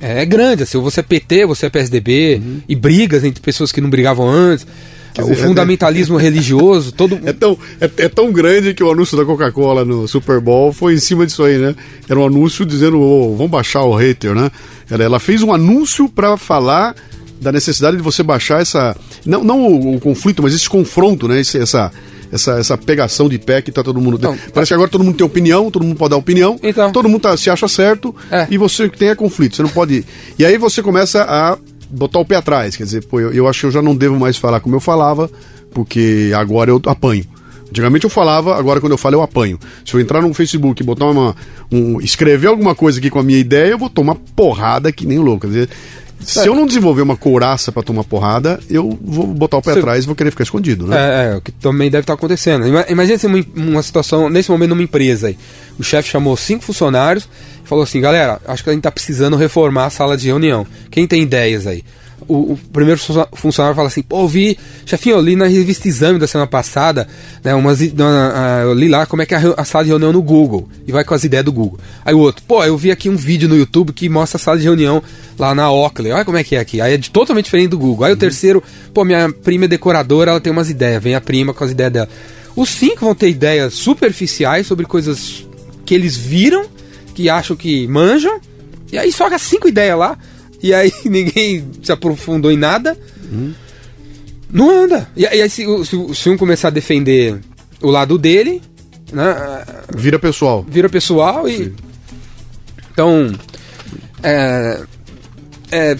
É, 0.00 0.22
é 0.22 0.24
grande, 0.24 0.64
assim, 0.64 0.78
você 0.78 1.00
é 1.00 1.02
PT, 1.02 1.46
você 1.46 1.66
é 1.66 1.70
PSDB, 1.70 2.40
uhum. 2.42 2.60
e 2.68 2.74
brigas 2.74 3.24
entre 3.24 3.40
pessoas 3.40 3.70
que 3.70 3.80
não 3.80 3.88
brigavam 3.88 4.28
antes. 4.28 4.66
Dizer, 5.14 5.32
o 5.32 5.36
fundamentalismo 5.36 6.18
é, 6.18 6.22
religioso, 6.22 6.90
todo 6.92 7.20
é 7.24 7.32
tão, 7.32 7.56
é, 7.80 7.88
é, 7.98 8.08
tão 8.08 8.32
grande 8.32 8.74
que 8.74 8.82
o 8.82 8.90
anúncio 8.90 9.16
da 9.16 9.24
Coca-Cola 9.24 9.84
no 9.84 10.08
Super 10.08 10.40
Bowl 10.40 10.72
foi 10.72 10.94
em 10.94 10.98
cima 10.98 11.24
disso 11.24 11.44
aí, 11.44 11.56
né? 11.56 11.76
Era 12.08 12.18
um 12.18 12.26
anúncio 12.26 12.66
dizendo, 12.66 13.00
oh, 13.00 13.36
vamos 13.36 13.52
baixar 13.52 13.84
o 13.84 13.94
hater, 13.94 14.34
né? 14.34 14.50
Ela, 14.90 15.04
ela 15.04 15.20
fez 15.20 15.40
um 15.42 15.52
anúncio 15.52 16.08
para 16.08 16.36
falar 16.36 16.96
da 17.40 17.52
necessidade 17.52 17.96
de 17.96 18.02
você 18.02 18.24
baixar 18.24 18.60
essa. 18.60 18.96
Não, 19.24 19.44
não 19.44 19.60
o, 19.60 19.94
o 19.94 20.00
conflito, 20.00 20.42
mas 20.42 20.52
esse 20.52 20.68
confronto, 20.68 21.28
né? 21.28 21.40
Esse, 21.40 21.58
essa, 21.58 21.92
essa, 22.32 22.58
essa 22.58 22.78
pegação 22.78 23.28
de 23.28 23.38
pé 23.38 23.62
que 23.62 23.72
tá 23.72 23.82
todo 23.82 24.00
mundo. 24.00 24.18
Não, 24.20 24.36
Parece 24.52 24.70
que 24.70 24.74
agora 24.74 24.90
todo 24.90 25.04
mundo 25.04 25.16
tem 25.16 25.26
opinião, 25.26 25.70
todo 25.70 25.84
mundo 25.84 25.96
pode 25.96 26.10
dar 26.10 26.16
opinião, 26.16 26.58
então, 26.62 26.92
todo 26.92 27.08
mundo 27.08 27.22
tá, 27.22 27.36
se 27.36 27.50
acha 27.50 27.68
certo 27.68 28.14
é. 28.30 28.46
e 28.50 28.58
você 28.58 28.88
tem 28.88 29.08
é 29.08 29.14
conflito. 29.14 29.56
Você 29.56 29.62
não 29.62 29.70
pode. 29.70 30.04
E 30.38 30.44
aí 30.44 30.58
você 30.58 30.82
começa 30.82 31.22
a 31.22 31.58
botar 31.90 32.18
o 32.18 32.24
pé 32.24 32.36
atrás. 32.36 32.76
Quer 32.76 32.84
dizer, 32.84 33.04
pô, 33.04 33.20
eu, 33.20 33.32
eu 33.32 33.48
acho 33.48 33.60
que 33.60 33.66
eu 33.66 33.70
já 33.70 33.82
não 33.82 33.94
devo 33.94 34.18
mais 34.18 34.36
falar 34.36 34.60
como 34.60 34.74
eu 34.74 34.80
falava, 34.80 35.30
porque 35.72 36.32
agora 36.34 36.70
eu 36.70 36.80
apanho. 36.86 37.24
Antigamente 37.68 38.04
eu 38.04 38.10
falava, 38.10 38.56
agora 38.56 38.80
quando 38.80 38.92
eu 38.92 38.98
falo 38.98 39.16
eu 39.16 39.22
apanho. 39.22 39.58
Se 39.84 39.94
eu 39.94 40.00
entrar 40.00 40.22
no 40.22 40.32
Facebook 40.32 40.80
e 40.80 40.86
botar 40.86 41.06
uma. 41.06 41.34
Um, 41.72 42.00
escrever 42.00 42.46
alguma 42.46 42.74
coisa 42.74 42.98
aqui 42.98 43.10
com 43.10 43.18
a 43.18 43.22
minha 43.22 43.38
ideia, 43.38 43.72
eu 43.72 43.78
vou 43.78 43.90
tomar 43.90 44.14
porrada 44.36 44.92
que 44.92 45.04
nem 45.04 45.18
louco. 45.18 45.40
Quer 45.40 45.46
dizer, 45.48 45.68
se 46.24 46.46
eu 46.46 46.54
não 46.54 46.66
desenvolver 46.66 47.02
uma 47.02 47.16
couraça 47.16 47.70
para 47.70 47.82
tomar 47.82 48.04
porrada, 48.04 48.60
eu 48.68 48.98
vou 49.02 49.26
botar 49.26 49.58
o 49.58 49.62
pé 49.62 49.72
Você... 49.72 49.78
atrás 49.78 50.04
e 50.04 50.06
vou 50.06 50.16
querer 50.16 50.30
ficar 50.30 50.44
escondido, 50.44 50.86
né? 50.86 50.96
É, 50.96 51.32
é, 51.32 51.36
o 51.36 51.40
que 51.40 51.52
também 51.52 51.90
deve 51.90 52.02
estar 52.02 52.14
tá 52.14 52.18
acontecendo. 52.18 52.66
Imagina 52.88 53.18
se 53.18 53.26
uma, 53.26 53.44
uma 53.54 53.82
situação, 53.82 54.28
nesse 54.28 54.50
momento, 54.50 54.70
numa 54.70 54.82
empresa 54.82 55.28
aí. 55.28 55.38
O 55.78 55.82
chefe 55.82 56.08
chamou 56.08 56.36
cinco 56.36 56.64
funcionários 56.64 57.28
e 57.64 57.68
falou 57.68 57.84
assim: 57.84 58.00
galera, 58.00 58.40
acho 58.46 58.62
que 58.62 58.70
a 58.70 58.72
gente 58.72 58.80
está 58.80 58.90
precisando 58.90 59.36
reformar 59.36 59.86
a 59.86 59.90
sala 59.90 60.16
de 60.16 60.26
reunião. 60.26 60.66
Quem 60.90 61.06
tem 61.06 61.22
ideias 61.22 61.66
aí? 61.66 61.84
O, 62.28 62.52
o, 62.52 62.58
primeiro 62.72 63.00
funcionário 63.32 63.76
fala 63.76 63.88
assim, 63.88 64.02
pô, 64.02 64.26
vi, 64.26 64.58
chefinho, 64.84 65.16
eu 65.16 65.20
li 65.20 65.36
na 65.36 65.46
revista 65.46 65.88
Exame 65.88 66.18
da 66.18 66.26
semana 66.26 66.46
passada, 66.46 67.06
né, 67.42 67.54
umas, 67.54 67.80
uma, 67.80 68.62
eu 68.62 68.74
li 68.74 68.88
lá 68.88 69.06
como 69.06 69.22
é 69.22 69.26
que 69.26 69.34
é 69.34 69.38
a, 69.56 69.64
sala 69.64 69.84
de 69.84 69.90
reunião 69.90 70.12
no 70.12 70.22
Google, 70.22 70.68
e 70.86 70.92
vai 70.92 71.04
com 71.04 71.14
as 71.14 71.24
ideias 71.24 71.44
do 71.44 71.52
Google. 71.52 71.78
Aí 72.04 72.14
o 72.14 72.18
outro, 72.18 72.42
pô, 72.46 72.64
eu 72.64 72.76
vi 72.76 72.90
aqui 72.90 73.08
um 73.08 73.16
vídeo 73.16 73.48
no 73.48 73.56
YouTube 73.56 73.92
que 73.92 74.08
mostra 74.08 74.36
a 74.36 74.40
sala 74.40 74.58
de 74.58 74.64
reunião 74.64 75.02
lá 75.38 75.54
na 75.54 75.70
Oakley, 75.70 76.12
olha 76.12 76.24
como 76.24 76.38
é 76.38 76.44
que 76.44 76.56
é 76.56 76.60
aqui. 76.60 76.80
Aí 76.80 76.94
é 76.94 76.96
de, 76.96 77.10
totalmente 77.10 77.46
diferente 77.46 77.70
do 77.70 77.78
Google. 77.78 78.04
Aí 78.04 78.12
uhum. 78.12 78.16
o 78.16 78.20
terceiro, 78.20 78.62
pô, 78.92 79.04
minha 79.04 79.30
prima 79.30 79.64
é 79.64 79.68
decoradora, 79.68 80.30
ela 80.30 80.40
tem 80.40 80.52
umas 80.52 80.70
ideias, 80.70 81.02
vem 81.02 81.14
a 81.14 81.20
prima 81.20 81.52
com 81.52 81.64
as 81.64 81.70
ideias 81.70 81.92
dela. 81.92 82.08
Os 82.56 82.68
cinco 82.70 83.04
vão 83.04 83.14
ter 83.14 83.28
ideias 83.28 83.74
superficiais 83.74 84.66
sobre 84.66 84.86
coisas 84.86 85.46
que 85.84 85.94
eles 85.94 86.16
viram, 86.16 86.66
que 87.14 87.28
acham 87.28 87.56
que 87.56 87.86
manjam, 87.88 88.40
e 88.92 88.98
aí 88.98 89.10
só 89.10 89.26
as 89.26 89.42
cinco 89.42 89.68
ideias 89.68 89.98
lá, 89.98 90.16
e 90.64 90.72
aí 90.72 90.90
ninguém 91.04 91.62
se 91.82 91.92
aprofundou 91.92 92.50
em 92.50 92.56
nada. 92.56 92.96
Uhum. 93.30 93.52
Não 94.50 94.70
anda. 94.70 95.06
E, 95.14 95.26
aí, 95.26 95.48
se, 95.50 95.66
se, 95.84 96.14
se, 96.14 96.30
um 96.30 96.38
começar 96.38 96.68
a 96.68 96.70
defender 96.70 97.38
o 97.82 97.90
lado 97.90 98.16
dele, 98.16 98.62
né? 99.12 99.62
Vira 99.94 100.18
pessoal. 100.18 100.64
Vira 100.66 100.88
pessoal 100.88 101.46
e. 101.46 101.56
Sim. 101.56 101.74
Então. 102.90 103.32
É, 104.22 104.80
é, 105.70 105.96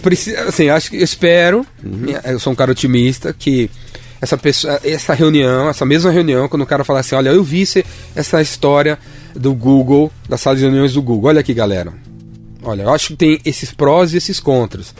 assim, 0.49 0.71
acho 0.71 0.91
que 0.91 0.97
espero, 0.97 1.67
uhum. 1.85 2.07
eu 2.25 2.39
sou 2.39 2.55
um 2.55 2.57
cara 2.57 2.71
otimista, 2.71 3.35
que 3.39 3.69
essa 4.19 4.39
pessoa, 4.39 4.81
essa 4.83 5.13
reunião, 5.13 5.69
essa 5.69 5.85
mesma 5.85 6.11
reunião, 6.11 6.49
quando 6.49 6.63
o 6.63 6.67
cara 6.67 6.85
falar 6.85 7.01
assim, 7.01 7.17
olha, 7.17 7.29
eu 7.29 7.45
vi 7.45 7.65
essa 8.17 8.41
história 8.41 8.99
do 9.35 9.53
Google, 9.53 10.11
da 10.27 10.39
sala 10.39 10.57
de 10.57 10.63
reuniões 10.63 10.95
do 10.95 11.03
Google, 11.03 11.29
olha 11.29 11.41
aqui, 11.41 11.53
galera. 11.53 11.93
Olha, 12.65 12.83
eu 12.83 12.91
acho 12.93 13.09
que 13.09 13.17
tem 13.17 13.41
esses 13.45 13.73
prós 13.73 14.13
e 14.13 14.17
esses 14.17 14.41
contras. 14.41 14.95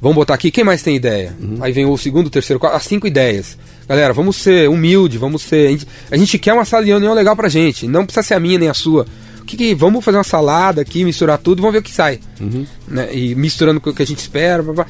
Vamos 0.00 0.16
botar 0.16 0.34
aqui, 0.34 0.50
quem 0.50 0.64
mais 0.64 0.82
tem 0.82 0.96
ideia? 0.96 1.34
Uhum. 1.40 1.58
Aí 1.60 1.72
vem 1.72 1.86
o 1.86 1.96
segundo, 1.96 2.26
o 2.26 2.30
terceiro, 2.30 2.60
quarto, 2.60 2.76
as 2.76 2.84
cinco 2.84 3.06
ideias. 3.06 3.56
Galera, 3.88 4.12
vamos 4.12 4.36
ser 4.36 4.68
humilde, 4.68 5.16
vamos 5.16 5.42
ser. 5.42 5.68
A 5.68 5.70
gente, 5.70 5.86
a 6.10 6.16
gente, 6.16 6.38
quer 6.38 6.52
uma 6.52 6.64
sala 6.64 6.84
de 6.84 6.90
reunião 6.90 7.14
legal 7.14 7.36
pra 7.36 7.48
gente. 7.48 7.86
Não 7.86 8.04
precisa 8.04 8.22
ser 8.22 8.34
a 8.34 8.40
minha 8.40 8.58
nem 8.58 8.68
a 8.68 8.74
sua. 8.74 9.06
O 9.40 9.44
que, 9.44 9.56
que 9.56 9.74
vamos 9.74 10.04
fazer 10.04 10.18
uma 10.18 10.24
salada 10.24 10.82
aqui, 10.82 11.04
misturar 11.04 11.38
tudo, 11.38 11.62
vamos 11.62 11.72
ver 11.72 11.78
o 11.78 11.82
que 11.82 11.92
sai. 11.92 12.20
Uhum. 12.40 12.66
Né? 12.88 13.14
E 13.14 13.34
misturando 13.34 13.80
com 13.80 13.90
o 13.90 13.94
que 13.94 14.02
a 14.02 14.06
gente 14.06 14.18
espera. 14.18 14.62
Blá, 14.62 14.74
blá. 14.74 14.86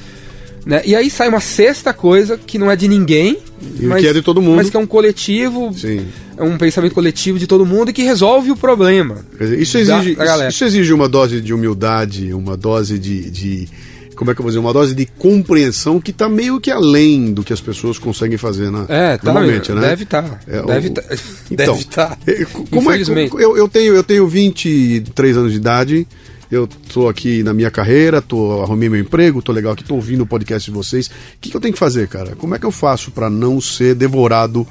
Né? 0.67 0.83
E 0.85 0.97
aí 0.97 1.09
sai 1.09 1.29
uma 1.29 1.39
sexta 1.39 1.95
coisa 1.95 2.37
que 2.37 2.59
não 2.59 2.69
é 2.69 2.75
de 2.75 2.89
ninguém, 2.89 3.39
mas 3.83 4.03
que 4.03 4.09
é 4.09 4.12
de 4.12 4.21
todo 4.21 4.43
mundo. 4.43 4.57
Mas 4.57 4.69
que 4.69 4.77
é 4.77 4.81
um 4.81 4.87
coletivo, 4.87 5.73
Sim. 5.73 6.05
é 6.37 6.43
um 6.43 6.59
pensamento 6.59 6.93
coletivo 6.93 7.39
de 7.39 7.47
todo 7.47 7.64
mundo 7.64 7.91
e 7.91 7.93
que 7.93 8.03
resolve 8.03 8.51
o 8.51 8.57
problema. 8.57 9.25
Dizer, 9.39 9.61
isso, 9.61 9.79
exige, 9.79 10.17
da, 10.17 10.49
isso, 10.49 10.64
exige 10.64 10.93
uma 10.93 11.09
dose 11.09 11.41
de 11.41 11.55
humildade, 11.55 12.35
uma 12.35 12.57
dose 12.57 12.99
de, 12.99 13.31
de 13.31 13.69
como 14.17 14.33
é 14.33 14.35
que 14.35 14.41
eu 14.41 14.43
vou 14.43 14.51
dizer, 14.51 14.59
uma 14.59 14.73
dose 14.73 14.93
de 14.93 15.07
compreensão 15.07 16.01
que 16.01 16.11
está 16.11 16.29
meio 16.29 16.61
que 16.61 16.73
além 16.73 17.33
do 17.33 17.45
que 17.45 17.53
as 17.53 17.61
pessoas 17.61 17.97
conseguem 17.97 18.37
fazer 18.37 18.69
na, 18.69 18.87
é, 18.89 19.17
tá, 19.19 19.33
normalmente, 19.33 19.71
né? 19.71 19.83
Deve 19.83 20.03
estar. 20.03 20.23
Tá, 20.23 20.41
é, 20.49 20.62
deve 20.62 20.89
estar. 20.89 21.03
Tá, 21.03 21.17
então, 21.49 21.75
deve 21.75 21.85
tá. 21.85 22.19
É, 22.27 22.45
como 22.73 22.91
é, 22.91 22.99
eu, 23.39 23.57
eu, 23.57 23.69
tenho, 23.69 23.95
eu 23.95 24.03
tenho 24.03 24.27
23 24.27 25.37
anos 25.37 25.53
de 25.53 25.59
idade, 25.59 26.09
eu 26.51 26.66
tô 26.66 27.09
aqui 27.09 27.42
na 27.42 27.53
minha 27.53 27.70
carreira, 27.70 28.22
tô 28.22 28.62
arrumei 28.62 28.88
meu 28.88 29.01
emprego, 29.01 29.42
tô 29.42 29.53
legal 29.53 29.72
aqui, 29.72 29.84
tô 29.84 29.94
ouvindo 29.94 30.22
o 30.22 30.26
podcast 30.26 30.70
de 30.70 30.76
vocês. 30.76 31.07
O 31.07 31.11
que, 31.40 31.51
que 31.51 31.57
eu 31.57 31.61
tenho 31.61 31.74
que 31.74 31.78
fazer, 31.78 32.09
cara? 32.09 32.36
Como 32.36 32.55
é 32.55 32.59
que 32.59 32.66
eu 32.66 32.72
faço 32.72 33.11
para 33.11 33.28
não 33.28 33.61
ser 33.61 33.94
devorado 33.94 34.66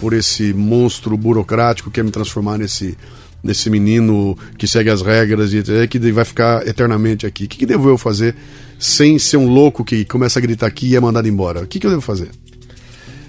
por 0.00 0.12
esse 0.12 0.52
monstro 0.52 1.16
burocrático 1.16 1.90
que 1.90 1.94
quer 1.96 2.04
me 2.04 2.10
transformar 2.10 2.58
nesse 2.58 2.96
nesse 3.42 3.70
menino 3.70 4.36
que 4.58 4.68
segue 4.68 4.90
as 4.90 5.00
regras 5.00 5.52
e 5.54 5.62
que 5.88 5.98
vai 6.12 6.24
ficar 6.24 6.66
eternamente 6.66 7.26
aqui? 7.26 7.44
O 7.44 7.48
que, 7.48 7.58
que 7.58 7.66
devo 7.66 7.88
eu 7.88 7.98
fazer 7.98 8.34
sem 8.78 9.18
ser 9.18 9.36
um 9.36 9.48
louco 9.48 9.84
que 9.84 10.04
começa 10.04 10.38
a 10.38 10.42
gritar 10.42 10.66
aqui 10.66 10.88
e 10.88 10.96
é 10.96 11.00
mandado 11.00 11.28
embora? 11.28 11.62
O 11.62 11.66
que, 11.66 11.78
que 11.78 11.86
eu 11.86 11.90
devo 11.90 12.02
fazer? 12.02 12.30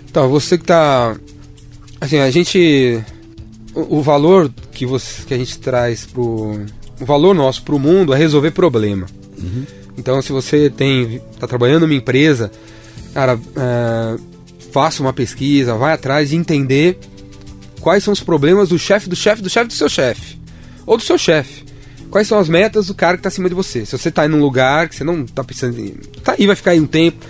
Então, 0.09 0.29
você 0.29 0.57
que 0.57 0.65
tá. 0.65 1.17
Assim, 1.99 2.19
a 2.19 2.29
gente. 2.31 3.01
O, 3.73 3.99
o 3.99 4.01
valor 4.01 4.51
que, 4.71 4.85
você, 4.85 5.23
que 5.23 5.33
a 5.33 5.37
gente 5.37 5.57
traz 5.59 6.05
pro. 6.05 6.65
O 7.01 7.05
valor 7.05 7.33
nosso 7.33 7.63
pro 7.63 7.79
mundo 7.79 8.13
é 8.13 8.17
resolver 8.17 8.51
problema. 8.51 9.07
Uhum. 9.37 9.65
Então, 9.97 10.21
se 10.21 10.31
você 10.31 10.69
tem. 10.69 11.19
tá 11.39 11.47
trabalhando 11.47 11.81
numa 11.81 11.95
empresa, 11.95 12.51
cara, 13.13 13.39
é, 13.55 14.19
faça 14.71 15.01
uma 15.01 15.11
pesquisa, 15.11 15.75
vai 15.75 15.93
atrás 15.93 16.29
de 16.29 16.35
entender 16.35 16.99
quais 17.79 18.03
são 18.03 18.13
os 18.13 18.21
problemas 18.21 18.69
do 18.69 18.79
chefe, 18.79 19.09
do 19.09 19.15
chefe, 19.15 19.41
do 19.41 19.49
chefe 19.49 19.67
do 19.67 19.73
seu 19.73 19.89
chefe. 19.89 20.39
Ou 20.85 20.95
do 20.95 21.03
seu 21.03 21.17
chefe. 21.17 21.65
Quais 22.11 22.27
são 22.27 22.37
as 22.37 22.47
metas 22.47 22.87
do 22.87 22.93
cara 22.93 23.17
que 23.17 23.21
está 23.21 23.29
acima 23.29 23.49
de 23.49 23.55
você? 23.55 23.85
Se 23.85 23.97
você 23.97 24.09
está 24.09 24.25
em 24.25 24.31
um 24.31 24.39
lugar 24.39 24.87
que 24.87 24.95
você 24.95 25.03
não 25.03 25.23
está 25.23 25.43
pensando 25.43 25.79
em. 25.79 25.95
Tá 26.23 26.35
aí, 26.37 26.45
vai 26.45 26.55
ficar 26.55 26.71
aí 26.71 26.79
um 26.79 26.85
tempo. 26.85 27.25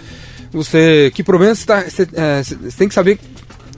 Você. 0.51 1.11
Que 1.13 1.23
problema 1.23 1.55
você, 1.55 1.65
tá, 1.65 1.81
você, 1.81 2.07
é, 2.13 2.43
você 2.43 2.77
tem 2.77 2.87
que 2.89 2.93
saber 2.93 3.19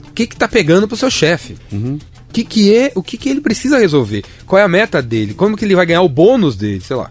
o 0.08 0.12
que 0.12 0.24
está 0.24 0.48
pegando 0.48 0.88
pro 0.88 0.96
seu 0.96 1.10
chefe. 1.10 1.56
Uhum. 1.70 1.98
Que 2.34 2.44
que 2.44 2.74
é, 2.74 2.92
o 2.94 3.02
que, 3.02 3.16
que 3.16 3.28
ele 3.28 3.40
precisa 3.40 3.78
resolver? 3.78 4.24
Qual 4.44 4.58
é 4.60 4.64
a 4.64 4.68
meta 4.68 5.00
dele? 5.00 5.34
Como 5.34 5.56
que 5.56 5.64
ele 5.64 5.76
vai 5.76 5.86
ganhar 5.86 6.02
o 6.02 6.08
bônus 6.08 6.56
dele, 6.56 6.80
sei 6.80 6.96
lá. 6.96 7.10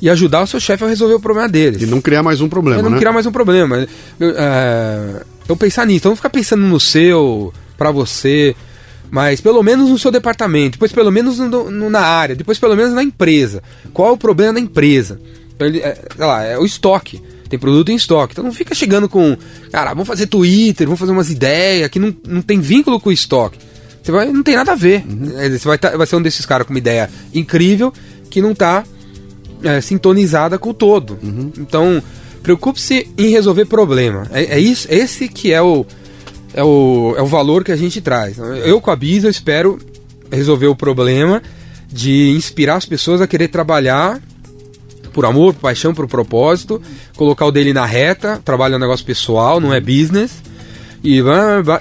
E 0.00 0.08
ajudar 0.08 0.42
o 0.42 0.46
seu 0.46 0.60
chefe 0.60 0.84
a 0.84 0.88
resolver 0.88 1.14
o 1.14 1.20
problema 1.20 1.48
deles. 1.48 1.82
E 1.82 1.86
não 1.86 2.00
criar 2.00 2.22
mais 2.22 2.40
um 2.40 2.48
problema, 2.48 2.80
e 2.80 2.82
não 2.82 2.90
né? 2.90 2.98
criar 2.98 3.12
mais 3.12 3.26
um 3.26 3.32
problema. 3.32 3.86
É, 4.20 5.22
então 5.44 5.56
pensar 5.56 5.84
nisso. 5.84 5.98
Então 5.98 6.10
não 6.10 6.16
ficar 6.16 6.30
pensando 6.30 6.62
no 6.62 6.78
seu, 6.78 7.52
para 7.76 7.90
você 7.90 8.54
mas 9.12 9.42
pelo 9.42 9.62
menos 9.62 9.90
no 9.90 9.98
seu 9.98 10.10
departamento, 10.10 10.78
depois 10.78 10.90
pelo 10.90 11.12
menos 11.12 11.38
no, 11.38 11.70
no, 11.70 11.90
na 11.90 12.00
área, 12.00 12.34
depois 12.34 12.58
pelo 12.58 12.74
menos 12.74 12.94
na 12.94 13.02
empresa. 13.02 13.62
Qual 13.92 14.08
é 14.08 14.12
o 14.12 14.16
problema 14.16 14.54
da 14.54 14.60
empresa? 14.60 15.20
Então, 15.54 15.66
ele, 15.66 15.80
é, 15.80 15.94
sei 16.16 16.24
lá, 16.24 16.42
é 16.42 16.58
o 16.58 16.64
estoque. 16.64 17.22
Tem 17.46 17.58
produto 17.58 17.92
em 17.92 17.94
estoque. 17.94 18.32
Então 18.32 18.42
não 18.42 18.54
fica 18.54 18.74
chegando 18.74 19.10
com, 19.10 19.36
cara, 19.70 19.90
vamos 19.90 20.08
fazer 20.08 20.28
Twitter, 20.28 20.86
vamos 20.86 20.98
fazer 20.98 21.12
umas 21.12 21.28
ideias 21.28 21.90
que 21.90 21.98
não, 21.98 22.16
não 22.26 22.40
tem 22.40 22.58
vínculo 22.58 22.98
com 22.98 23.10
o 23.10 23.12
estoque. 23.12 23.58
Você 24.02 24.10
vai, 24.10 24.32
não 24.32 24.42
tem 24.42 24.56
nada 24.56 24.72
a 24.72 24.76
ver. 24.76 25.04
Uhum. 25.08 25.38
É, 25.38 25.48
você 25.48 25.68
vai, 25.68 25.78
tá, 25.78 25.96
vai 25.96 26.06
ser 26.06 26.16
um 26.16 26.22
desses 26.22 26.44
caras 26.44 26.66
com 26.66 26.72
uma 26.72 26.78
ideia 26.78 27.08
incrível 27.32 27.92
que 28.28 28.40
não 28.40 28.52
está 28.52 28.84
é, 29.62 29.80
sintonizada 29.80 30.58
com 30.58 30.70
o 30.70 30.74
todo. 30.74 31.18
Uhum. 31.22 31.52
Então, 31.58 32.02
preocupe-se 32.42 33.08
em 33.16 33.30
resolver 33.30 33.66
problema. 33.66 34.26
É, 34.32 34.56
é 34.56 34.58
isso, 34.58 34.88
esse 34.90 35.28
que 35.28 35.52
é 35.52 35.62
o, 35.62 35.86
é 36.52 36.64
o, 36.64 37.14
é 37.16 37.22
o 37.22 37.26
valor 37.26 37.62
que 37.62 37.72
a 37.72 37.76
gente 37.76 38.00
traz. 38.00 38.38
Eu 38.38 38.80
com 38.80 38.90
a 38.90 38.96
Bisa 38.96 39.28
espero 39.28 39.78
resolver 40.30 40.66
o 40.66 40.74
problema 40.74 41.42
de 41.86 42.30
inspirar 42.30 42.76
as 42.76 42.86
pessoas 42.86 43.20
a 43.20 43.26
querer 43.26 43.48
trabalhar 43.48 44.20
por 45.12 45.26
amor, 45.26 45.52
por 45.52 45.60
paixão, 45.60 45.94
por 45.94 46.08
propósito, 46.08 46.80
colocar 47.16 47.44
o 47.44 47.52
dele 47.52 47.74
na 47.74 47.84
reta, 47.84 48.40
trabalho 48.42 48.74
é 48.74 48.76
um 48.78 48.80
negócio 48.80 49.04
pessoal, 49.04 49.60
não 49.60 49.72
é 49.72 49.78
business, 49.78 50.42
e 51.04 51.20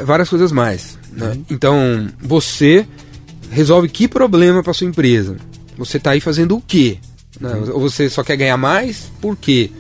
várias 0.05 0.30
coisas 0.30 0.51
mais. 0.51 0.99
Né? 1.12 1.28
Uhum. 1.30 1.45
Então, 1.49 2.07
você 2.20 2.86
resolve 3.49 3.89
que 3.89 4.07
problema 4.07 4.64
para 4.64 4.74
sua 4.74 4.88
empresa? 4.88 5.38
Você 5.78 5.97
está 5.97 6.12
aí 6.12 6.22
fazendo 6.22 6.55
o 6.55 6.62
quê? 6.62 6.97
Né? 7.39 7.53
Ou 7.74 7.82
você 7.82 8.09
só 8.09 8.24
quer 8.24 8.38
ganhar 8.38 8.57
mais? 8.57 9.12
Por 9.20 9.36
quê? 9.36 9.72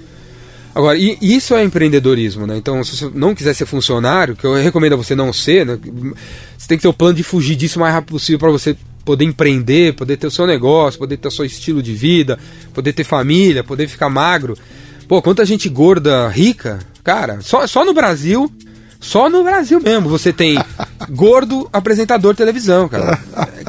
Agora, 0.73 0.97
isso 0.97 1.53
é 1.53 1.63
empreendedorismo, 1.63 2.47
né? 2.47 2.55
Então, 2.55 2.81
se 2.83 2.95
você 2.95 3.11
não 3.13 3.35
quiser 3.35 3.53
ser 3.53 3.65
funcionário, 3.65 4.37
que 4.37 4.45
eu 4.45 4.53
recomendo 4.53 4.93
a 4.93 4.95
você 4.95 5.13
não 5.13 5.33
ser, 5.33 5.65
né? 5.65 5.77
Você 6.57 6.67
tem 6.67 6.77
que 6.77 6.81
ter 6.81 6.87
o 6.87 6.93
plano 6.93 7.13
de 7.13 7.23
fugir 7.23 7.57
disso 7.57 7.77
o 7.77 7.81
mais 7.81 7.93
rápido 7.93 8.11
possível 8.11 8.39
para 8.39 8.51
você 8.51 8.77
poder 9.03 9.25
empreender, 9.25 9.93
poder 9.95 10.15
ter 10.15 10.27
o 10.27 10.31
seu 10.31 10.47
negócio, 10.47 10.97
poder 10.97 11.17
ter 11.17 11.27
o 11.27 11.31
seu 11.31 11.43
estilo 11.43 11.83
de 11.83 11.93
vida, 11.93 12.39
poder 12.73 12.93
ter 12.93 13.03
família, 13.03 13.63
poder 13.65 13.87
ficar 13.87 14.09
magro. 14.09 14.57
Pô, 15.09 15.21
quanta 15.21 15.45
gente 15.45 15.67
gorda, 15.67 16.29
rica, 16.29 16.79
cara, 17.03 17.41
só, 17.41 17.67
só 17.67 17.83
no 17.83 17.93
Brasil, 17.93 18.49
só 19.01 19.29
no 19.29 19.43
Brasil 19.43 19.81
mesmo, 19.81 20.07
você 20.07 20.31
tem 20.31 20.57
gordo 21.09 21.67
apresentador 21.73 22.31
de 22.31 22.37
televisão, 22.37 22.87
cara. 22.87 23.19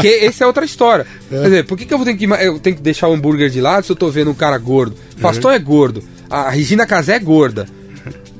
Que 0.01 0.27
essa 0.27 0.45
é 0.45 0.47
outra 0.47 0.65
história. 0.65 1.05
É. 1.31 1.37
Quer 1.37 1.45
dizer, 1.45 1.67
por 1.67 1.77
que, 1.77 1.87
que 1.87 1.93
eu, 1.93 1.99
vou 1.99 2.05
ter 2.05 2.15
que 2.15 2.25
eu 2.25 2.59
tenho 2.61 2.77
que 2.77 2.83
deixar 2.83 3.09
o 3.09 3.15
hambúrguer 3.15 3.51
de 3.51 3.61
lado 3.61 3.85
se 3.85 3.91
eu 3.91 3.97
tô 3.97 4.09
vendo 4.11 4.31
um 4.31 4.35
cara 4.35 4.57
gordo? 4.59 4.95
Faston 5.17 5.49
uhum. 5.49 5.55
é 5.55 5.59
gordo 5.59 6.05
a 6.33 6.49
Regina 6.49 6.87
Casé 6.87 7.17
é 7.17 7.19
gorda. 7.19 7.69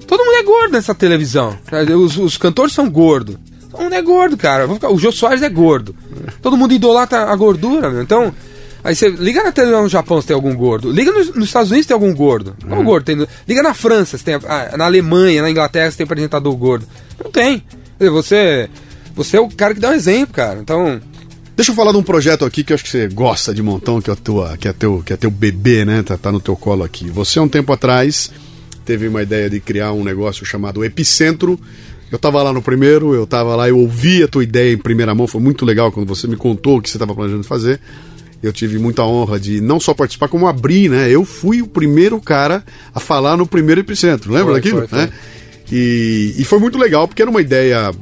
Todo 0.07 0.25
mundo 0.25 0.37
é 0.37 0.43
gordo 0.43 0.73
nessa 0.73 0.95
televisão. 0.95 1.55
Os, 1.95 2.17
os 2.17 2.37
cantores 2.39 2.73
são 2.73 2.89
gordos. 2.89 3.37
Todo 3.71 3.83
mundo 3.83 3.95
é 3.95 4.03
gordo, 4.03 4.37
cara. 4.37 4.67
O 4.91 4.99
Jô 4.99 5.13
Soares 5.13 5.43
é 5.43 5.49
gordo. 5.49 5.95
Todo 6.41 6.57
mundo 6.57 6.73
idolatra 6.73 7.25
a 7.25 7.37
gordura, 7.37 7.91
meu. 7.91 8.03
Então, 8.03 8.35
aí 8.83 8.95
você 8.95 9.09
liga 9.09 9.43
na 9.43 9.53
televisão 9.53 9.83
no 9.83 9.89
Japão 9.89 10.21
se 10.21 10.27
tem 10.27 10.35
algum 10.35 10.55
gordo. 10.55 10.91
Liga 10.91 11.11
nos, 11.11 11.35
nos 11.35 11.45
Estados 11.47 11.71
Unidos 11.71 11.85
se 11.85 11.89
tem 11.89 11.95
algum 11.95 12.15
gordo. 12.15 12.57
Qual 12.67 12.81
uhum. 12.81 12.85
gordo 12.85 13.05
tem? 13.05 13.27
Liga 13.47 13.63
na 13.63 13.75
França 13.75 14.19
se 14.19 14.25
tem. 14.25 14.35
Ah, 14.47 14.77
na 14.77 14.87
Alemanha, 14.87 15.43
na 15.43 15.51
Inglaterra 15.51 15.91
se 15.91 15.97
tem 15.97 16.05
apresentador 16.05 16.55
gordo. 16.57 16.87
Não 17.23 17.31
tem. 17.31 17.63
Você, 17.99 18.69
você 19.15 19.37
é 19.37 19.41
o 19.41 19.49
cara 19.49 19.75
que 19.75 19.81
dá 19.81 19.91
um 19.91 19.95
exemplo, 19.95 20.35
cara. 20.35 20.59
Então, 20.59 21.01
Deixa 21.55 21.71
eu 21.71 21.77
falar 21.77 21.93
de 21.93 21.99
um 21.99 22.03
projeto 22.03 22.47
aqui 22.47 22.65
que 22.65 22.73
eu 22.73 22.75
acho 22.75 22.83
que 22.83 22.91
você 22.91 23.09
gosta 23.09 23.53
de 23.53 23.63
montão, 23.63 24.01
que 24.01 24.11
é, 24.11 24.15
tua, 24.15 24.57
que 24.57 24.67
é, 24.67 24.73
teu, 24.73 25.03
que 25.05 25.13
é 25.13 25.17
teu 25.19 25.31
bebê, 25.31 25.85
né? 25.85 26.03
Tá, 26.03 26.17
tá 26.17 26.33
no 26.33 26.41
teu 26.41 26.57
colo 26.57 26.83
aqui. 26.83 27.11
Você, 27.11 27.39
um 27.39 27.49
tempo 27.49 27.71
atrás, 27.73 28.33
teve 28.87 29.07
uma 29.07 29.23
ideia 29.23 29.51
de 29.51 29.61
criar 29.61 29.93
um 29.93 30.03
negócio 30.03 30.47
chamado 30.47 30.83
Epicentro. 30.83 31.61
Eu 32.11 32.17
estava 32.17 32.43
lá 32.43 32.53
no 32.53 32.63
primeiro, 32.63 33.15
eu 33.15 33.25
estava 33.25 33.55
lá, 33.55 33.69
eu 33.69 33.79
ouvi 33.79 34.23
a 34.23 34.29
tua 34.29 34.43
ideia 34.43 34.73
em 34.73 34.79
primeira 34.79 35.15
mão, 35.15 35.27
foi 35.27 35.41
muito 35.41 35.65
legal 35.65 35.93
quando 35.93 36.07
você 36.07 36.27
me 36.27 36.37
contou 36.37 36.79
o 36.79 36.83
que 36.83 36.89
você 36.89 36.97
estava 36.97 37.15
planejando 37.15 37.45
fazer. 37.45 37.81
Eu 38.43 38.53
tive 38.53 38.79
muita 38.79 39.05
honra 39.05 39.39
de 39.39 39.61
não 39.61 39.79
só 39.79 39.95
participar, 39.95 40.29
como 40.29 40.49
abrir, 40.49 40.91
né? 40.91 41.09
Eu 41.09 41.25
fui 41.25 41.63
o 41.63 41.67
primeiro 41.67 42.21
cara 42.21 42.65
a 42.95 42.99
falar 42.99 43.37
no 43.37 43.47
primeiro 43.47 43.81
Epicentro, 43.81 44.33
lembra 44.33 44.53
foi, 44.53 44.55
daquilo? 44.55 44.79
Foi, 44.79 44.89
foi. 44.89 44.99
Né? 44.99 45.13
E, 45.71 46.35
e 46.39 46.45
foi 46.45 46.59
muito 46.59 46.77
legal, 46.77 47.07
porque 47.07 47.23
era 47.23 47.31
uma 47.31 47.41
ideia 47.41 47.93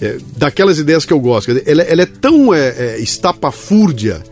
é, 0.00 0.18
daquelas 0.36 0.78
ideias 0.78 1.04
que 1.04 1.12
eu 1.12 1.18
gosto. 1.18 1.50
Ela, 1.66 1.82
ela 1.82 2.02
é 2.02 2.06
tão 2.06 2.52
é, 2.54 2.68
é, 2.68 2.98
estapafúrdia 3.00 4.22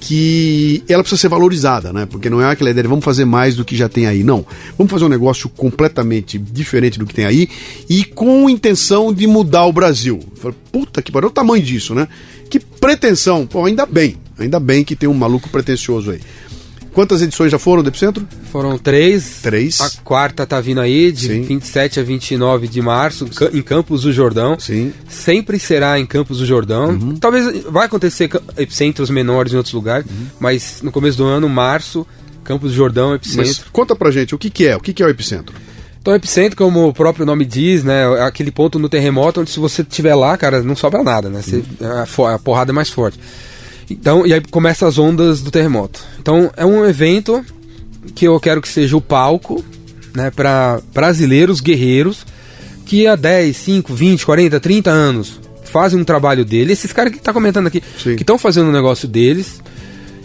que 0.00 0.84
ela 0.88 1.02
precisa 1.02 1.20
ser 1.20 1.28
valorizada, 1.28 1.92
né? 1.92 2.06
Porque 2.06 2.30
não 2.30 2.40
é 2.40 2.50
aquela 2.50 2.70
ideia 2.70 2.82
de 2.82 2.88
vamos 2.88 3.04
fazer 3.04 3.24
mais 3.24 3.56
do 3.56 3.64
que 3.64 3.74
já 3.74 3.88
tem 3.88 4.06
aí. 4.06 4.22
Não. 4.22 4.44
Vamos 4.76 4.90
fazer 4.90 5.04
um 5.04 5.08
negócio 5.08 5.48
completamente 5.48 6.38
diferente 6.38 6.98
do 6.98 7.06
que 7.06 7.14
tem 7.14 7.24
aí 7.24 7.48
e 7.88 8.04
com 8.04 8.48
intenção 8.48 9.12
de 9.12 9.26
mudar 9.26 9.64
o 9.64 9.72
Brasil. 9.72 10.20
Puta 10.70 11.02
que 11.02 11.10
pariu, 11.10 11.28
o 11.28 11.32
tamanho 11.32 11.62
disso, 11.62 11.94
né? 11.94 12.06
Que 12.50 12.60
pretensão. 12.60 13.46
Pô, 13.46 13.64
ainda 13.64 13.86
bem. 13.86 14.16
Ainda 14.38 14.60
bem 14.60 14.84
que 14.84 14.96
tem 14.96 15.08
um 15.08 15.14
maluco 15.14 15.48
pretencioso 15.48 16.10
aí. 16.10 16.20
Quantas 16.96 17.20
edições 17.20 17.52
já 17.52 17.58
foram 17.58 17.82
do 17.82 17.90
Epicentro? 17.90 18.26
Foram 18.50 18.78
três. 18.78 19.40
Três. 19.42 19.82
A 19.82 19.90
quarta 20.02 20.46
tá 20.46 20.58
vindo 20.62 20.80
aí, 20.80 21.12
de 21.12 21.26
Sim. 21.26 21.42
27 21.42 22.00
a 22.00 22.02
29 22.02 22.66
de 22.68 22.80
março, 22.80 23.28
em 23.52 23.60
Campos 23.60 24.02
do 24.02 24.12
Jordão. 24.12 24.58
Sim. 24.58 24.94
Sempre 25.06 25.58
será 25.58 26.00
em 26.00 26.06
Campos 26.06 26.38
do 26.38 26.46
Jordão. 26.46 26.92
Uhum. 26.92 27.16
Talvez 27.16 27.64
vai 27.64 27.84
acontecer 27.84 28.30
epicentros 28.56 29.10
menores 29.10 29.52
em 29.52 29.56
outros 29.56 29.74
lugares, 29.74 30.06
uhum. 30.06 30.26
mas 30.40 30.80
no 30.82 30.90
começo 30.90 31.18
do 31.18 31.24
ano, 31.24 31.46
março, 31.50 32.06
Campos 32.42 32.70
do 32.70 32.76
Jordão, 32.76 33.14
Epicentro. 33.14 33.46
Mas 33.46 33.64
conta 33.70 33.94
pra 33.94 34.10
gente, 34.10 34.34
o 34.34 34.38
que, 34.38 34.48
que 34.48 34.66
é? 34.66 34.74
O 34.74 34.80
que, 34.80 34.94
que 34.94 35.02
é 35.02 35.06
o 35.06 35.10
Epicentro? 35.10 35.54
Então, 36.00 36.14
o 36.14 36.16
epicentro, 36.16 36.56
como 36.56 36.86
o 36.86 36.94
próprio 36.94 37.26
nome 37.26 37.44
diz, 37.44 37.82
né, 37.82 38.04
é 38.18 38.22
aquele 38.22 38.52
ponto 38.52 38.78
no 38.78 38.88
terremoto 38.88 39.40
onde 39.40 39.50
se 39.50 39.58
você 39.58 39.82
estiver 39.82 40.14
lá, 40.14 40.36
cara, 40.38 40.62
não 40.62 40.76
sobra 40.76 41.02
nada, 41.02 41.28
né? 41.28 41.42
Você, 41.42 41.64
uhum. 41.80 42.26
a, 42.26 42.38
porrada 42.38 42.70
é 42.70 42.72
mais 42.72 42.88
forte. 42.88 43.18
Então, 43.88 44.26
e 44.26 44.32
aí 44.32 44.40
começa 44.50 44.86
as 44.86 44.98
ondas 44.98 45.40
do 45.40 45.50
terremoto. 45.50 46.02
Então, 46.20 46.50
é 46.56 46.66
um 46.66 46.84
evento 46.84 47.44
que 48.14 48.26
eu 48.26 48.38
quero 48.40 48.60
que 48.60 48.68
seja 48.68 48.96
o 48.96 49.00
palco, 49.00 49.64
né, 50.14 50.30
para 50.30 50.80
brasileiros 50.92 51.60
guerreiros 51.60 52.24
que 52.84 53.06
há 53.06 53.16
10, 53.16 53.56
5, 53.56 53.94
20, 53.94 54.24
40, 54.24 54.60
30 54.60 54.90
anos 54.90 55.40
fazem 55.64 56.00
um 56.00 56.04
trabalho 56.04 56.44
dele. 56.44 56.72
Esses 56.72 56.92
caras 56.92 57.12
que 57.12 57.18
tá 57.18 57.32
comentando 57.32 57.66
aqui, 57.66 57.82
Sim. 58.02 58.16
que 58.16 58.22
estão 58.22 58.38
fazendo 58.38 58.68
o 58.68 58.72
negócio 58.72 59.06
deles 59.06 59.60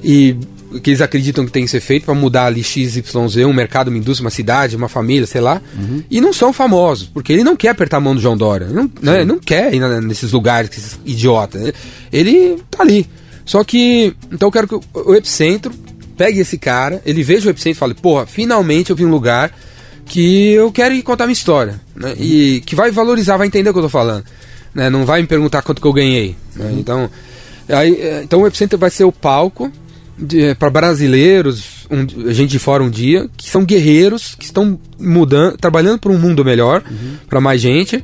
e 0.04 0.38
que 0.82 0.92
eles 0.92 1.02
acreditam 1.02 1.46
que 1.46 1.52
tem 1.52 1.66
que 1.66 1.72
ser 1.72 1.82
feito 1.82 2.06
para 2.06 2.14
mudar 2.14 2.46
ali 2.46 2.64
XYZ, 2.64 3.04
um 3.46 3.52
mercado, 3.52 3.90
uma 3.90 3.98
indústria, 3.98 4.26
uma 4.26 4.32
cidade, 4.32 4.76
uma 4.76 4.88
família, 4.88 5.28
sei 5.28 5.42
lá. 5.42 5.62
E 6.10 6.22
não 6.22 6.32
são 6.32 6.54
famosos, 6.54 7.10
porque 7.14 7.34
ele 7.34 7.44
não 7.44 7.58
quer 7.58 7.70
apertar 7.70 7.98
a 7.98 8.00
mão 8.00 8.16
do 8.16 8.22
João 8.22 8.38
Dória. 8.38 8.68
Não, 8.68 8.90
né, 9.02 9.18
ele 9.18 9.26
não 9.26 9.40
quer 9.40 9.74
ir 9.74 9.82
nesses 10.02 10.32
lugares, 10.32 10.70
esses 10.72 11.00
idiotas. 11.06 11.74
Ele 12.12 12.58
tá 12.70 12.84
ali. 12.84 13.06
Só 13.46 13.64
que, 13.64 14.16
então 14.32 14.48
eu 14.48 14.52
quero 14.52 14.68
que 14.68 14.76
o, 14.76 15.16
Epicentro 15.16 15.74
pegue 16.18 16.40
esse 16.40 16.58
cara, 16.58 17.02
ele 17.06 17.24
veja 17.24 17.48
o 17.48 17.50
Epicentro 17.50 17.78
e 17.78 17.80
fale, 17.80 17.94
porra, 17.94 18.26
finalmente 18.26 18.90
eu 18.92 18.96
vi 18.96 19.06
um 19.06 19.10
lugar 19.10 19.52
que 20.06 20.52
eu 20.52 20.72
quero 20.72 20.94
ir 20.94 21.02
contar 21.04 21.26
minha 21.26 21.34
história. 21.34 21.80
Né? 21.96 22.14
E 22.20 22.62
que 22.66 22.76
vai 22.76 22.92
valorizar, 22.92 23.38
vai 23.38 23.48
entender 23.48 23.70
o 23.70 23.74
que 23.74 23.80
eu 23.80 23.84
tô 23.84 23.90
falando. 23.90 24.24
Né? 24.74 24.90
Não 24.90 25.06
vai 25.06 25.22
me 25.22 25.28
perguntar 25.28 25.62
quanto 25.62 25.82
que 25.82 25.88
eu 25.88 25.94
ganhei. 25.94 26.36
né? 26.56 26.74
Então, 26.78 27.10
aí, 27.70 27.96
é, 27.96 28.22
então 28.24 28.42
o 28.42 28.48
Epicentro 28.48 28.78
vai 28.78 28.90
ser 28.90 29.04
o 29.06 29.12
palco 29.12 29.72
para 30.60 30.70
brasileiros, 30.70 31.88
um- 31.90 32.32
gente 32.32 32.52
de 32.52 32.60
fora 32.60 32.84
um 32.84 32.90
dia, 32.90 33.28
que 33.36 33.50
são 33.50 33.66
guerreiros, 33.66 34.36
que 34.36 34.46
estão 34.46 34.80
mudando, 35.00 35.58
trabalhando 35.58 36.00
para 36.00 36.12
um 36.12 36.18
mundo 36.20 36.46
melhor, 36.46 36.84
para 37.28 37.42
mais 37.42 37.60
gente. 37.60 38.04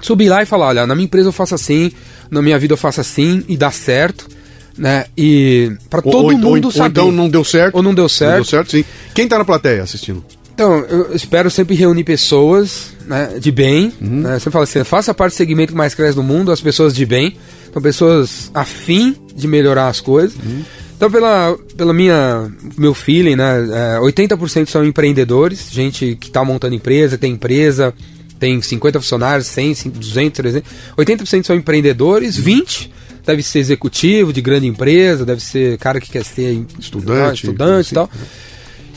Subir 0.00 0.28
lá 0.28 0.42
e 0.42 0.46
falar, 0.46 0.66
olha, 0.68 0.86
na 0.86 0.94
minha 0.94 1.04
empresa 1.06 1.28
eu 1.28 1.32
faço 1.32 1.54
assim, 1.54 1.90
na 2.30 2.40
minha 2.42 2.58
vida 2.58 2.74
eu 2.74 2.78
faço 2.78 3.00
assim 3.00 3.42
e 3.48 3.56
dá 3.56 3.70
certo, 3.70 4.28
né? 4.76 5.06
E 5.16 5.72
para 5.90 6.02
todo 6.02 6.26
ou, 6.26 6.38
mundo 6.38 6.66
ou, 6.66 6.70
saber. 6.70 7.00
Ou 7.00 7.08
então 7.08 7.12
não 7.12 7.28
deu 7.28 7.44
certo. 7.44 7.74
Ou 7.76 7.82
não 7.82 7.94
deu 7.94 8.04
Não 8.04 8.08
certo. 8.08 8.34
deu 8.36 8.44
certo, 8.44 8.70
sim. 8.70 8.84
Quem 9.14 9.28
tá 9.28 9.38
na 9.38 9.44
plateia 9.44 9.82
assistindo? 9.82 10.24
Então, 10.54 10.78
eu 10.80 11.14
espero 11.14 11.50
sempre 11.50 11.74
reunir 11.74 12.04
pessoas 12.04 12.92
né, 13.06 13.38
de 13.40 13.50
bem. 13.50 13.92
Uhum. 14.00 14.20
Né? 14.20 14.38
Você 14.38 14.50
fala 14.50 14.64
assim, 14.64 14.84
faça 14.84 15.14
parte 15.14 15.32
do 15.32 15.36
segmento 15.36 15.72
que 15.72 15.78
mais 15.78 15.94
cresce 15.94 16.14
do 16.14 16.22
mundo, 16.22 16.52
as 16.52 16.60
pessoas 16.60 16.94
de 16.94 17.06
bem. 17.06 17.36
São 17.72 17.80
pessoas 17.80 18.50
afim 18.52 19.16
de 19.34 19.48
melhorar 19.48 19.88
as 19.88 20.00
coisas. 20.00 20.34
Uhum. 20.36 20.62
Então, 20.96 21.10
pela, 21.10 21.56
pela 21.76 21.92
minha 21.92 22.48
meu 22.78 22.94
feeling, 22.94 23.34
né, 23.34 23.96
é, 23.96 23.98
80% 23.98 24.68
são 24.68 24.84
empreendedores, 24.84 25.68
gente 25.70 26.16
que 26.20 26.28
está 26.28 26.44
montando 26.44 26.76
empresa, 26.76 27.18
tem 27.18 27.32
empresa, 27.32 27.92
tem 28.38 28.62
50 28.62 29.00
funcionários, 29.00 29.48
100, 29.48 29.90
200, 29.90 30.36
300. 30.36 30.70
80% 30.96 31.44
são 31.44 31.56
empreendedores, 31.56 32.36
20 32.36 32.90
deve 33.24 33.42
ser 33.42 33.58
executivo 33.60 34.32
de 34.32 34.40
grande 34.40 34.66
empresa, 34.66 35.24
deve 35.24 35.42
ser 35.42 35.78
cara 35.78 36.00
que 36.00 36.10
quer 36.10 36.24
ser 36.24 36.64
Estudante, 36.78 37.44
estudante 37.44 37.90
e 37.90 37.94
tal. 37.94 38.10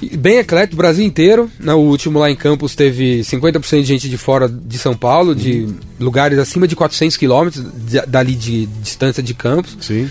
E 0.01 0.17
Bem 0.17 0.37
eclético, 0.39 0.75
Brasil 0.75 1.05
inteiro. 1.05 1.49
né, 1.59 1.73
O 1.73 1.77
último 1.79 2.19
lá 2.19 2.29
em 2.29 2.35
Campos 2.35 2.75
teve 2.75 3.21
50% 3.23 3.79
de 3.81 3.85
gente 3.87 4.09
de 4.09 4.17
fora 4.17 4.49
de 4.49 4.77
São 4.77 4.93
Paulo, 4.95 5.33
de 5.33 5.67
lugares 5.99 6.37
acima 6.37 6.67
de 6.67 6.75
400 6.75 7.15
quilômetros 7.15 7.63
de- 7.87 8.01
dali 8.05 8.35
de 8.35 8.65
distância 8.81 9.23
de 9.23 9.33
Campos. 9.33 9.77
Sim. 9.79 10.09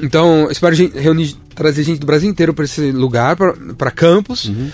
Então, 0.00 0.48
espero 0.50 0.74
gente- 0.74 0.98
reunir, 0.98 1.34
trazer 1.54 1.82
gente 1.84 2.00
do 2.00 2.06
Brasil 2.06 2.28
inteiro 2.28 2.52
para 2.52 2.64
esse 2.64 2.90
lugar, 2.92 3.36
para 3.36 3.90
Campos. 3.90 4.46
Uhum. 4.46 4.70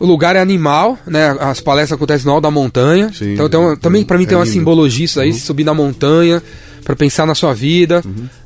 O 0.00 0.06
lugar 0.06 0.36
é 0.36 0.40
animal, 0.40 0.98
né? 1.06 1.36
As 1.40 1.60
palestras 1.60 1.96
acontecem 1.96 2.26
no 2.26 2.32
alto 2.32 2.42
da 2.42 2.50
montanha. 2.50 3.10
Sim, 3.12 3.32
então, 3.34 3.48
tem 3.48 3.58
uma- 3.58 3.76
também 3.76 4.04
para 4.04 4.16
mim 4.18 4.24
é 4.24 4.26
tem 4.26 4.36
uma. 4.36 4.44
Uhum. 4.44 4.50
simbologia 4.52 5.04
isso 5.04 5.18
aí, 5.20 5.32
subir 5.32 5.64
na 5.64 5.74
montanha 5.74 6.42
para 6.84 6.96
pensar 6.96 7.26
na 7.26 7.34
sua 7.34 7.52
vida, 7.54 8.02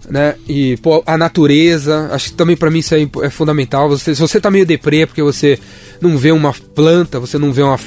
né? 0.08 0.34
E 0.48 0.76
pô, 0.78 1.02
a 1.06 1.16
natureza, 1.16 2.08
acho 2.12 2.30
que 2.30 2.36
também 2.36 2.56
para 2.56 2.70
mim 2.70 2.80
isso 2.80 2.94
é, 2.94 3.08
é 3.22 3.30
fundamental. 3.30 3.88
Você, 3.88 4.14
se 4.14 4.20
você 4.20 4.40
tá 4.40 4.50
meio 4.50 4.66
deprê 4.66 5.00
é 5.00 5.06
porque 5.06 5.22
você 5.22 5.58
não 6.00 6.18
vê 6.18 6.32
uma 6.32 6.52
planta, 6.52 7.20
você 7.20 7.38
não 7.38 7.52
vê 7.52 7.62
uma, 7.62 7.78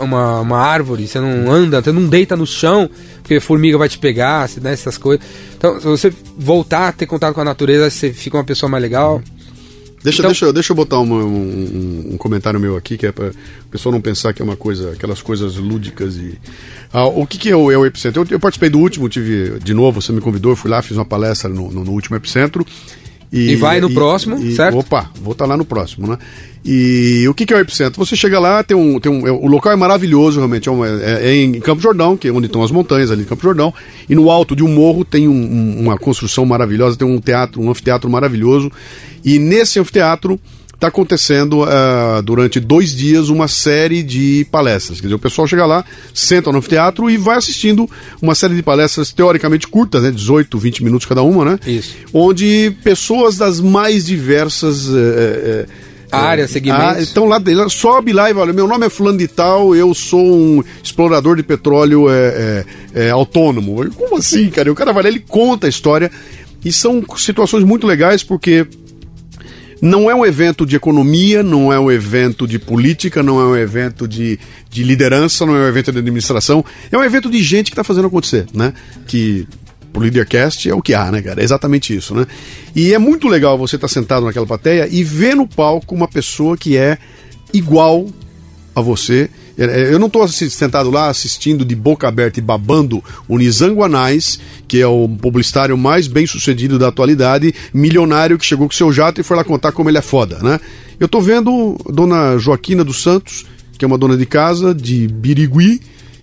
uma, 0.00 0.40
uma 0.40 0.58
árvore, 0.58 1.08
você 1.08 1.18
não 1.18 1.50
anda, 1.50 1.80
você 1.80 1.92
não 1.92 2.06
deita 2.06 2.36
no 2.36 2.46
chão, 2.46 2.88
porque 3.22 3.40
formiga 3.40 3.78
vai 3.78 3.88
te 3.88 3.98
pegar, 3.98 4.48
né, 4.60 4.72
essas 4.72 4.98
coisas. 4.98 5.24
Então, 5.56 5.80
se 5.80 5.86
você 5.86 6.12
voltar 6.36 6.88
a 6.88 6.92
ter 6.92 7.06
contato 7.06 7.34
com 7.34 7.40
a 7.40 7.44
natureza, 7.44 7.88
você 7.88 8.12
fica 8.12 8.36
uma 8.36 8.44
pessoa 8.44 8.68
mais 8.68 8.82
legal. 8.82 9.22
Deixa, 10.02 10.18
Então- 10.20 10.30
deixa, 10.30 10.52
deixa 10.52 10.72
eu 10.72 10.76
botar 10.76 10.98
uma- 10.98 11.24
um, 11.24 12.10
um- 12.12 12.16
comentário 12.16 12.58
meu 12.58 12.76
aqui, 12.76 12.96
que 12.98 13.06
é 13.06 13.12
para 13.12 13.28
o 13.28 13.68
pessoal 13.70 13.92
não 13.92 14.00
pensar 14.00 14.32
que 14.32 14.42
é 14.42 14.44
uma 14.44 14.56
coisa, 14.56 14.92
aquelas 14.92 15.22
coisas 15.22 15.56
lúdicas 15.56 16.16
e. 16.16 16.38
Ah, 16.92 17.04
o 17.06 17.26
que, 17.26 17.38
que 17.38 17.50
é, 17.50 17.56
o, 17.56 17.70
é 17.70 17.78
o 17.78 17.86
Epicentro? 17.86 18.22
Eu, 18.22 18.26
eu 18.32 18.40
participei 18.40 18.68
do 18.68 18.78
último, 18.78 19.08
tive 19.08 19.58
de 19.60 19.72
novo, 19.72 20.00
você 20.02 20.12
me 20.12 20.20
convidou, 20.20 20.52
eu 20.52 20.56
fui 20.56 20.70
lá, 20.70 20.82
fiz 20.82 20.96
uma 20.96 21.04
palestra 21.04 21.48
no, 21.48 21.70
no- 21.70 21.84
no 21.84 21.92
último 21.92 22.16
Epicentro. 22.16 22.66
E 23.32 23.56
vai 23.56 23.80
no 23.80 23.90
próximo, 23.94 24.38
certo? 24.52 24.76
Opa, 24.78 25.10
vou 25.22 25.32
estar 25.32 25.46
lá 25.46 25.56
no 25.56 25.64
próximo, 25.64 26.06
né? 26.06 26.18
E 26.64 27.26
o 27.28 27.34
que, 27.34 27.44
que 27.44 27.52
é 27.52 27.56
o 27.56 27.60
Epicentro? 27.60 28.04
Você 28.04 28.14
chega 28.14 28.38
lá, 28.38 28.62
tem 28.62 28.76
um. 28.76 29.00
Tem 29.00 29.10
um 29.10 29.26
é- 29.26 29.32
o 29.32 29.46
local 29.46 29.72
é 29.72 29.76
maravilhoso, 29.76 30.38
realmente. 30.38 30.68
É, 30.68 30.72
uma- 30.72 30.86
é- 30.86 31.20
é 31.30 31.34
em 31.34 31.58
Campo 31.60 31.82
Jordão, 31.82 32.16
que 32.16 32.28
é 32.28 32.32
onde 32.32 32.46
estão 32.46 32.62
as 32.62 32.70
montanhas 32.70 33.10
ali 33.10 33.22
em 33.22 33.26
Campo 33.26 33.42
Jordão. 33.42 33.74
E 34.08 34.14
no 34.14 34.30
alto 34.30 34.54
de 34.54 34.62
um 34.62 34.68
morro 34.68 35.04
tem 35.04 35.26
um- 35.26 35.32
um- 35.32 35.80
uma 35.80 35.98
construção 35.98 36.46
maravilhosa, 36.46 36.96
tem 36.96 37.06
um 37.08 37.18
teatro, 37.20 37.60
um 37.60 37.68
anfiteatro 37.70 38.08
maravilhoso. 38.08 38.70
E 39.24 39.38
nesse 39.40 39.80
anfiteatro 39.80 40.38
está 40.72 40.86
acontecendo 40.88 41.62
ah, 41.64 42.20
durante 42.24 42.58
dois 42.58 42.94
dias 42.94 43.28
uma 43.28 43.46
série 43.48 44.02
de 44.02 44.44
palestras. 44.50 45.00
Quer 45.00 45.06
dizer, 45.08 45.14
o 45.16 45.18
pessoal 45.18 45.46
chega 45.48 45.64
lá, 45.66 45.84
senta 46.14 46.50
no 46.52 46.58
anfiteatro 46.58 47.08
e 47.10 47.16
vai 47.16 47.36
assistindo 47.36 47.88
uma 48.20 48.34
série 48.36 48.54
de 48.54 48.62
palestras 48.62 49.12
teoricamente 49.12 49.66
curtas, 49.68 50.02
né? 50.02 50.10
18, 50.12 50.58
20 50.58 50.82
minutos 50.84 51.06
cada 51.06 51.22
uma, 51.22 51.44
né? 51.44 51.58
Isso. 51.66 51.94
Onde 52.12 52.72
pessoas 52.84 53.36
das 53.36 53.60
mais 53.60 54.06
diversas. 54.06 54.88
eh, 54.88 55.66
eh, 55.66 55.66
Áreas, 56.12 56.50
eh, 56.50 56.52
segmentos. 56.52 56.84
ah, 56.84 57.02
então 57.02 57.24
lá 57.24 57.38
dentro, 57.38 57.68
sobe 57.70 58.12
lá 58.12 58.30
e 58.30 58.34
fala: 58.34 58.52
meu 58.52 58.68
nome 58.68 58.86
é 58.86 58.90
Fulano 58.90 59.18
de 59.18 59.28
Tal, 59.28 59.74
eu 59.74 59.94
sou 59.94 60.22
um 60.22 60.62
explorador 60.82 61.36
de 61.36 61.42
petróleo 61.42 62.10
é, 62.10 62.64
é, 62.94 63.06
é, 63.06 63.10
autônomo. 63.10 63.90
Como 63.94 64.16
assim, 64.16 64.50
cara? 64.50 64.68
E 64.68 64.72
o 64.72 64.74
cara 64.74 64.92
vai 64.92 65.04
lá, 65.04 65.08
ele 65.08 65.20
conta 65.20 65.66
a 65.66 65.70
história. 65.70 66.10
E 66.64 66.72
são 66.72 67.04
situações 67.16 67.64
muito 67.64 67.86
legais 67.86 68.22
porque 68.22 68.66
não 69.82 70.08
é 70.08 70.14
um 70.14 70.24
evento 70.24 70.64
de 70.64 70.76
economia, 70.76 71.42
não 71.42 71.72
é 71.72 71.80
um 71.80 71.90
evento 71.90 72.46
de 72.46 72.56
política, 72.56 73.20
não 73.20 73.40
é 73.40 73.44
um 73.44 73.56
evento 73.56 74.06
de, 74.06 74.38
de 74.70 74.84
liderança, 74.84 75.44
não 75.44 75.56
é 75.56 75.64
um 75.64 75.66
evento 75.66 75.90
de 75.90 75.98
administração. 75.98 76.64
É 76.92 76.96
um 76.96 77.02
evento 77.02 77.28
de 77.28 77.42
gente 77.42 77.66
que 77.66 77.72
está 77.72 77.82
fazendo 77.82 78.06
acontecer, 78.06 78.46
né? 78.54 78.72
Que 79.08 79.44
pro 79.92 80.02
Leadercast 80.02 80.68
é 80.68 80.74
o 80.74 80.82
que 80.82 80.94
há, 80.94 81.10
né, 81.10 81.20
cara? 81.20 81.40
É 81.40 81.44
exatamente 81.44 81.94
isso, 81.94 82.14
né? 82.14 82.26
E 82.74 82.94
é 82.94 82.98
muito 82.98 83.28
legal 83.28 83.58
você 83.58 83.76
estar 83.76 83.88
sentado 83.88 84.24
naquela 84.24 84.46
plateia 84.46 84.88
e 84.90 85.04
ver 85.04 85.36
no 85.36 85.46
palco 85.46 85.94
uma 85.94 86.08
pessoa 86.08 86.56
que 86.56 86.76
é 86.76 86.98
igual 87.52 88.06
a 88.74 88.80
você. 88.80 89.28
É, 89.56 89.64
é, 89.64 89.92
Eu 89.92 89.98
não 89.98 90.06
estou 90.06 90.26
sentado 90.28 90.90
lá 90.90 91.08
assistindo 91.08 91.64
de 91.64 91.74
boca 91.74 92.08
aberta 92.08 92.38
e 92.38 92.42
babando 92.42 93.04
o 93.28 93.36
Nizango 93.36 93.84
Anais, 93.84 94.40
que 94.66 94.80
é 94.80 94.86
o 94.86 95.08
publicitário 95.08 95.76
mais 95.76 96.06
bem 96.06 96.26
sucedido 96.26 96.78
da 96.78 96.88
atualidade, 96.88 97.54
milionário 97.72 98.38
que 98.38 98.46
chegou 98.46 98.66
com 98.66 98.74
seu 98.74 98.92
jato 98.92 99.20
e 99.20 99.24
foi 99.24 99.36
lá 99.36 99.44
contar 99.44 99.72
como 99.72 99.90
ele 99.90 99.98
é 99.98 100.02
foda, 100.02 100.38
né? 100.38 100.58
Eu 100.98 101.06
estou 101.06 101.20
vendo 101.20 101.76
Dona 101.86 102.38
Joaquina 102.38 102.82
dos 102.82 103.02
Santos, 103.02 103.44
que 103.76 103.84
é 103.84 103.88
uma 103.88 103.98
dona 103.98 104.16
de 104.16 104.24
casa 104.24 104.74
de 104.74 105.06
Birigui, 105.08 105.80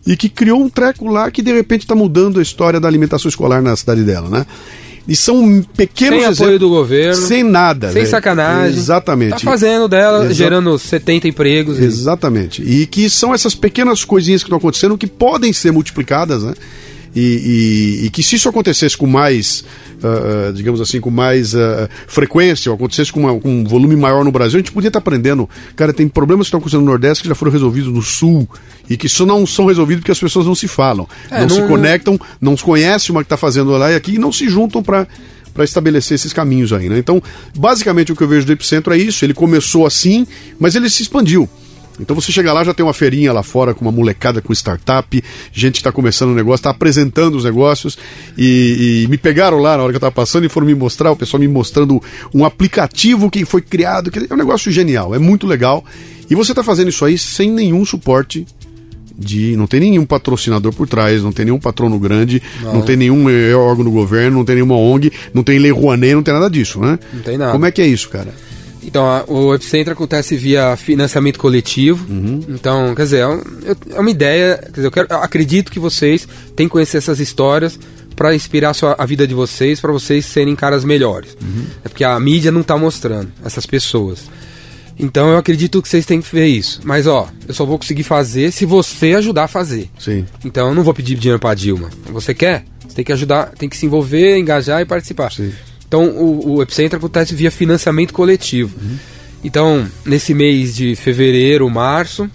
e 0.10 0.18
que 0.18 0.28
criou 0.28 0.60
um 0.60 0.68
treco 0.68 1.07
lá 1.07 1.30
que 1.32 1.41
de 1.43 1.53
repente 1.53 1.82
está 1.84 1.93
mudando 1.95 2.39
a 2.39 2.41
história 2.41 2.80
da 2.80 2.88
alimentação 2.88 3.30
escolar 3.30 3.62
na 3.62 3.76
cidade 3.76 4.01
dela, 4.03 4.28
né? 4.30 4.45
E 5.07 5.16
são 5.16 5.64
pequenos 5.76 6.20
Sem 6.20 6.26
apoio 6.26 6.32
exemplos- 6.49 6.60
do 6.60 6.70
governo. 6.70 7.16
Sem 7.28 7.43
nada. 7.43 7.91
Sem 7.91 8.05
sacanagem. 8.05 8.78
Exatamente. 8.78 9.32
Tá 9.32 9.39
fazendo 9.39 9.88
dela, 9.88 10.26
Exa- 10.26 10.34
gerando 10.34 10.78
70 10.78 11.28
empregos. 11.28 11.80
e- 11.80 11.84
Exatamente. 11.84 12.62
E 12.62 12.86
que 12.86 13.10
são 13.10 13.34
essas 13.34 13.55
pequenas 13.55 14.03
coisinhas 14.03 14.43
que 14.43 14.47
estão 14.47 14.57
acontecendo 14.57 14.97
que 14.97 15.07
podem 15.07 15.51
ser 15.53 15.72
multiplicadas, 15.72 16.43
né? 16.43 16.53
E, 17.16 17.99
e- 18.01 18.05
e 18.05 18.10
que 18.10 18.22
se 18.22 18.36
isso 18.36 18.47
acontecesse 18.47 18.95
com 18.95 19.07
mais, 19.07 19.64
ah, 20.03 20.51
digamos 20.53 20.80
assim, 20.80 20.99
com 21.01 21.10
mais 21.10 21.55
ah, 21.55 21.89
frequência, 22.07 22.72
ou 22.72 22.76
acontecesse 22.76 23.12
com, 23.12 23.22
uma- 23.22 23.39
com 23.39 23.49
um 23.49 23.64
volume 23.64 23.95
maior 23.95 24.24
no 24.24 24.32
Brasil, 24.32 24.57
a 24.57 24.62
gente 24.62 24.72
podia 24.72 24.89
estar 24.89 24.99
aprendendo. 24.99 25.49
Cara, 25.76 25.91
tem 25.91 26.07
problemas 26.07 26.45
que 26.45 26.49
estão 26.49 26.60
acontecendo 26.60 26.82
no 26.82 26.88
Nordeste 26.88 27.24
que 27.24 27.28
já 27.30 27.36
foram 27.36 27.51
resolvidos 27.51 27.91
no 27.91 28.01
Sul 28.01 28.47
e 28.89 28.95
que 28.95 29.10
só 29.10 29.26
não 29.26 29.45
são 29.45 29.66
resolvidos 29.66 30.01
porque 30.01 30.12
as 30.12 30.20
pessoas 30.20 30.45
não 30.45 30.53
se 30.55 30.68
falam, 30.68 31.07
É, 31.32 31.41
não, 31.41 31.49
se 31.49 31.62
não- 31.62 31.68
conectam, 31.68 32.20
não 32.39 32.55
se 32.55 32.64
conhecem 32.64 33.12
uma 33.12 33.22
que 33.22 33.26
está 33.26 33.38
fazendo 33.38 33.72
lá 33.72 33.91
e 33.91 33.95
aqui 33.95 34.16
e 34.16 34.20
não 34.20 34.32
se 34.32 34.47
juntam 34.47 34.84
para 34.84 35.07
para 35.51 35.64
estabelecer 35.66 36.16
esses 36.16 36.32
caminhos 36.32 36.72
aí, 36.72 36.88
né? 36.88 36.97
Então, 36.99 37.22
basicamente 37.57 38.12
o 38.12 38.16
que 38.16 38.22
eu 38.24 38.28
vejo 38.28 38.45
do 38.45 38.51
Epicentro 38.53 38.93
é 38.93 38.97
isso. 38.97 39.26
Ele 39.26 39.34
começou 39.34 39.86
assim, 39.86 40.26
mas 40.60 40.76
ele 40.76 40.89
se 40.89 41.01
expandiu. 41.01 41.49
Então 42.00 42.16
você 42.16 42.32
chega 42.32 42.54
lá, 42.54 42.64
já 42.64 42.74
tem 42.74 42.86
uma 42.86 42.93
feirinha 42.93 43.34
lá 43.34 43.43
fora 43.43 43.74
com 43.74 43.82
uma 43.84 43.91
molecada 43.91 44.41
com 44.41 44.54
startup, 44.54 45.24
gente 45.52 45.74
que 45.74 45.80
está 45.80 45.91
começando 45.91 46.32
o 46.32 46.36
negócio, 46.36 46.62
está 46.62 46.70
apresentando 46.70 47.36
os 47.36 47.43
negócios 47.43 47.97
e, 48.38 49.04
e 49.06 49.08
me 49.10 49.18
pegaram 49.18 49.58
lá 49.58 49.78
na 49.78 49.84
hora 49.84 49.91
que 49.91 49.95
eu 49.95 50.00
estava 50.00 50.12
passando 50.14 50.45
e 50.45 50.50
foram 50.50 50.68
me 50.68 50.76
mostrar, 50.76 51.12
o 51.12 51.16
pessoal 51.16 51.39
me 51.39 51.47
mostrando 51.47 52.02
um 52.34 52.45
aplicativo 52.45 53.30
que 53.30 53.45
foi 53.45 53.62
criado, 53.62 54.12
que 54.12 54.20
é 54.20 54.34
um 54.34 54.38
negócio 54.38 54.72
genial, 54.72 55.14
é 55.14 55.20
muito 55.20 55.45
legal. 55.45 55.84
E 56.30 56.36
você 56.36 56.52
está 56.52 56.64
fazendo 56.64 56.89
isso 56.89 57.04
aí 57.04 57.18
sem 57.18 57.52
nenhum 57.52 57.84
suporte 57.84 58.45
de. 59.20 59.56
Não 59.58 59.68
tem 59.68 59.80
nenhum 59.80 60.06
patrocinador 60.06 60.74
por 60.74 60.88
trás, 60.88 61.22
não 61.22 61.32
tem 61.32 61.45
nenhum 61.45 61.60
patrono 61.60 62.00
grande, 62.00 62.41
não, 62.62 62.82
tem 62.82 62.95
nenhum 62.95 63.30
eh, 63.30 63.54
órgão 63.54 63.84
do 63.84 63.91
governo, 63.91 64.38
não 64.38 64.45
tem 64.45 64.56
nenhuma 64.56 64.76
ONG, 64.76 65.12
não 65.34 65.43
tem 65.43 65.60
Lei 65.60 65.72
Rouanet, 65.72 66.16
não 66.16 66.24
tem 66.24 66.34
nada 66.34 66.50
disso, 66.50 66.80
né? 66.80 66.97
Não 67.14 67.22
tem 67.22 67.38
nada. 67.38 67.52
Como 67.52 67.66
é 67.66 67.72
que 67.72 67.82
é 67.82 67.88
isso, 67.88 68.10
cara? 68.10 68.34
Então, 68.90 69.06
a, 69.06 69.24
o 69.28 69.54
Epicentro 69.54 69.94
acontece 69.94 70.36
via 70.36 70.76
financiamento 70.76 71.38
coletivo. 71.38 72.06
Uhum. 72.12 72.42
Então, 72.50 72.96
quer 72.96 73.04
dizer, 73.04 73.20
é, 73.20 73.28
um- 73.28 73.42
é 73.96 74.00
uma 74.00 74.10
ideia. 74.10 74.58
Quer 74.58 74.72
dizer, 74.72 74.88
eu, 74.88 74.92
quero, 74.92 75.08
eu 75.12 75.18
acredito 75.18 75.72
que 75.72 75.80
vocês 75.80 76.28
têm 76.56 76.68
que 76.68 76.72
conhecer 76.72 76.98
essas 76.98 77.20
histórias 77.20 77.80
para 78.16 78.34
inspirar 78.34 78.72
a, 78.72 78.74
sua- 78.74 78.96
a 78.98 79.06
vida 79.06 79.28
de 79.28 79.34
vocês, 79.36 79.80
para 79.80 79.92
vocês 79.92 80.26
serem 80.26 80.56
caras 80.56 80.84
melhores. 80.84 81.38
Uhum. 81.42 81.66
É 81.86 81.88
porque 81.90 82.04
a 82.04 82.20
mídia 82.20 82.52
não 82.52 82.64
tá 82.64 82.76
mostrando 82.78 83.32
essas 83.46 83.66
pessoas. 83.66 84.24
Então, 84.98 85.30
eu 85.30 85.38
acredito 85.38 85.82
que 85.82 85.88
vocês 85.88 86.06
têm 86.06 86.20
que 86.22 86.36
ver 86.36 86.48
isso. 86.48 86.82
Mas, 86.84 87.06
ó, 87.08 87.30
eu 87.48 87.54
só 87.54 87.64
vou 87.66 87.78
conseguir 87.78 88.04
fazer 88.04 88.52
se 88.52 88.66
você 88.66 89.14
ajudar 89.14 89.44
a 89.46 89.48
fazer. 89.48 89.88
Sim. 89.98 90.26
Então 90.44 90.68
eu 90.70 90.76
não 90.76 90.84
vou 90.84 90.94
pedir 90.94 91.16
dinheiro 91.16 91.40
pra 91.40 91.54
Dilma. 91.54 91.90
Você 92.12 92.34
quer? 92.34 92.66
Você 92.86 92.96
tem 92.96 93.06
que 93.06 93.14
ajudar, 93.14 93.52
tem 93.58 93.70
que 93.70 93.78
se 93.78 93.86
envolver, 93.86 94.38
engajar 94.38 94.82
e 94.82 94.86
participar. 94.86 95.32
Sim. 95.32 95.54
Então 95.90 96.06
o, 96.08 96.56
o 96.58 96.62
Epicentro 96.62 96.98
acontece 96.98 97.36
via 97.36 97.52
financiamento 97.52 98.14
coletivo. 98.14 98.78
Então, 99.44 99.86
nesse 100.06 100.34
mês 100.34 100.76
de 100.76 100.96
fevereiro, 100.96 101.70
março, 101.70 102.30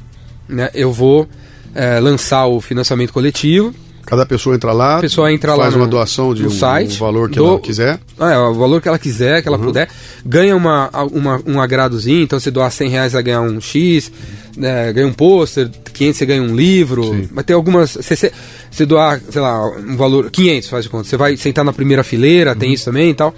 né, 0.48 0.70
eu 0.74 0.92
vou 0.92 1.28
eh, 1.74 2.00
lançar 2.00 2.46
o 2.46 2.60
financiamento 2.60 3.12
coletivo. 3.12 3.72
Cada 4.06 4.26
pessoa 4.26 4.54
entra 4.54 4.70
lá, 4.72 5.00
pessoa 5.00 5.32
entra 5.32 5.54
lá 5.54 5.64
faz 5.64 5.74
no- 5.74 5.80
uma 5.80 5.86
doação 5.88 6.34
de 6.34 6.44
um, 6.46 6.50
site, 6.50 6.96
um 6.96 6.98
valor 6.98 7.30
que 7.30 7.36
do- 7.38 7.46
ela 7.46 7.58
quiser. 7.60 7.98
Ah, 8.18 8.32
é, 8.32 8.38
o 8.38 8.52
valor 8.54 8.82
que 8.82 8.88
ela 8.88 8.98
quiser, 8.98 9.40
que 9.40 9.48
ela 9.48 9.58
puder. 9.58 9.88
Ganha 10.26 10.54
uma, 10.54 10.90
uma, 11.10 11.40
um 11.46 11.60
agradozinho, 11.60 12.22
então 12.22 12.38
se 12.38 12.50
doar 12.50 12.70
100 12.70 12.88
reais 12.90 13.12
vai 13.14 13.22
ganhar 13.22 13.40
um 13.40 13.60
X, 13.60 14.12
né, 14.56 14.92
ganha 14.92 15.06
um 15.06 15.12
pôster, 15.12 15.70
500 15.94 16.18
você 16.18 16.26
ganha 16.26 16.42
um 16.42 16.54
livro. 16.54 17.04
Sim. 17.04 17.28
Vai 17.32 17.44
ter 17.44 17.54
algumas. 17.54 17.94
Você 17.94 18.32
se 18.70 18.86
doar, 18.86 19.20
sei 19.30 19.40
lá, 19.40 19.66
um 19.78 19.96
valor. 19.96 20.30
500 20.30 20.68
faz 20.68 20.84
de 20.84 20.90
conta. 20.90 21.08
Você 21.08 21.16
vai 21.16 21.36
sentar 21.36 21.64
na 21.64 21.72
primeira 21.72 22.04
fileira, 22.04 22.54
tem 22.54 22.72
isso 22.72 22.84
também 22.84 23.10
e 23.10 23.14
tal. 23.14 23.34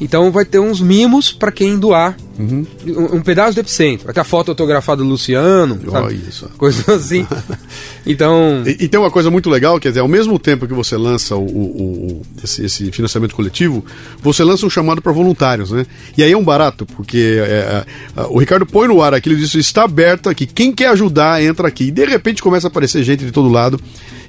Então 0.00 0.30
vai 0.32 0.44
ter 0.46 0.58
uns 0.58 0.80
mimos 0.80 1.30
pra 1.30 1.52
quem 1.52 1.78
doar 1.78 2.16
um, 2.38 2.64
um 3.16 3.20
pedaço 3.20 3.54
do 3.54 3.60
epicentro. 3.60 4.06
Vai 4.06 4.14
ter 4.14 4.20
a 4.20 4.24
foto 4.24 4.50
autografada 4.50 5.02
do 5.02 5.08
Luciano, 5.08 5.78
Olha 5.88 6.14
isso. 6.14 6.48
coisas 6.56 6.88
assim. 6.88 7.26
Então. 8.06 8.62
E, 8.66 8.84
e 8.84 8.88
tem 8.88 8.98
uma 8.98 9.10
coisa 9.10 9.30
muito 9.30 9.50
legal, 9.50 9.78
quer 9.78 9.88
dizer, 9.88 10.00
ao 10.00 10.08
mesmo 10.08 10.38
tempo 10.38 10.66
que 10.66 10.72
você 10.72 10.96
lança 10.96 11.36
o, 11.36 11.44
o- 11.44 12.06
o- 12.12 12.22
esse, 12.42 12.64
esse 12.64 12.90
financiamento 12.90 13.34
coletivo, 13.34 13.84
você 14.22 14.42
lança 14.42 14.64
um 14.64 14.70
chamado 14.70 15.02
para 15.02 15.12
voluntários, 15.12 15.70
né? 15.70 15.84
E 16.16 16.22
aí 16.22 16.32
é 16.32 16.36
um 16.36 16.42
barato, 16.42 16.86
porque 16.86 17.36
é, 17.38 17.84
é, 18.16 18.22
o 18.30 18.38
Ricardo 18.38 18.64
põe 18.64 18.88
no 18.88 19.02
ar 19.02 19.12
aqui, 19.12 19.28
ele 19.28 19.36
diz, 19.36 19.54
está 19.54 19.84
aberto 19.84 20.30
aqui, 20.30 20.46
quem 20.46 20.72
quer 20.72 20.88
ajudar, 20.88 21.42
entra 21.42 21.68
aqui. 21.68 21.84
E 21.84 21.90
de 21.90 22.06
repente 22.06 22.42
começa 22.42 22.66
a 22.66 22.70
aparecer 22.70 23.02
gente 23.04 23.24
de 23.24 23.30
todo 23.32 23.50
lado. 23.50 23.78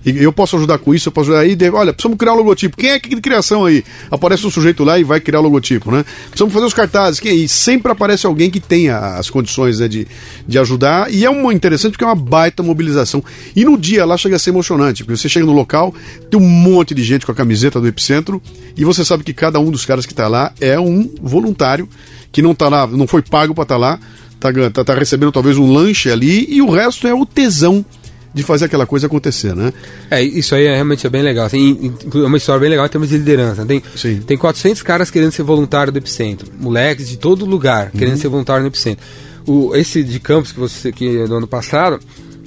E 0.05 0.23
eu 0.23 0.33
posso 0.33 0.55
ajudar 0.55 0.79
com 0.79 0.93
isso, 0.93 1.09
eu 1.09 1.11
posso 1.11 1.31
ajudar 1.31 1.43
aí. 1.43 1.69
olha, 1.71 1.93
precisamos 1.93 2.17
criar 2.17 2.33
um 2.33 2.37
logotipo. 2.37 2.75
Quem 2.75 2.89
é 2.89 2.99
que 2.99 3.09
de 3.09 3.21
criação 3.21 3.65
aí? 3.65 3.83
Aparece 4.09 4.45
um 4.45 4.49
sujeito 4.49 4.83
lá 4.83 4.97
e 4.97 5.03
vai 5.03 5.19
criar 5.19 5.39
o 5.39 5.43
logotipo, 5.43 5.91
né? 5.91 6.03
Precisamos 6.29 6.53
fazer 6.53 6.65
os 6.65 6.73
cartazes. 6.73 7.19
Quem? 7.19 7.43
E 7.43 7.47
sempre 7.47 7.91
aparece 7.91 8.25
alguém 8.25 8.49
que 8.49 8.59
tenha 8.59 8.97
as 8.97 9.29
condições 9.29 9.79
né, 9.79 9.87
de, 9.87 10.07
de 10.47 10.57
ajudar. 10.59 11.13
E 11.13 11.23
é 11.23 11.29
uma 11.29 11.53
interessante 11.53 11.91
porque 11.91 12.03
é 12.03 12.07
uma 12.07 12.15
baita 12.15 12.63
mobilização. 12.63 13.23
E 13.55 13.63
no 13.63 13.77
dia 13.77 14.05
lá 14.05 14.17
chega 14.17 14.35
a 14.35 14.39
ser 14.39 14.49
emocionante, 14.49 15.03
porque 15.03 15.17
você 15.17 15.29
chega 15.29 15.45
no 15.45 15.53
local, 15.53 15.93
tem 16.29 16.39
um 16.39 16.47
monte 16.47 16.95
de 16.95 17.03
gente 17.03 17.25
com 17.25 17.31
a 17.31 17.35
camiseta 17.35 17.79
do 17.79 17.87
Epicentro, 17.87 18.41
e 18.75 18.83
você 18.83 19.05
sabe 19.05 19.23
que 19.23 19.33
cada 19.33 19.59
um 19.59 19.69
dos 19.69 19.85
caras 19.85 20.05
que 20.05 20.13
está 20.13 20.27
lá 20.27 20.53
é 20.59 20.79
um 20.79 21.09
voluntário 21.21 21.87
que 22.31 22.41
não 22.41 22.55
tá 22.55 22.69
lá, 22.69 22.87
não 22.87 23.05
foi 23.05 23.21
pago 23.21 23.53
para 23.53 23.63
estar 23.63 23.77
lá, 23.77 23.99
tá, 24.39 24.49
tá, 24.73 24.83
tá 24.83 24.95
recebendo 24.95 25.31
talvez 25.31 25.57
um 25.57 25.71
lanche 25.71 26.09
ali, 26.09 26.47
e 26.49 26.61
o 26.61 26.69
resto 26.69 27.07
é 27.07 27.13
o 27.13 27.25
tesão 27.25 27.85
de 28.33 28.43
fazer 28.43 28.65
aquela 28.65 28.85
coisa 28.85 29.07
acontecer, 29.07 29.55
né? 29.55 29.73
É, 30.09 30.21
isso 30.21 30.55
aí 30.55 30.65
é 30.65 30.73
realmente 30.73 31.05
é 31.05 31.09
bem 31.09 31.21
legal. 31.21 31.45
Assim, 31.45 31.93
é 32.13 32.17
uma 32.17 32.37
história 32.37 32.59
bem 32.59 32.69
legal 32.69 32.85
em 32.85 32.89
termos 32.89 33.09
de 33.09 33.17
liderança. 33.17 33.65
Tem, 33.65 33.83
Sim. 33.95 34.21
tem 34.21 34.37
400 34.37 34.81
caras 34.81 35.11
querendo 35.11 35.31
ser 35.31 35.43
voluntário 35.43 35.91
do 35.91 35.97
Epicentro. 35.97 36.49
Moleques 36.59 37.09
de 37.09 37.17
todo 37.17 37.45
lugar 37.45 37.91
querendo 37.91 38.17
ser 38.17 38.29
voluntário 38.29 38.61
no 38.61 38.69
Epicentro. 38.69 39.05
O, 39.45 39.75
esse 39.75 40.03
de 40.03 40.19
Campos 40.19 40.51
que 40.51 40.59
você 40.59 40.91
que 40.91 41.17
é 41.19 41.27
do 41.27 41.35
ano 41.35 41.47
passado, 41.47 41.99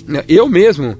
né, 0.07 0.24
eu 0.28 0.49
mesmo 0.49 0.97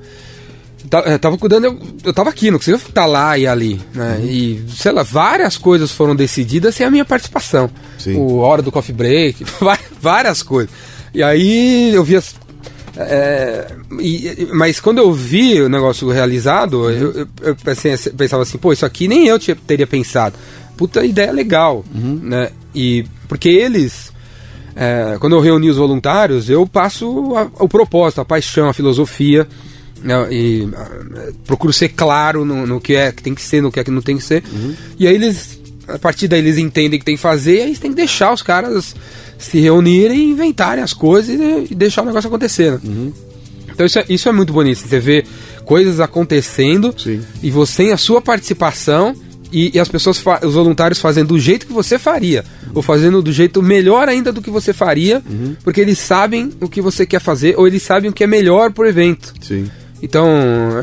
eh, 0.91 1.19
tava 1.19 1.39
cuidando, 1.39 1.65
eu, 1.65 1.79
eu 2.05 2.13
tava 2.13 2.31
aqui, 2.31 2.51
não 2.51 2.59
conseguia 2.59 2.77
estar 2.77 3.07
lá 3.07 3.39
e 3.39 3.47
ali. 3.47 3.81
Né, 3.95 4.21
E, 4.23 4.65
sei 4.77 4.93
lá, 4.93 5.03
várias 5.03 5.57
coisas 5.57 5.91
foram 5.91 6.15
decididas 6.15 6.75
sem 6.75 6.87
a 6.87 6.91
minha 6.91 7.05
participação. 7.05 7.71
Sim. 7.99 8.17
O 8.17 8.39
hora 8.39 8.61
do 8.61 8.71
coffee 8.71 8.95
break, 8.95 9.45
várias 10.01 10.43
coisas. 10.43 10.71
E 11.15 11.23
aí 11.23 11.95
eu 11.95 12.03
vi 12.05 12.17
as, 12.17 12.35
é, 12.97 13.67
e- 14.01 14.49
mas 14.53 14.81
quando 14.81 14.99
eu 14.99 15.13
vi 15.13 15.61
o 15.63 15.69
negócio 15.69 16.09
realizado, 16.11 16.89
eu, 16.91 17.13
eu- 17.13 17.29
eu 17.43 17.57
pensei- 17.57 17.97
pensava 18.13 18.43
assim, 18.43 18.59
pô, 18.59 18.73
isso 18.73 18.87
aqui 18.87 19.09
nem 19.09 19.27
eu 19.27 19.39
tinha- 19.39 19.57
teria 19.67 19.87
pensado. 19.87 20.37
Puta 20.77 21.05
ideia 21.05 21.33
legal, 21.33 21.85
né? 21.95 22.51
E 22.75 23.05
porque 23.29 23.49
eles, 23.49 24.13
é, 24.75 25.17
quando 25.21 25.35
eu 25.37 25.41
reuni 25.41 25.71
os 25.71 25.77
voluntários, 25.77 26.51
eu 26.51 26.67
passo 26.67 27.35
a- 27.37 27.49
o 27.63 27.69
propósito, 27.69 28.21
a 28.21 28.25
paixão, 28.25 28.69
a 28.69 28.73
filosofia, 28.75 29.47
né? 30.03 30.27
e 30.33 30.69
ah, 30.77 31.31
procuro 31.47 31.73
ser 31.73 31.89
claro 31.91 32.45
no, 32.45 32.67
no 32.67 32.81
que 32.81 32.95
é 32.95 33.11
que 33.13 33.23
tem 33.23 33.35
que 33.35 33.43
ser, 33.43 33.63
no 33.63 33.71
que 33.73 33.81
é 33.81 33.85
que 33.85 33.91
não 33.91 34.03
tem 34.03 34.17
que 34.17 34.23
ser. 34.25 34.43
E 34.99 35.07
aí 35.07 35.15
eles, 35.15 35.61
a 35.89 35.99
partir 35.99 36.29
daí 36.29 36.41
eles 36.41 36.59
entendem 36.59 36.99
que 36.99 37.05
tem 37.05 37.17
que 37.17 37.23
fazer, 37.23 37.59
e 37.59 37.63
aí 37.63 37.77
tem 37.77 37.91
que 37.91 37.97
deixar 37.97 38.33
os 38.33 38.43
caras 38.43 38.95
se 39.39 39.59
reunirem 39.61 40.19
e 40.19 40.31
inventarem 40.31 40.83
as 40.83 40.93
coisas 40.93 41.39
e, 41.39 41.73
e 41.73 41.75
deixar 41.75 42.03
o 42.03 42.07
negócio 42.07 42.29
acontecer. 42.29 42.73
né? 42.73 43.13
Então 43.73 43.85
isso 43.85 43.99
é, 43.99 44.05
isso 44.09 44.29
é 44.29 44.33
muito 44.33 44.53
bonito. 44.53 44.79
Você 44.79 45.01
vê 45.01 45.25
coisas 45.65 46.01
acontecendo 46.01 46.95
Sim. 46.97 47.21
e 47.43 47.51
você 47.51 47.85
em 47.85 47.93
a 47.93 47.97
sua 47.97 48.21
participação 48.21 49.15
e, 49.53 49.71
e 49.75 49.81
as 49.81 49.89
pessoas, 49.89 50.23
os 50.43 50.55
voluntários 50.55 50.99
fazendo 51.01 51.29
do 51.29 51.39
jeito 51.39 51.67
que 51.67 51.73
você 51.73 51.99
faria, 51.99 52.45
ou 52.75 52.83
fazendo 52.83 53.23
do 53.23 53.33
jeito 53.33 53.63
melhor 53.63 54.09
ainda 54.09 54.33
do 54.33 54.43
que 54.43 54.51
você 54.51 54.73
faria, 54.73 55.23
porque 55.63 55.81
eles 55.81 55.99
sabem 55.99 56.51
o 56.61 56.69
que 56.69 56.81
você 56.81 57.07
quer 57.07 57.21
fazer, 57.21 57.57
ou 57.57 57.67
eles 57.67 57.83
sabem 57.83 58.11
o 58.11 58.13
que 58.13 58.25
é 58.25 58.27
melhor 58.27 58.73
pro 58.73 58.87
evento. 58.87 59.33
Sim. 59.41 59.71
Então, 60.05 60.29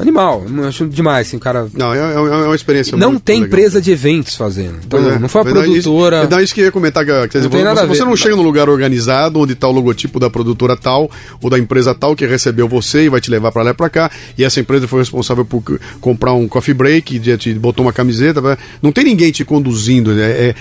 animal, 0.01 0.43
acho 0.67 0.87
demais, 0.87 1.27
assim, 1.27 1.37
o 1.37 1.39
cara. 1.39 1.67
Não, 1.73 1.93
é, 1.93 1.97
é- 1.99 2.13
é 2.15 2.19
uma 2.47 2.55
experiência 2.55 2.97
Não 2.97 3.11
muito 3.11 3.23
tem 3.23 3.35
legal. 3.41 3.47
empresa 3.47 3.79
de 3.79 3.91
eventos 3.91 4.35
fazendo. 4.35 4.79
Então, 4.83 4.99
é. 5.11 5.19
não 5.19 5.29
foi 5.29 5.41
a 5.41 5.45
produtora. 5.45 6.21
Isso, 6.23 6.29
não, 6.31 6.39
isso 6.41 6.53
que 6.55 6.61
eu 6.61 6.65
ia 6.65 6.71
comentar. 6.71 7.05
que- 7.05 7.11
dizer, 7.11 7.43
Não 7.43 7.49
tem 7.49 7.59
você, 7.59 7.63
nada 7.63 7.81
a 7.83 7.85
você 7.85 8.03
não 8.03 8.15
chega 8.15 8.35
num 8.35 8.41
lugar 8.41 8.67
organizado 8.67 9.39
onde 9.39 9.53
está 9.53 9.67
o 9.67 9.71
logotipo 9.71 10.19
da 10.19 10.29
produtora 10.29 10.75
tal 10.75 11.09
ou 11.41 11.49
da 11.51 11.59
empresa 11.59 11.93
tal 11.93 12.15
que 12.15 12.25
recebeu 12.25 12.67
você 12.67 13.03
e 13.05 13.09
vai 13.09 13.21
te 13.21 13.29
levar 13.29 13.51
para 13.51 13.61
lá 13.61 13.69
e 13.71 13.73
para 13.75 13.89
cá. 13.89 14.11
E 14.37 14.43
essa 14.43 14.59
empresa 14.59 14.87
foi 14.87 14.99
responsável 15.01 15.45
por 15.45 15.61
comprar 15.99 16.33
um 16.33 16.47
coffee 16.47 16.73
break, 16.73 17.19
de- 17.19 17.37
te 17.37 17.53
botou 17.53 17.85
uma 17.85 17.93
camiseta. 17.93 18.41
pra- 18.41 18.57
Não 18.81 18.91
tem 18.91 19.03
ninguém 19.03 19.31
te 19.31 19.45
conduzindo. 19.45 20.13
né? 20.13 20.31
É, 20.31 20.55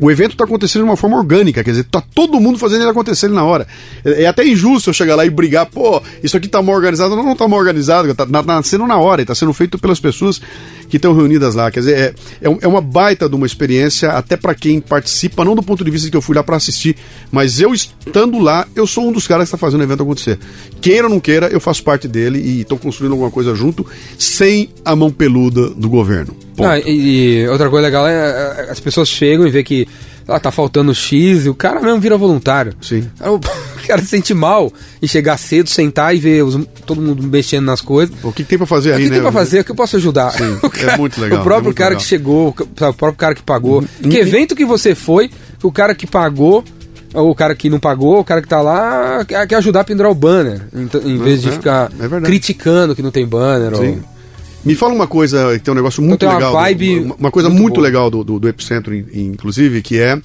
o 0.00 0.10
evento 0.10 0.32
está 0.32 0.44
acontecendo 0.44 0.82
de 0.82 0.88
uma 0.88 0.96
forma 0.96 1.16
orgânica, 1.16 1.62
quer 1.62 1.70
dizer, 1.70 1.84
tá 1.84 2.02
todo 2.14 2.40
mundo 2.40 2.58
fazendo 2.58 2.82
ele 2.82 2.90
acontecer 2.90 3.28
na 3.28 3.44
hora. 3.44 3.66
É, 4.04 4.22
é 4.22 4.26
até 4.26 4.46
injusto 4.46 4.90
eu 4.90 4.94
chegar 4.94 5.14
lá 5.16 5.24
e 5.26 5.30
brigar, 5.30 5.66
pô, 5.66 6.02
isso 6.22 6.36
aqui 6.36 6.48
tá 6.48 6.62
mal 6.62 6.74
organizado. 6.74 7.14
Não, 7.16 7.22
não 7.24 7.36
tá 7.36 7.46
mal 7.46 7.58
organizado, 7.58 8.14
tá 8.14 8.26
na- 8.26 8.42
nascendo 8.42 8.86
na 8.86 8.96
hora, 8.96 9.22
e 9.22 9.24
tá 9.24 9.34
sendo 9.34 9.52
feito 9.52 9.78
pelas 9.78 10.00
pessoas 10.00 10.40
que 10.88 10.96
estão 10.96 11.14
reunidas 11.14 11.54
lá. 11.54 11.70
Quer 11.70 11.80
dizer, 11.80 11.96
é, 11.98 12.48
é, 12.48 12.58
é 12.62 12.68
uma 12.68 12.80
baita 12.80 13.28
de 13.28 13.34
uma 13.34 13.46
experiência, 13.46 14.10
até 14.10 14.36
para 14.36 14.54
quem 14.54 14.80
participa, 14.80 15.44
não 15.44 15.54
do 15.54 15.62
ponto 15.62 15.84
de 15.84 15.90
vista 15.90 16.10
que 16.10 16.16
eu 16.16 16.22
fui 16.22 16.34
lá 16.36 16.42
para 16.42 16.56
assistir, 16.56 16.96
mas 17.32 17.60
eu 17.60 17.72
estando 17.74 18.38
lá, 18.38 18.66
eu 18.76 18.86
sou 18.86 19.08
um 19.08 19.12
dos 19.12 19.26
caras 19.26 19.48
que 19.48 19.54
está 19.54 19.58
fazendo 19.58 19.80
o 19.80 19.84
evento 19.84 20.02
acontecer. 20.02 20.38
Queira 20.80 21.06
ou 21.06 21.10
não 21.10 21.20
queira, 21.20 21.48
eu 21.48 21.60
faço 21.60 21.82
parte 21.82 22.06
dele 22.06 22.38
e 22.38 22.60
estou 22.60 22.78
construindo 22.78 23.12
alguma 23.12 23.30
coisa 23.30 23.54
junto, 23.54 23.84
sem 24.18 24.68
a 24.84 24.94
mão 24.94 25.10
peluda 25.10 25.70
do 25.70 25.88
governo. 25.88 26.36
Ah, 26.60 26.78
e, 26.78 27.40
e 27.42 27.48
outra 27.48 27.68
coisa 27.70 27.86
legal 27.86 28.06
é 28.06 28.12
é, 28.14 28.70
as 28.70 28.80
pessoas 28.80 29.08
chegam 29.08 29.46
e 29.46 29.50
vê 29.50 29.62
que 29.64 29.88
ah, 30.28 30.38
tá 30.40 30.50
faltando 30.50 30.94
X 30.94 31.44
e 31.46 31.48
o 31.48 31.54
cara 31.54 31.80
mesmo 31.80 32.00
vira 32.00 32.16
voluntário. 32.16 32.72
Sim. 32.80 33.08
O 33.20 33.38
cara 33.86 34.00
se 34.00 34.08
sente 34.08 34.32
mal 34.32 34.72
em 35.02 35.06
chegar 35.06 35.36
cedo, 35.36 35.68
sentar 35.68 36.14
e 36.14 36.18
ver 36.18 36.42
os- 36.44 36.58
todo 36.86 37.00
mundo 37.00 37.22
mexendo 37.22 37.64
nas 37.66 37.80
coisas. 37.80 38.14
O 38.22 38.32
que, 38.32 38.42
que 38.42 38.48
tem 38.50 38.58
para 38.58 38.66
fazer 38.66 38.92
O 38.92 38.94
aí, 38.94 39.02
que 39.04 39.08
né? 39.08 39.14
tem 39.16 39.22
pra 39.22 39.32
fazer? 39.32 39.60
O 39.60 39.64
que 39.64 39.70
eu 39.70 39.76
posso 39.76 39.96
ajudar? 39.96 40.30
Sim, 40.30 40.58
o 40.62 40.90
é 40.90 40.96
muito 40.96 41.20
legal, 41.20 41.38
O 41.38 41.40
é 41.40 41.44
próprio 41.44 41.64
muito 41.66 41.76
cara 41.76 41.90
legal. 41.90 41.98
Uhum. 42.00 42.02
que 42.02 42.08
chegou, 42.08 42.48
o 42.48 42.94
próprio 42.94 43.14
cara 43.14 43.34
que 43.34 43.42
pagou. 43.42 43.84
Que 44.02 44.16
evento 44.18 44.54
que 44.56 44.64
você 44.64 44.94
foi, 44.94 45.28
que 45.58 45.66
o 45.66 45.72
cara 45.72 45.94
que 45.94 46.06
pagou, 46.06 46.64
ou 47.12 47.30
o 47.30 47.34
cara 47.34 47.54
que 47.54 47.68
não 47.68 47.78
pagou, 47.78 48.20
o 48.20 48.24
cara 48.24 48.40
que 48.40 48.48
tá 48.48 48.62
lá, 48.62 49.24
quer 49.24 49.56
ajudar 49.56 49.80
a 49.80 49.84
pendurar 49.84 50.10
o 50.10 50.14
banner. 50.14 50.62
Em 51.04 51.18
vez 51.18 51.42
de 51.42 51.48
é, 51.50 51.52
ficar 51.52 51.90
é 52.00 52.20
criticando 52.22 52.94
que 52.94 53.02
não 53.02 53.10
tem 53.10 53.26
banner. 53.26 53.76
Sim. 53.76 54.02
Ou... 54.08 54.13
Me 54.64 54.74
fala 54.74 54.94
uma 54.94 55.06
coisa, 55.06 55.52
que 55.54 55.58
tem 55.64 55.72
um 55.72 55.76
negócio 55.76 56.02
muito 56.02 56.24
uma 56.24 56.34
legal. 56.34 56.50
do- 56.52 56.54
vibe 56.58 56.98
uma, 57.00 57.14
uma 57.16 57.30
coisa 57.30 57.48
muito 57.48 57.62
muito, 57.62 57.80
legal 57.80 58.10
do, 58.10 58.24
do, 58.24 58.38
do 58.40 58.48
Epicentro, 58.48 58.94
in- 58.94 59.04
inclusive, 59.12 59.82
que 59.82 59.98
é. 59.98 60.20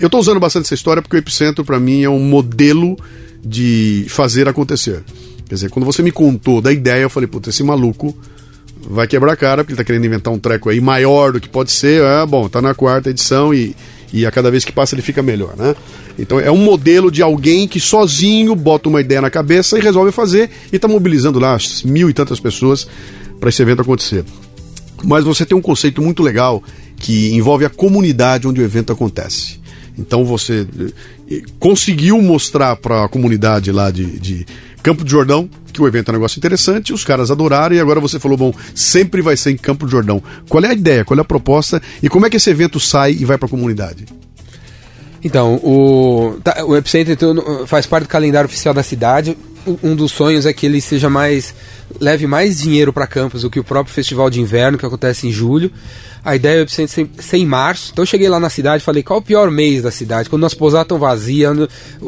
Eu 0.00 0.06
estou 0.06 0.20
usando 0.20 0.40
bastante 0.40 0.64
essa 0.64 0.74
história 0.74 1.00
porque 1.02 1.16
o 1.16 1.18
Epicentro, 1.18 1.64
para 1.64 1.78
mim, 1.80 2.02
é 2.02 2.08
um 2.08 2.18
modelo 2.20 2.96
de 3.44 4.06
fazer 4.08 4.48
acontecer. 4.48 5.02
Quer 5.48 5.54
dizer, 5.56 5.70
quando 5.70 5.84
você 5.84 6.02
me 6.02 6.10
contou 6.10 6.60
da 6.60 6.72
ideia, 6.72 7.02
eu 7.02 7.10
falei, 7.10 7.26
puta, 7.26 7.50
esse 7.50 7.62
maluco 7.62 8.16
vai 8.88 9.06
quebrar 9.06 9.32
a 9.32 9.36
cara, 9.36 9.62
porque 9.62 9.72
ele 9.72 9.78
tá 9.78 9.84
querendo 9.84 10.04
inventar 10.06 10.32
um 10.32 10.38
treco 10.38 10.68
aí 10.70 10.80
maior 10.80 11.32
do 11.32 11.40
que 11.40 11.48
pode 11.48 11.70
ser. 11.70 12.02
É, 12.02 12.24
bom, 12.26 12.48
tá 12.48 12.60
na 12.62 12.74
quarta 12.74 13.10
edição 13.10 13.52
e, 13.52 13.74
e 14.12 14.24
a 14.26 14.30
cada 14.30 14.50
vez 14.50 14.64
que 14.64 14.72
passa 14.72 14.94
ele 14.94 15.02
fica 15.02 15.22
melhor, 15.22 15.54
né? 15.56 15.74
Então 16.18 16.38
é 16.40 16.50
um 16.50 16.56
modelo 16.56 17.10
de 17.10 17.20
alguém 17.22 17.66
que 17.68 17.80
sozinho 17.80 18.54
bota 18.54 18.88
uma 18.88 19.00
ideia 19.00 19.20
na 19.20 19.30
cabeça 19.30 19.78
e 19.78 19.82
resolve 19.82 20.12
fazer 20.12 20.48
e 20.72 20.78
tá 20.78 20.86
mobilizando 20.88 21.38
lá 21.38 21.58
mil 21.84 22.08
e 22.08 22.12
tantas 22.14 22.38
pessoas 22.40 22.86
para 23.40 23.48
esse 23.48 23.62
evento 23.62 23.82
acontecer. 23.82 24.24
Mas 25.04 25.24
você 25.24 25.44
tem 25.44 25.56
um 25.56 25.62
conceito 25.62 26.00
muito 26.00 26.22
legal 26.22 26.62
que 26.96 27.32
envolve 27.34 27.64
a 27.64 27.70
comunidade 27.70 28.48
onde 28.48 28.60
o 28.60 28.64
evento 28.64 28.92
acontece. 28.92 29.60
Então 29.98 30.24
você 30.24 30.66
conseguiu 31.58 32.20
mostrar 32.20 32.76
para 32.76 33.04
a 33.04 33.08
comunidade 33.08 33.70
lá 33.70 33.90
de, 33.90 34.18
de 34.18 34.46
Campo 34.82 35.04
de 35.04 35.10
Jordão 35.10 35.48
que 35.72 35.82
o 35.82 35.88
evento 35.88 36.08
é 36.08 36.12
um 36.12 36.14
negócio 36.14 36.38
interessante, 36.38 36.92
os 36.92 37.04
caras 37.04 37.32
adoraram 37.32 37.74
e 37.74 37.80
agora 37.80 37.98
você 37.98 38.20
falou, 38.20 38.36
bom, 38.36 38.54
sempre 38.74 39.20
vai 39.20 39.36
ser 39.36 39.50
em 39.50 39.56
Campo 39.56 39.86
de 39.86 39.92
Jordão. 39.92 40.22
Qual 40.48 40.62
é 40.62 40.68
a 40.68 40.72
ideia, 40.72 41.04
qual 41.04 41.18
é 41.18 41.20
a 41.20 41.24
proposta 41.24 41.82
e 42.00 42.08
como 42.08 42.26
é 42.26 42.30
que 42.30 42.36
esse 42.36 42.48
evento 42.48 42.78
sai 42.78 43.12
e 43.12 43.24
vai 43.24 43.36
para 43.36 43.46
a 43.46 43.50
comunidade? 43.50 44.06
Então, 45.22 45.54
o, 45.56 46.38
tá, 46.44 46.64
o 46.64 46.76
Epicenter 46.76 47.14
então, 47.14 47.66
faz 47.66 47.86
parte 47.86 48.04
do 48.04 48.08
calendário 48.08 48.46
oficial 48.46 48.74
da 48.74 48.82
cidade. 48.82 49.36
Um 49.82 49.96
dos 49.96 50.12
sonhos 50.12 50.46
é 50.46 50.52
que 50.52 50.66
ele 50.66 50.80
seja 50.80 51.08
mais. 51.08 51.54
leve 52.00 52.26
mais 52.26 52.58
dinheiro 52.58 52.92
para 52.92 53.06
Campos 53.06 53.42
do 53.42 53.50
que 53.50 53.60
o 53.60 53.64
próprio 53.64 53.94
festival 53.94 54.28
de 54.28 54.40
inverno, 54.40 54.78
que 54.78 54.86
acontece 54.86 55.26
em 55.26 55.32
julho. 55.32 55.70
A 56.24 56.34
ideia 56.34 56.58
é 56.58 56.62
Epicenter 56.62 57.08
ser 57.18 57.36
em 57.36 57.46
março. 57.46 57.90
Então 57.92 58.02
eu 58.02 58.06
cheguei 58.06 58.28
lá 58.28 58.40
na 58.40 58.48
cidade 58.48 58.82
e 58.82 58.84
falei, 58.84 59.02
qual 59.02 59.18
é 59.18 59.22
o 59.22 59.24
pior 59.24 59.50
mês 59.50 59.82
da 59.82 59.90
cidade? 59.90 60.30
Quando 60.30 60.46
as 60.46 60.54
pousadas 60.54 60.84
estão 60.84 60.98
vazias, 60.98 61.56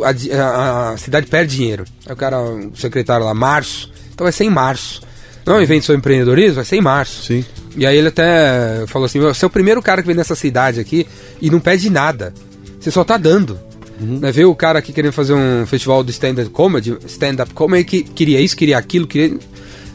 a, 0.02 0.36
a, 0.42 0.92
a, 0.92 0.96
cidade 0.96 1.26
perde 1.26 1.56
dinheiro. 1.56 1.84
Aí 2.06 2.12
o 2.12 2.16
cara, 2.16 2.40
o 2.40 2.74
secretário 2.74 3.26
lá, 3.26 3.34
março. 3.34 3.90
Então 4.14 4.24
vai 4.24 4.32
ser 4.32 4.44
em 4.44 4.50
março. 4.50 5.02
Não 5.44 5.54
é 5.54 5.58
um 5.58 5.62
evento 5.62 5.84
sobre 5.84 5.98
empreendedorismo? 5.98 6.56
Vai 6.56 6.64
ser 6.64 6.76
em 6.76 6.80
março. 6.80 7.24
Sim. 7.24 7.44
E 7.76 7.84
aí 7.86 7.96
ele 7.96 8.08
até 8.08 8.84
falou 8.86 9.04
assim: 9.04 9.20
você 9.20 9.44
é 9.44 9.48
o 9.48 9.50
primeiro 9.50 9.82
cara 9.82 10.00
que 10.00 10.06
vem 10.06 10.16
nessa 10.16 10.34
cidade 10.34 10.80
aqui 10.80 11.06
e 11.40 11.50
não 11.50 11.60
pede 11.60 11.90
nada. 11.90 12.32
Você 12.80 12.90
só 12.90 13.04
tá 13.04 13.16
dando. 13.16 13.58
Uhum. 14.00 14.18
Né, 14.18 14.30
ver 14.30 14.44
o 14.44 14.54
cara 14.54 14.78
aqui 14.78 14.92
querendo 14.92 15.12
fazer 15.12 15.32
um 15.34 15.66
festival 15.66 16.04
de 16.04 16.10
stand-up 16.10 16.50
comedy, 16.50 16.96
stand-up 17.06 17.52
comedy, 17.54 17.84
que 17.84 18.02
queria 18.02 18.40
isso, 18.40 18.56
queria 18.56 18.78
aquilo, 18.78 19.06
queria. 19.06 19.38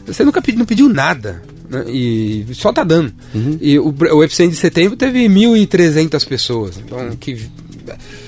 Você 0.06 0.24
nunca 0.24 0.42
pedi, 0.42 0.58
não 0.58 0.66
pediu 0.66 0.88
nada. 0.88 1.42
Né, 1.70 1.84
e 1.88 2.46
só 2.52 2.72
tá 2.72 2.84
dando. 2.84 3.12
Uhum. 3.34 3.58
E 3.60 3.78
o, 3.78 3.94
o 4.14 4.24
Epicentro 4.24 4.52
de 4.52 4.58
setembro 4.58 4.96
teve 4.96 5.26
1.300 5.28 6.26
pessoas. 6.26 6.78
Então, 6.78 7.10
que 7.18 7.48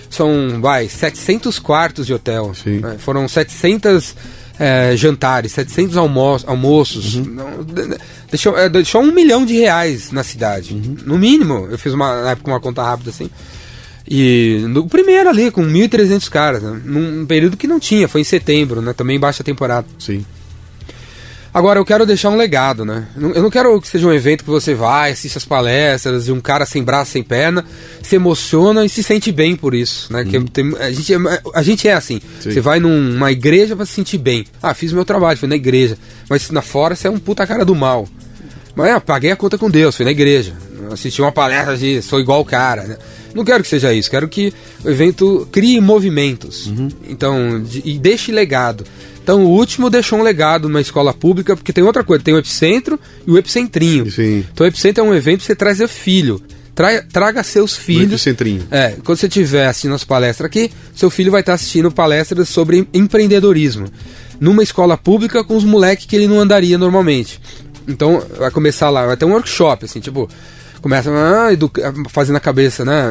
são, 0.08 0.60
vai, 0.60 0.88
700 0.88 1.58
quartos 1.58 2.06
de 2.06 2.14
hotel. 2.14 2.52
Né, 2.64 2.96
foram 2.98 3.26
700 3.26 4.14
é, 4.58 4.96
jantares, 4.96 5.52
700 5.52 5.96
almo 5.96 6.38
almoços. 6.46 7.16
Uhum. 7.16 7.36
Deixou, 8.30 8.56
é, 8.56 8.68
deixou 8.68 9.02
um 9.02 9.12
milhão 9.12 9.44
de 9.44 9.54
reais 9.54 10.10
na 10.10 10.22
cidade. 10.22 10.74
Uhum. 10.74 10.96
No 11.04 11.18
mínimo. 11.18 11.66
Eu 11.70 11.78
fiz 11.78 11.92
uma, 11.92 12.22
na 12.22 12.30
época 12.30 12.50
uma 12.50 12.60
conta 12.60 12.82
rápida 12.82 13.10
assim. 13.10 13.28
E 14.06 14.64
no 14.68 14.86
primeiro 14.86 15.30
ali, 15.30 15.50
com 15.50 15.62
1.300 15.62 16.28
caras, 16.28 16.62
né? 16.62 16.80
num 16.84 17.24
período 17.24 17.56
que 17.56 17.66
não 17.66 17.80
tinha, 17.80 18.06
foi 18.06 18.20
em 18.20 18.24
setembro, 18.24 18.82
né? 18.82 18.92
Também 18.92 19.18
baixa 19.18 19.42
temporada. 19.42 19.86
Sim. 19.98 20.24
Agora, 21.54 21.78
eu 21.78 21.84
quero 21.84 22.04
deixar 22.04 22.30
um 22.30 22.36
legado, 22.36 22.84
né? 22.84 23.06
Eu 23.16 23.40
não 23.40 23.48
quero 23.48 23.80
que 23.80 23.86
seja 23.86 24.08
um 24.08 24.12
evento 24.12 24.42
que 24.42 24.50
você 24.50 24.74
vai, 24.74 25.12
assiste 25.12 25.38
as 25.38 25.44
palestras 25.44 26.24
de 26.24 26.32
um 26.32 26.40
cara 26.40 26.66
sem 26.66 26.82
braço, 26.82 27.12
sem 27.12 27.22
perna, 27.22 27.64
se 28.02 28.16
emociona 28.16 28.84
e 28.84 28.88
se 28.88 29.04
sente 29.04 29.30
bem 29.30 29.54
por 29.54 29.72
isso, 29.72 30.12
né? 30.12 30.22
Uhum. 30.24 30.46
Tem, 30.46 30.74
a, 30.80 30.90
gente, 30.90 31.14
é, 31.14 31.18
a 31.54 31.62
gente 31.62 31.86
é 31.86 31.92
assim. 31.92 32.20
Sim. 32.40 32.50
Você 32.50 32.60
vai 32.60 32.80
numa 32.80 33.30
igreja 33.30 33.76
para 33.76 33.86
se 33.86 33.92
sentir 33.92 34.18
bem. 34.18 34.44
Ah, 34.60 34.74
fiz 34.74 34.92
meu 34.92 35.04
trabalho, 35.04 35.38
fui 35.38 35.48
na 35.48 35.54
igreja. 35.54 35.96
Mas 36.28 36.50
na 36.50 36.60
fora 36.60 36.96
você 36.96 37.06
é 37.06 37.10
um 37.10 37.20
puta 37.20 37.46
cara 37.46 37.64
do 37.64 37.74
mal. 37.74 38.08
Mas 38.74 38.90
ah, 38.90 39.00
paguei 39.00 39.30
a 39.30 39.36
conta 39.36 39.56
com 39.56 39.70
Deus, 39.70 39.94
fui 39.94 40.04
na 40.04 40.10
igreja. 40.10 40.54
Assisti 40.92 41.20
uma 41.20 41.32
palestra 41.32 41.76
de 41.76 42.02
sou 42.02 42.20
igual 42.20 42.40
o 42.40 42.44
cara, 42.44 42.84
né? 42.84 42.96
Não 43.34 43.44
quero 43.44 43.62
que 43.62 43.68
seja 43.68 43.92
isso, 43.92 44.10
quero 44.10 44.28
que 44.28 44.52
o 44.84 44.90
evento 44.90 45.48
crie 45.50 45.80
movimentos. 45.80 46.66
Uhum. 46.66 46.88
Então, 47.08 47.62
de, 47.62 47.82
e 47.84 47.98
deixe 47.98 48.30
legado. 48.30 48.84
Então, 49.22 49.42
o 49.42 49.48
último 49.48 49.88
deixou 49.88 50.18
um 50.18 50.22
legado 50.22 50.68
numa 50.68 50.82
escola 50.82 51.12
pública, 51.12 51.56
porque 51.56 51.72
tem 51.72 51.82
outra 51.82 52.04
coisa, 52.04 52.22
tem 52.22 52.34
o 52.34 52.38
Epicentro 52.38 53.00
e 53.26 53.30
o 53.30 53.38
Epicentrinho. 53.38 54.10
Sim. 54.10 54.44
Então, 54.52 54.66
o 54.66 54.68
Epicentro 54.68 55.02
é 55.02 55.06
um 55.06 55.14
evento 55.14 55.40
que 55.40 55.46
você 55.46 55.56
traz 55.56 55.80
o 55.80 55.88
filho. 55.88 56.40
Traga, 56.74 57.06
traga 57.10 57.42
seus 57.42 57.74
filhos. 57.74 58.12
Epicentrinho. 58.12 58.66
É, 58.70 58.96
quando 59.02 59.16
você 59.16 59.26
estiver 59.26 59.66
assistindo 59.66 59.94
as 59.94 60.04
palestras 60.04 60.46
aqui, 60.46 60.70
seu 60.94 61.08
filho 61.08 61.30
vai 61.32 61.40
estar 61.40 61.54
assistindo 61.54 61.90
palestras 61.90 62.48
sobre 62.48 62.86
empreendedorismo. 62.92 63.86
Numa 64.38 64.62
escola 64.62 64.96
pública 64.96 65.42
com 65.42 65.56
os 65.56 65.64
moleques 65.64 66.04
que 66.04 66.14
ele 66.14 66.28
não 66.28 66.38
andaria 66.38 66.76
normalmente. 66.76 67.40
Então, 67.88 68.22
vai 68.36 68.50
começar 68.50 68.90
lá, 68.90 69.06
vai 69.06 69.16
ter 69.16 69.24
um 69.24 69.32
workshop, 69.32 69.86
assim, 69.86 70.00
tipo, 70.00 70.28
começa 70.84 71.10
ah, 71.10 71.48
fazendo 72.10 72.36
a 72.36 72.40
cabeça, 72.40 72.84
né? 72.84 73.10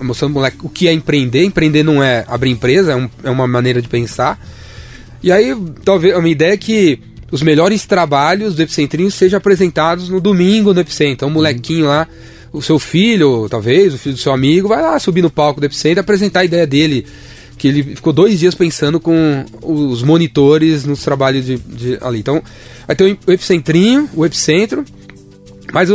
Mostrando 0.00 0.32
o 0.32 0.34
moleque 0.34 0.56
o 0.64 0.68
que 0.68 0.88
é 0.88 0.92
empreender. 0.92 1.44
Empreender 1.44 1.84
não 1.84 2.02
é 2.02 2.24
abrir 2.26 2.50
empresa, 2.50 2.90
é, 2.90 2.96
um, 2.96 3.08
é 3.22 3.30
uma 3.30 3.46
maneira 3.46 3.80
de 3.80 3.86
pensar. 3.86 4.36
E 5.22 5.30
aí, 5.30 5.56
talvez, 5.84 6.12
a 6.12 6.18
minha 6.18 6.32
ideia 6.32 6.54
é 6.54 6.56
que 6.56 6.98
os 7.30 7.40
melhores 7.40 7.86
trabalhos 7.86 8.56
do 8.56 8.62
Epicentrinho 8.62 9.12
sejam 9.12 9.36
apresentados 9.36 10.08
no 10.08 10.20
domingo 10.20 10.74
no 10.74 10.80
Epicentro. 10.80 11.12
Então, 11.12 11.28
um 11.28 11.32
molequinho 11.32 11.86
lá, 11.86 12.08
o 12.52 12.60
seu 12.60 12.80
filho, 12.80 13.48
talvez, 13.48 13.94
o 13.94 13.98
filho 13.98 14.16
do 14.16 14.20
seu 14.20 14.32
amigo, 14.32 14.66
vai 14.66 14.82
lá 14.82 14.98
subir 14.98 15.22
no 15.22 15.30
palco 15.30 15.60
do 15.60 15.66
Epicentro 15.66 16.00
e 16.00 16.02
apresentar 16.02 16.40
a 16.40 16.44
ideia 16.44 16.66
dele. 16.66 17.06
Que 17.56 17.68
ele 17.68 17.94
ficou 17.94 18.12
dois 18.12 18.40
dias 18.40 18.56
pensando 18.56 18.98
com 18.98 19.44
os 19.62 20.02
monitores 20.02 20.84
nos 20.84 21.04
trabalhos 21.04 21.46
de, 21.46 21.58
de 21.58 21.96
ali. 22.00 22.18
Então, 22.18 22.42
vai 22.88 22.96
ter 22.96 23.16
o 23.24 23.30
Epicentrinho, 23.30 24.10
o 24.16 24.26
Epicentro 24.26 24.84
mas 25.72 25.88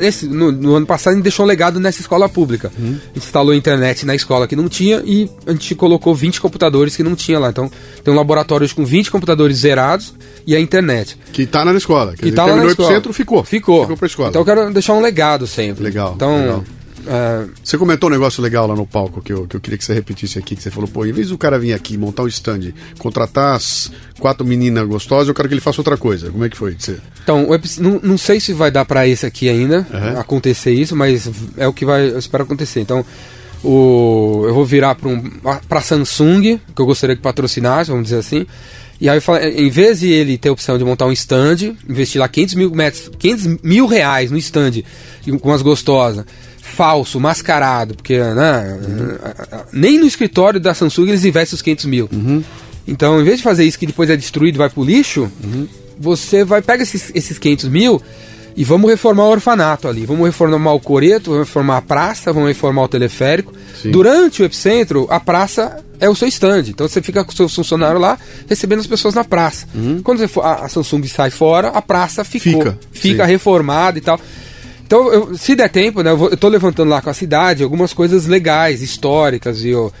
esse, 0.00 0.26
no, 0.26 0.50
no, 0.52 0.74
ano 0.74 0.86
passado 0.86 1.12
a 1.12 1.16
gente 1.16 1.24
deixou 1.24 1.44
um 1.44 1.48
legado 1.48 1.78
nessa 1.80 2.00
escola 2.00 2.28
pública. 2.28 2.72
A 2.76 2.80
gente 2.80 3.00
instalou 3.16 3.54
internet 3.54 4.04
na 4.04 4.14
escola 4.14 4.46
que 4.46 4.56
não 4.56 4.68
tinha 4.68 5.02
e 5.04 5.30
a 5.46 5.52
gente 5.52 5.74
colocou 5.74 6.14
20 6.14 6.40
computadores 6.40 6.96
que 6.96 7.02
não 7.02 7.14
tinha 7.14 7.38
lá. 7.38 7.50
Então 7.50 7.70
tem 8.02 8.12
um 8.12 8.16
laboratório 8.16 8.68
com 8.74 8.84
20 8.84 9.10
computadores 9.10 9.58
zerados 9.58 10.14
e 10.46 10.54
a 10.54 10.60
internet. 10.60 11.18
Que 11.32 11.42
está 11.42 11.64
na 11.64 11.72
escola. 11.74 12.14
Que 12.14 12.28
está 12.28 12.44
lá 12.44 12.56
na 12.56 12.66
escola. 12.66 12.88
centro, 12.88 13.12
ficou. 13.12 13.44
Ficou. 13.44 13.82
Ficou 13.82 13.96
pra 13.96 14.06
escola. 14.06 14.28
Então 14.28 14.42
eu 14.42 14.46
quero 14.46 14.72
deixar 14.72 14.94
um 14.94 15.00
legado 15.00 15.46
sempre. 15.46 15.84
Legal. 15.84 16.12
Então, 16.16 16.36
legal. 16.36 16.64
É... 17.06 17.46
Você 17.62 17.76
comentou 17.78 18.08
um 18.08 18.12
negócio 18.12 18.42
legal 18.42 18.66
lá 18.66 18.74
no 18.74 18.86
palco 18.86 19.20
que 19.20 19.32
eu, 19.32 19.46
que 19.46 19.56
eu 19.56 19.60
queria 19.60 19.78
que 19.78 19.84
você 19.84 19.94
repetisse 19.94 20.38
aqui, 20.38 20.56
que 20.56 20.62
você 20.62 20.70
falou, 20.70 20.88
pô, 20.88 21.04
em 21.04 21.12
vez 21.12 21.28
do 21.28 21.38
cara 21.38 21.58
vir 21.58 21.72
aqui 21.72 21.96
montar 21.96 22.22
um 22.22 22.28
stand, 22.28 22.72
contratar 22.98 23.56
as 23.56 23.90
quatro 24.18 24.46
meninas 24.46 24.86
gostosas, 24.86 25.28
eu 25.28 25.34
quero 25.34 25.48
que 25.48 25.54
ele 25.54 25.60
faça 25.60 25.80
outra 25.80 25.96
coisa. 25.96 26.30
Como 26.30 26.44
é 26.44 26.48
que 26.48 26.56
foi? 26.56 26.76
Você... 26.78 26.98
Então, 27.22 27.46
não, 27.78 28.00
não 28.02 28.18
sei 28.18 28.40
se 28.40 28.52
vai 28.52 28.70
dar 28.70 28.84
para 28.84 29.06
esse 29.06 29.26
aqui 29.26 29.48
ainda 29.48 29.86
uhum. 29.92 30.20
acontecer 30.20 30.72
isso, 30.72 30.96
mas 30.96 31.30
é 31.56 31.66
o 31.66 31.72
que 31.72 31.84
vai, 31.84 32.10
eu 32.10 32.18
espero 32.18 32.44
acontecer. 32.44 32.80
Então, 32.80 33.04
o, 33.62 34.44
eu 34.46 34.54
vou 34.54 34.64
virar 34.64 34.94
para 34.94 35.08
um, 35.08 35.22
pra 35.68 35.80
Samsung, 35.80 36.60
que 36.74 36.82
eu 36.82 36.86
gostaria 36.86 37.16
que 37.16 37.22
patrocinasse, 37.22 37.90
vamos 37.90 38.04
dizer 38.04 38.18
assim. 38.18 38.46
E 39.00 39.08
aí, 39.08 39.20
em 39.56 39.70
vez 39.70 40.00
de 40.00 40.10
ele 40.10 40.38
ter 40.38 40.50
a 40.50 40.52
opção 40.52 40.78
de 40.78 40.84
montar 40.84 41.06
um 41.06 41.12
stand, 41.12 41.74
investir 41.88 42.20
lá 42.20 42.28
500 42.28 42.54
mil, 42.54 42.70
metros, 42.70 43.10
500 43.18 43.46
mil 43.62 43.86
reais 43.86 44.30
no 44.30 44.38
stand 44.38 44.82
com 45.40 45.48
umas 45.48 45.62
gostosas, 45.62 46.24
falso, 46.74 47.20
mascarado, 47.20 47.94
porque 47.94 48.18
né, 48.18 48.78
uhum. 48.82 49.60
nem 49.72 49.98
no 49.98 50.06
escritório 50.06 50.60
da 50.60 50.74
Samsung 50.74 51.08
eles 51.08 51.24
investem 51.24 51.54
os 51.54 51.62
500 51.62 51.84
mil. 51.86 52.08
Uhum. 52.12 52.42
Então, 52.86 53.20
em 53.20 53.24
vez 53.24 53.38
de 53.38 53.42
fazer 53.42 53.64
isso 53.64 53.78
que 53.78 53.86
depois 53.86 54.10
é 54.10 54.16
destruído 54.16 54.56
e 54.56 54.58
vai 54.58 54.68
pro 54.68 54.84
lixo, 54.84 55.30
uhum. 55.42 55.66
você 55.98 56.44
vai 56.44 56.60
pega 56.60 56.82
esses, 56.82 57.10
esses 57.14 57.38
500 57.38 57.68
mil 57.68 58.02
e 58.56 58.62
vamos 58.62 58.90
reformar 58.90 59.24
o 59.24 59.30
orfanato 59.30 59.88
ali. 59.88 60.06
Vamos 60.06 60.26
reformar 60.26 60.72
o 60.72 60.80
coreto, 60.80 61.30
vamos 61.30 61.48
reformar 61.48 61.78
a 61.78 61.82
praça, 61.82 62.32
vamos 62.32 62.48
reformar 62.48 62.82
o 62.82 62.88
teleférico. 62.88 63.52
Sim. 63.80 63.90
Durante 63.90 64.42
o 64.42 64.44
epicentro, 64.44 65.06
a 65.10 65.18
praça 65.18 65.82
é 65.98 66.08
o 66.08 66.14
seu 66.14 66.28
stand. 66.28 66.64
Então 66.68 66.86
você 66.86 67.02
fica 67.02 67.24
com 67.24 67.32
o 67.32 67.34
seu 67.34 67.48
funcionário 67.48 67.98
lá 67.98 68.18
recebendo 68.48 68.80
as 68.80 68.86
pessoas 68.86 69.14
na 69.14 69.24
praça. 69.24 69.66
Uhum. 69.74 70.00
Quando 70.02 70.26
for, 70.28 70.44
a, 70.44 70.64
a, 70.64 70.68
Samsung 70.68 71.04
sai 71.08 71.30
fora, 71.30 71.68
a 71.68 71.82
praça 71.82 72.22
ficou, 72.24 72.52
fica, 72.52 72.78
fica 72.92 73.24
reformada 73.24 73.98
e 73.98 74.00
tal. 74.00 74.20
Então, 74.94 75.12
eu, 75.12 75.36
se 75.36 75.56
der 75.56 75.68
tempo, 75.68 76.02
né, 76.02 76.12
eu, 76.12 76.16
vou, 76.16 76.30
eu 76.30 76.36
tô 76.36 76.46
levantando 76.46 76.88
lá 76.88 77.02
com 77.02 77.10
a 77.10 77.14
cidade 77.14 77.64
algumas 77.64 77.92
coisas 77.92 78.26
legais, 78.26 78.80
históricas, 78.80 79.64
eu, 79.64 79.92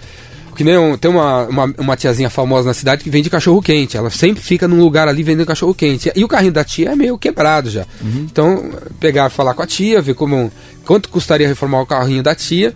que 0.54 0.62
nem 0.62 0.78
um, 0.78 0.96
tem 0.96 1.10
uma, 1.10 1.48
uma, 1.48 1.74
uma, 1.76 1.96
tiazinha 1.96 2.30
famosa 2.30 2.68
na 2.68 2.74
cidade 2.74 3.02
que 3.02 3.10
vende 3.10 3.28
cachorro 3.28 3.60
quente. 3.60 3.96
Ela 3.96 4.08
sempre 4.08 4.40
fica 4.40 4.68
num 4.68 4.78
lugar 4.78 5.08
ali 5.08 5.24
vendendo 5.24 5.48
cachorro 5.48 5.74
quente. 5.74 6.12
E 6.14 6.22
o 6.22 6.28
carrinho 6.28 6.52
da 6.52 6.62
tia 6.62 6.90
é 6.90 6.94
meio 6.94 7.18
quebrado 7.18 7.70
já. 7.70 7.84
Uhum. 8.00 8.28
Então, 8.30 8.70
pegar, 9.00 9.30
falar 9.30 9.52
com 9.54 9.62
a 9.62 9.66
tia, 9.66 10.00
ver 10.00 10.14
como 10.14 10.52
quanto 10.84 11.08
custaria 11.08 11.48
reformar 11.48 11.80
o 11.80 11.86
carrinho 11.86 12.22
da 12.22 12.36
tia, 12.36 12.72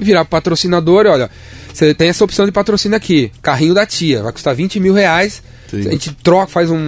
e 0.00 0.04
virar 0.04 0.24
patrocinador. 0.24 1.04
E 1.04 1.10
olha, 1.10 1.30
você 1.70 1.92
tem 1.92 2.08
essa 2.08 2.24
opção 2.24 2.46
de 2.46 2.52
patrocínio 2.52 2.96
aqui, 2.96 3.30
carrinho 3.42 3.74
da 3.74 3.84
tia, 3.84 4.22
vai 4.22 4.32
custar 4.32 4.54
20 4.54 4.80
mil 4.80 4.94
reais 4.94 5.42
Sim. 5.70 5.88
A 5.88 5.90
gente 5.92 6.12
troca, 6.22 6.46
faz 6.46 6.70
um, 6.70 6.78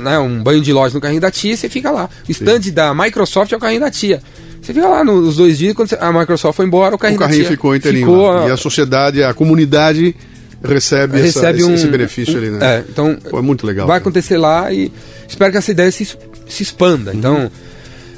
né, 0.00 0.18
um 0.18 0.42
banho 0.42 0.60
de 0.60 0.72
loja 0.72 0.94
no 0.94 1.00
carrinho 1.00 1.20
da 1.20 1.30
tia 1.30 1.52
e 1.52 1.56
você 1.56 1.68
fica 1.68 1.90
lá. 1.90 2.08
O 2.28 2.30
stand 2.30 2.62
Sim. 2.62 2.72
da 2.72 2.94
Microsoft 2.94 3.52
é 3.52 3.56
o 3.56 3.60
carrinho 3.60 3.80
da 3.80 3.90
tia. 3.90 4.22
Você 4.60 4.74
fica 4.74 4.88
lá 4.88 5.02
nos 5.02 5.36
dois 5.36 5.58
dias, 5.58 5.74
quando 5.74 5.92
a 5.98 6.12
Microsoft 6.12 6.56
foi 6.56 6.66
embora, 6.66 6.94
o 6.94 6.98
carrinho, 6.98 7.18
o 7.18 7.22
carrinho 7.22 7.44
ficou 7.46 7.74
inteirinho. 7.74 8.06
Ficou, 8.06 8.48
e 8.48 8.50
a 8.50 8.56
sociedade, 8.56 9.22
a 9.22 9.32
comunidade 9.32 10.14
recebe, 10.62 11.20
recebe 11.20 11.60
essa, 11.60 11.68
um, 11.68 11.74
esse, 11.74 11.86
benefício 11.86 12.34
um, 12.34 12.38
ali, 12.38 12.50
né? 12.50 12.58
É, 12.62 12.84
então 12.88 13.16
Pô, 13.30 13.38
é 13.38 13.42
muito 13.42 13.66
legal. 13.66 13.86
Vai 13.86 13.94
cara. 13.94 14.02
acontecer 14.02 14.36
lá 14.36 14.70
e 14.72 14.92
espero 15.26 15.50
que 15.50 15.58
essa 15.58 15.70
ideia 15.70 15.90
se, 15.90 16.04
se 16.04 16.62
expanda. 16.62 17.12
Uhum. 17.12 17.16
Então, 17.16 17.50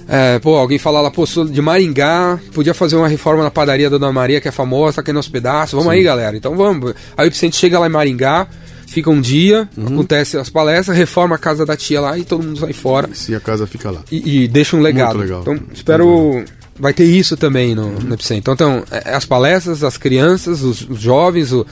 é, 0.09 0.39
pô, 0.41 0.57
alguém 0.57 0.79
fala 0.79 1.01
lá, 1.01 1.11
pô, 1.11 1.25
sou 1.25 1.45
de 1.45 1.63
Maringá, 1.63 2.39
podia 2.53 2.75
fazer 2.75 2.97
uma 2.97 3.09
reforma 3.09 3.45
na 3.45 3.51
padaria 3.51 3.89
da 3.89 3.97
Dona 3.97 4.13
Maria, 4.13 4.41
que 4.41 4.49
é 4.49 4.51
famosa, 4.51 4.97
tá 4.97 5.01
aqui 5.03 5.13
nos 5.13 5.29
pedaços. 5.29 5.73
Vamos 5.73 5.93
Sim. 5.93 5.99
aí, 5.99 6.05
galera. 6.05 6.37
Então 6.37 6.57
vamos. 6.57 6.95
Aí 7.17 7.27
o 7.27 7.29
Epicentro 7.29 7.59
chega 7.59 7.79
lá 7.79 7.87
em 7.87 7.91
Maringá, 7.91 8.49
fica 8.93 9.11
um 9.11 9.21
dia, 9.21 9.69
uhum. 9.77 9.87
acontece 9.87 10.37
as 10.37 10.49
palestras, 10.49 10.97
reforma 10.97 11.37
a 11.37 11.39
casa 11.39 11.65
da 11.65 11.77
tia 11.77 12.01
lá 12.01 12.19
e 12.19 12.25
todo 12.25 12.43
mundo 12.43 12.61
sai 12.61 12.73
fora. 12.73 13.09
Sim, 13.13 13.35
a 13.35 13.41
casa 13.41 13.67
fica 13.67 13.91
lá. 13.91 14.03
E, 14.11 14.45
e 14.45 14.49
deixa 14.49 14.77
um 14.77 14.81
legado. 14.81 15.19
Muito 15.19 15.29
legal. 15.29 15.41
Então, 15.43 15.61
espero 15.73 16.45
vai 16.79 16.93
ter 16.93 17.05
isso 17.05 17.37
também 17.37 17.75
no, 17.75 17.91
no 17.93 18.15
Epicentro. 18.15 18.53
Então, 18.53 18.83
então, 18.83 18.85
é, 18.91 19.15
as 19.15 19.25
palestras, 19.25 19.85
as 19.85 19.97
crianças, 19.97 20.63
os, 20.63 20.83
os 20.89 21.01
jovens, 21.01 21.53
o, 21.53 21.67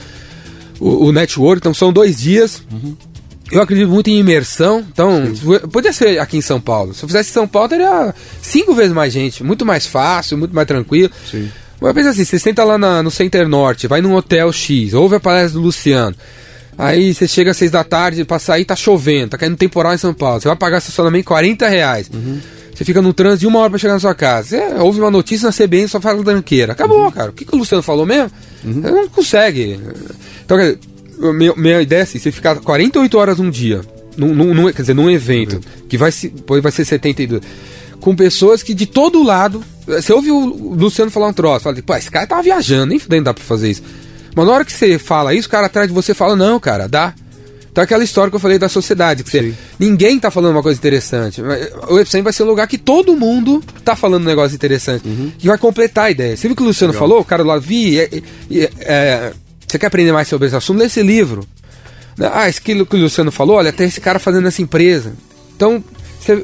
o, 0.79 1.07
o, 1.07 1.11
network, 1.11 1.59
então 1.59 1.73
são 1.73 1.91
dois 1.91 2.21
dias. 2.21 2.63
Uhum. 2.71 2.95
Eu 3.51 3.61
acredito 3.61 3.89
muito 3.89 4.09
em 4.09 4.17
imersão, 4.17 4.85
então 4.89 5.35
Sim. 5.35 5.67
podia 5.69 5.91
ser 5.91 6.19
aqui 6.19 6.37
em 6.37 6.41
São 6.41 6.61
Paulo. 6.61 6.93
Se 6.93 7.03
eu 7.03 7.07
fizesse 7.07 7.31
em 7.31 7.33
São 7.33 7.47
Paulo, 7.47 7.67
teria 7.67 8.15
cinco 8.41 8.73
vezes 8.73 8.93
mais 8.93 9.11
gente, 9.11 9.43
muito 9.43 9.65
mais 9.65 9.85
fácil, 9.85 10.37
muito 10.37 10.55
mais 10.55 10.65
tranquilo. 10.65 11.11
Sim. 11.29 11.51
Mas 11.81 11.93
pensa 11.93 12.11
assim, 12.11 12.23
você 12.23 12.39
senta 12.39 12.63
lá 12.63 12.77
na, 12.77 13.03
no 13.03 13.11
Center 13.11 13.49
Norte, 13.49 13.87
vai 13.87 14.01
num 14.01 14.13
hotel 14.13 14.53
X, 14.53 14.93
ouve 14.93 15.15
a 15.15 15.19
palestra 15.19 15.59
do 15.59 15.65
Luciano. 15.65 16.15
Aí 16.81 17.13
você 17.13 17.27
chega 17.27 17.51
às 17.51 17.57
seis 17.57 17.69
da 17.69 17.83
tarde, 17.83 18.25
pra 18.25 18.39
sair 18.39 18.65
tá 18.65 18.75
chovendo, 18.75 19.29
tá 19.29 19.37
caindo 19.37 19.55
temporal 19.55 19.93
em 19.93 19.99
São 19.99 20.15
Paulo. 20.15 20.41
Você 20.41 20.47
vai 20.47 20.57
pagar 20.57 20.79
estacionamento 20.79 21.25
40 21.25 21.67
reais. 21.67 22.09
Uhum. 22.11 22.39
Você 22.73 22.83
fica 22.83 23.03
no 23.03 23.13
trânsito 23.13 23.41
de 23.41 23.47
uma 23.47 23.59
hora 23.59 23.69
pra 23.69 23.77
chegar 23.77 23.93
na 23.93 23.99
sua 23.99 24.15
casa. 24.15 24.47
Você 24.47 24.73
ouve 24.79 24.99
uma 24.99 25.11
notícia 25.11 25.45
na 25.45 25.53
CBN 25.53 25.87
só 25.87 26.01
fala 26.01 26.23
danqueira. 26.23 26.71
Acabou, 26.71 27.03
uhum. 27.03 27.11
cara. 27.11 27.29
O 27.29 27.33
que, 27.33 27.45
que 27.45 27.53
o 27.53 27.59
Luciano 27.59 27.83
falou 27.83 28.03
mesmo? 28.03 28.31
Uhum. 28.63 28.81
Não 28.81 29.07
consegue. 29.09 29.79
Então, 30.43 30.57
quer 30.57 30.75
dizer, 30.75 31.33
minha, 31.33 31.53
minha 31.55 31.81
ideia 31.83 31.99
é 31.99 32.01
assim, 32.01 32.17
você 32.17 32.31
ficar 32.31 32.55
48 32.55 33.15
horas 33.15 33.39
um 33.39 33.51
dia, 33.51 33.81
num, 34.17 34.33
num, 34.33 34.51
num 34.51 34.71
quer 34.71 34.81
dizer, 34.81 34.95
num 34.95 35.07
evento, 35.07 35.57
uhum. 35.57 35.87
que 35.87 35.99
vai, 35.99 36.11
se, 36.11 36.33
vai 36.47 36.71
ser 36.71 36.83
72, 36.83 37.43
com 37.99 38.15
pessoas 38.15 38.63
que 38.63 38.73
de 38.73 38.87
todo 38.87 39.21
lado. 39.21 39.63
Você 39.85 40.11
ouve 40.11 40.31
o 40.31 40.73
Luciano 40.73 41.11
falar 41.11 41.27
um 41.27 41.33
troço, 41.33 41.65
fala, 41.65 41.79
pô, 41.83 41.95
esse 41.95 42.09
cara 42.09 42.25
tava 42.25 42.41
viajando, 42.41 42.95
nem 43.07 43.21
dá 43.21 43.35
pra 43.35 43.43
fazer 43.43 43.69
isso. 43.69 43.83
Mas 44.35 44.45
na 44.45 44.51
hora 44.51 44.65
que 44.65 44.71
você 44.71 44.97
fala 44.97 45.33
isso, 45.33 45.47
o 45.47 45.51
cara 45.51 45.67
atrás 45.67 45.87
de 45.87 45.93
você 45.93 46.13
fala, 46.13 46.35
não, 46.35 46.59
cara, 46.59 46.87
dá. 46.87 47.13
Então 47.71 47.83
aquela 47.83 48.03
história 48.03 48.29
que 48.29 48.35
eu 48.35 48.39
falei 48.39 48.59
da 48.59 48.67
sociedade, 48.67 49.23
que 49.23 49.29
você, 49.29 49.53
ninguém 49.79 50.19
tá 50.19 50.29
falando 50.29 50.51
uma 50.51 50.61
coisa 50.61 50.77
interessante. 50.77 51.41
O 51.41 51.99
Epicentro 51.99 52.25
vai 52.25 52.33
ser 52.33 52.43
um 52.43 52.47
lugar 52.47 52.67
que 52.67 52.77
todo 52.77 53.15
mundo 53.15 53.63
tá 53.83 53.95
falando 53.95 54.23
um 54.23 54.27
negócio 54.27 54.53
interessante. 54.55 55.07
Uhum. 55.07 55.31
Que 55.37 55.47
vai 55.47 55.57
completar 55.57 56.05
a 56.05 56.11
ideia. 56.11 56.35
Você 56.35 56.47
viu 56.47 56.53
o 56.53 56.55
que 56.57 56.63
o 56.63 56.65
Luciano 56.65 56.91
Legal. 56.91 57.07
falou? 57.07 57.21
O 57.21 57.25
cara 57.25 57.43
lá, 57.43 57.57
vi, 57.57 57.97
é, 57.97 58.09
é, 58.51 58.69
é, 58.79 59.33
você 59.65 59.79
quer 59.79 59.87
aprender 59.87 60.11
mais 60.11 60.27
sobre 60.27 60.47
esse 60.47 60.55
assunto? 60.55 60.79
Lê 60.79 60.85
esse 60.87 61.01
livro. 61.01 61.45
Ah, 62.19 62.45
aquilo 62.45 62.85
que 62.85 62.95
o 62.95 62.99
Luciano 62.99 63.31
falou, 63.31 63.55
olha, 63.55 63.71
tem 63.71 63.87
esse 63.87 64.01
cara 64.01 64.19
fazendo 64.19 64.49
essa 64.49 64.61
empresa. 64.61 65.13
Então, 65.55 65.81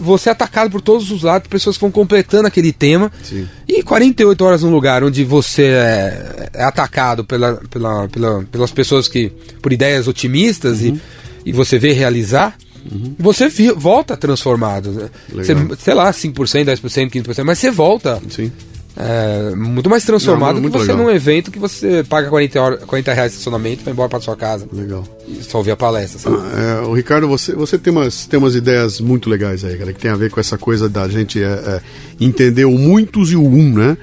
você 0.01 0.29
é 0.29 0.31
atacado 0.31 0.71
por 0.71 0.81
todos 0.81 1.11
os 1.11 1.23
lados, 1.23 1.47
pessoas 1.47 1.77
que 1.77 1.81
vão 1.81 1.91
completando 1.91 2.47
aquele 2.47 2.71
tema. 2.71 3.11
Sim. 3.23 3.47
E 3.67 3.83
48 3.83 4.43
horas 4.43 4.63
num 4.63 4.71
lugar 4.71 5.03
onde 5.03 5.23
você 5.23 5.63
é, 5.63 6.49
é 6.53 6.63
atacado 6.63 7.23
pela, 7.23 7.55
pela, 7.69 8.07
pela, 8.07 8.43
pelas 8.43 8.71
pessoas 8.71 9.07
que 9.07 9.31
por 9.61 9.71
ideias 9.71 10.07
otimistas 10.07 10.81
uhum. 10.81 10.99
e, 11.45 11.49
e 11.49 11.53
você 11.53 11.77
vê 11.77 11.91
realizar, 11.91 12.57
uhum. 12.91 13.15
você 13.19 13.49
volta 13.73 14.17
transformado. 14.17 14.91
Né? 14.91 15.09
Você, 15.31 15.53
sei 15.79 15.93
lá, 15.93 16.11
5%, 16.11 16.33
10%, 16.33 17.11
15%, 17.11 17.43
mas 17.43 17.59
você 17.59 17.71
volta. 17.71 18.21
Sim 18.29 18.51
é, 18.99 19.53
muito 19.55 19.89
mais 19.89 20.03
transformado 20.03 20.55
Não, 20.55 20.61
muito 20.61 20.73
que 20.73 20.79
você 20.79 20.91
legal. 20.91 21.05
num 21.05 21.11
evento 21.13 21.51
que 21.51 21.59
você 21.59 22.03
paga 22.03 22.29
40, 22.29 22.59
horas, 22.59 22.83
40 22.83 23.13
reais 23.13 23.31
de 23.31 23.37
estacionamento 23.37 23.81
e 23.81 23.83
vai 23.83 23.93
embora 23.93 24.09
para 24.09 24.19
sua 24.19 24.35
casa. 24.35 24.67
Legal. 24.73 25.03
E 25.27 25.43
só 25.43 25.59
ouvir 25.59 25.71
a 25.71 25.75
palestra, 25.75 26.17
sabe? 26.17 26.37
Ah, 26.37 26.81
é, 26.83 26.87
o 26.87 26.93
Ricardo, 26.93 27.27
você, 27.27 27.53
você 27.53 27.77
tem, 27.77 27.93
umas, 27.93 28.25
tem 28.25 28.39
umas 28.39 28.55
ideias 28.55 28.99
muito 28.99 29.29
legais 29.29 29.63
aí, 29.63 29.77
cara, 29.77 29.93
que 29.93 29.99
tem 29.99 30.09
a 30.09 30.15
ver 30.15 30.31
com 30.31 30.39
essa 30.39 30.57
coisa 30.57 30.89
da 30.89 31.07
gente 31.07 31.41
é, 31.41 31.45
é 31.45 31.81
entender 32.19 32.65
o 32.65 32.71
muitos 32.71 33.31
e 33.31 33.35
o 33.35 33.45
um, 33.45 33.73
né? 33.73 33.97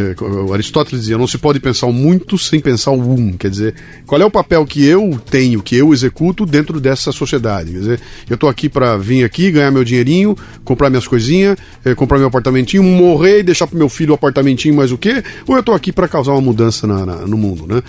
É, 0.00 0.24
o 0.24 0.52
Aristóteles 0.54 1.02
dizia, 1.02 1.18
não 1.18 1.26
se 1.26 1.36
pode 1.36 1.60
pensar 1.60 1.86
muito 1.88 2.38
sem 2.38 2.58
pensar 2.58 2.90
o 2.92 3.14
um. 3.14 3.32
Quer 3.32 3.50
dizer, 3.50 3.74
qual 4.06 4.20
é 4.20 4.24
o 4.24 4.30
papel 4.30 4.64
que 4.64 4.84
eu 4.84 5.20
tenho, 5.30 5.62
que 5.62 5.76
eu 5.76 5.92
executo 5.92 6.46
dentro 6.46 6.80
dessa 6.80 7.12
sociedade? 7.12 7.72
Quer 7.72 7.78
dizer, 7.78 8.00
eu 8.28 8.34
estou 8.34 8.48
aqui 8.48 8.68
para 8.68 8.96
vir 8.96 9.24
aqui, 9.24 9.50
ganhar 9.50 9.70
meu 9.70 9.84
dinheirinho, 9.84 10.36
comprar 10.64 10.88
minhas 10.88 11.06
coisinhas, 11.06 11.58
eh, 11.84 11.94
comprar 11.94 12.18
meu 12.18 12.28
apartamentinho, 12.28 12.82
morrer 12.82 13.40
e 13.40 13.42
deixar 13.42 13.66
pro 13.66 13.76
meu 13.76 13.88
filho 13.88 14.12
o 14.12 14.14
apartamentinho 14.14 14.74
mais 14.74 14.90
o 14.90 14.98
quê? 14.98 15.22
Ou 15.46 15.56
eu 15.56 15.60
estou 15.60 15.74
aqui 15.74 15.92
para 15.92 16.08
causar 16.08 16.32
uma 16.32 16.40
mudança 16.40 16.86
na, 16.86 17.04
na, 17.04 17.16
no 17.26 17.36
mundo, 17.36 17.66
né? 17.66 17.82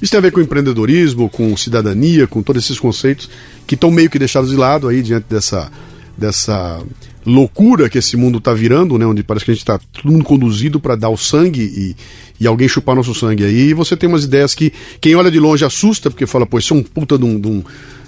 Isso 0.00 0.10
tem 0.10 0.18
a 0.18 0.20
ver 0.20 0.30
com 0.30 0.40
empreendedorismo, 0.40 1.30
com 1.30 1.56
cidadania, 1.56 2.26
com 2.26 2.42
todos 2.42 2.64
esses 2.64 2.78
conceitos 2.78 3.30
que 3.66 3.74
estão 3.74 3.90
meio 3.90 4.10
que 4.10 4.18
deixados 4.18 4.50
de 4.50 4.56
lado 4.56 4.88
aí 4.88 5.02
diante 5.02 5.24
dessa, 5.28 5.70
dessa 6.16 6.82
loucura 7.26 7.90
que 7.90 7.98
esse 7.98 8.16
mundo 8.16 8.38
está 8.38 8.54
virando, 8.54 8.96
né? 8.96 9.04
Onde 9.04 9.22
parece 9.22 9.44
que 9.44 9.50
a 9.50 9.54
gente 9.54 9.62
está 9.62 9.78
todo 9.78 10.12
mundo 10.12 10.24
conduzido 10.24 10.78
para 10.78 10.94
dar 10.94 11.08
o 11.08 11.16
sangue 11.16 11.60
e, 11.60 11.96
e 12.40 12.46
alguém 12.46 12.68
chupar 12.68 12.94
nosso 12.94 13.14
sangue 13.14 13.44
aí. 13.44 13.70
E 13.70 13.74
você 13.74 13.96
tem 13.96 14.08
umas 14.08 14.24
ideias 14.24 14.54
que 14.54 14.72
quem 15.00 15.16
olha 15.16 15.30
de 15.30 15.40
longe 15.40 15.64
assusta, 15.64 16.08
porque 16.08 16.26
fala, 16.26 16.46
pô, 16.46 16.58
isso 16.58 16.72
é 16.72 16.76
um 16.76 16.82
puta 16.82 17.18
de 17.18 17.24
um, 17.24 17.40
de 17.40 17.48
um, 17.48 17.64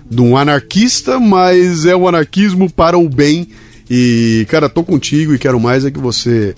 de 0.08 0.20
um 0.20 0.36
anarquista, 0.36 1.18
mas 1.18 1.84
é 1.84 1.96
o 1.96 2.00
um 2.00 2.08
anarquismo 2.08 2.70
para 2.70 2.96
o 2.96 3.08
bem. 3.08 3.48
E, 3.90 4.46
cara, 4.48 4.68
tô 4.68 4.84
contigo 4.84 5.34
e 5.34 5.38
quero 5.38 5.58
mais 5.58 5.84
é 5.84 5.90
que 5.90 5.98
você 5.98 6.54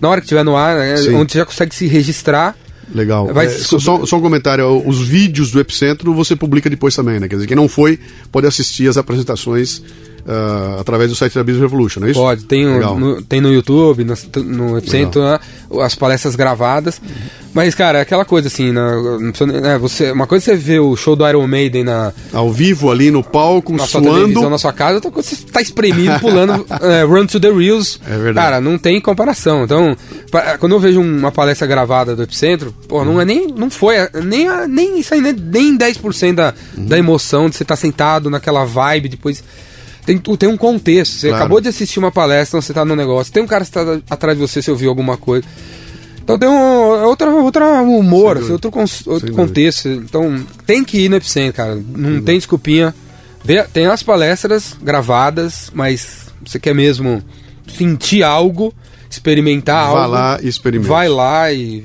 na 0.00 0.08
hora 0.08 0.20
que 0.20 0.26
estiver 0.26 0.44
no 0.44 0.56
ar, 0.56 0.78
né, 0.78 0.94
onde 1.10 1.32
você 1.32 1.38
já 1.38 1.44
consegue 1.44 1.74
se 1.74 1.86
registrar. 1.86 2.56
Legal. 2.94 3.26
Vai 3.32 3.46
é, 3.46 3.50
só, 3.50 3.78
só, 3.78 4.16
um 4.16 4.20
comentário: 4.20 4.82
os 4.86 5.00
vídeos 5.06 5.50
do 5.50 5.60
Epicentro 5.60 6.14
você 6.14 6.34
publica 6.34 6.70
depois 6.70 6.94
também, 6.94 7.20
né? 7.20 7.28
Quer 7.28 7.36
dizer, 7.36 7.46
quem 7.46 7.56
não 7.56 7.68
foi 7.68 7.98
pode 8.32 8.46
assistir 8.46 8.88
as 8.88 8.96
apresentações 8.96 9.82
uh, 10.28 10.80
através 10.80 11.08
do 11.08 11.16
site 11.16 11.34
da 11.34 11.42
Business 11.42 11.62
Revolution, 11.62 12.00
não 12.00 12.08
é 12.08 12.10
isso? 12.10 12.20
Pode, 12.20 12.44
tem, 12.44 12.66
no, 12.66 13.22
tem 13.22 13.40
no 13.40 13.52
YouTube, 13.52 14.04
no, 14.04 14.14
no 14.44 14.78
Epicentro, 14.78 15.22
né, 15.22 15.40
as 15.80 15.94
palestras 15.94 16.36
gravadas. 16.36 17.00
Uhum. 17.02 17.14
Mas, 17.54 17.74
cara, 17.74 17.98
é 17.98 18.02
aquela 18.02 18.26
coisa 18.26 18.46
assim, 18.46 18.70
na, 18.70 19.18
né, 19.20 19.78
você, 19.78 20.12
uma 20.12 20.26
coisa 20.26 20.52
é 20.52 20.54
você 20.54 20.56
vê 20.56 20.78
o 20.78 20.94
show 20.94 21.16
do 21.16 21.26
Iron 21.26 21.46
Maiden 21.46 21.82
na, 21.82 22.12
ao 22.32 22.52
vivo 22.52 22.90
ali 22.90 23.10
no 23.10 23.24
palco, 23.24 23.72
na 23.72 23.86
suando. 23.86 24.48
na 24.50 24.58
sua 24.58 24.72
casa, 24.72 24.96
outra 24.96 25.10
coisa 25.10 25.30
você 25.30 25.44
tá 25.46 25.62
espremido, 25.62 26.20
pulando 26.20 26.66
é, 26.82 27.02
Run 27.04 27.26
to 27.26 27.40
the 27.40 27.50
Reels. 27.50 27.98
É 28.06 28.16
verdade. 28.18 28.34
Cara, 28.34 28.60
não 28.60 28.76
tem 28.76 29.00
comparação. 29.00 29.64
Então, 29.64 29.96
pra, 30.30 30.58
quando 30.58 30.72
eu 30.72 30.80
vejo 30.80 31.00
uma 31.00 31.32
palestra 31.32 31.66
gravada 31.66 32.14
do 32.14 32.22
Epicentro, 32.22 32.72
pô, 32.86 33.04
não 33.04 33.20
é 33.20 33.24
nem, 33.24 33.46
não 33.48 33.70
foi, 33.70 33.96
nem, 34.22 34.46
nem 34.68 35.00
isso 35.00 35.14
aí, 35.14 35.20
nem, 35.20 35.32
nem 35.32 35.78
10% 35.78 36.34
da, 36.34 36.54
uhum. 36.76 36.86
da 36.86 36.98
emoção 36.98 37.48
de 37.48 37.56
você 37.56 37.62
estar 37.62 37.76
tá 37.76 37.80
sentado 37.80 38.28
naquela 38.28 38.64
vibe, 38.64 39.08
depois 39.08 39.42
tem, 40.16 40.36
tem 40.36 40.48
um 40.48 40.56
contexto. 40.56 41.12
Você 41.12 41.28
claro. 41.28 41.42
acabou 41.42 41.60
de 41.60 41.68
assistir 41.68 41.98
uma 41.98 42.10
palestra, 42.10 42.60
você 42.60 42.72
está 42.72 42.84
no 42.84 42.96
negócio, 42.96 43.30
tem 43.32 43.42
um 43.42 43.46
cara 43.46 43.64
que 43.64 43.70
está 43.70 44.00
atrás 44.08 44.38
de 44.38 44.40
você, 44.40 44.62
você 44.62 44.70
ouviu 44.70 44.88
alguma 44.88 45.18
coisa. 45.18 45.46
Então 46.22 46.38
tem 46.38 46.48
um, 46.48 46.94
é 46.96 47.06
outra, 47.06 47.30
outra 47.30 47.82
humor, 47.82 48.38
assim, 48.38 48.52
outro, 48.52 48.70
outro 49.06 49.32
contexto. 49.32 49.88
Então 49.88 50.42
tem 50.66 50.82
que 50.82 51.00
ir 51.00 51.08
no 51.08 51.16
Epicentro, 51.16 51.54
cara. 51.54 51.74
Não 51.74 52.22
tem 52.22 52.36
desculpinha. 52.36 52.94
Tem 53.72 53.86
as 53.86 54.02
palestras 54.02 54.76
gravadas, 54.82 55.70
mas 55.74 56.26
você 56.44 56.58
quer 56.58 56.74
mesmo 56.74 57.22
sentir 57.66 58.22
algo, 58.22 58.74
experimentar 59.10 59.90
Vai 59.90 60.02
algo. 60.02 60.12
Vai 60.12 60.20
lá 60.20 60.38
e 60.42 60.48
experimenta. 60.48 60.88
Vai 60.88 61.08
lá 61.08 61.52
e 61.52 61.84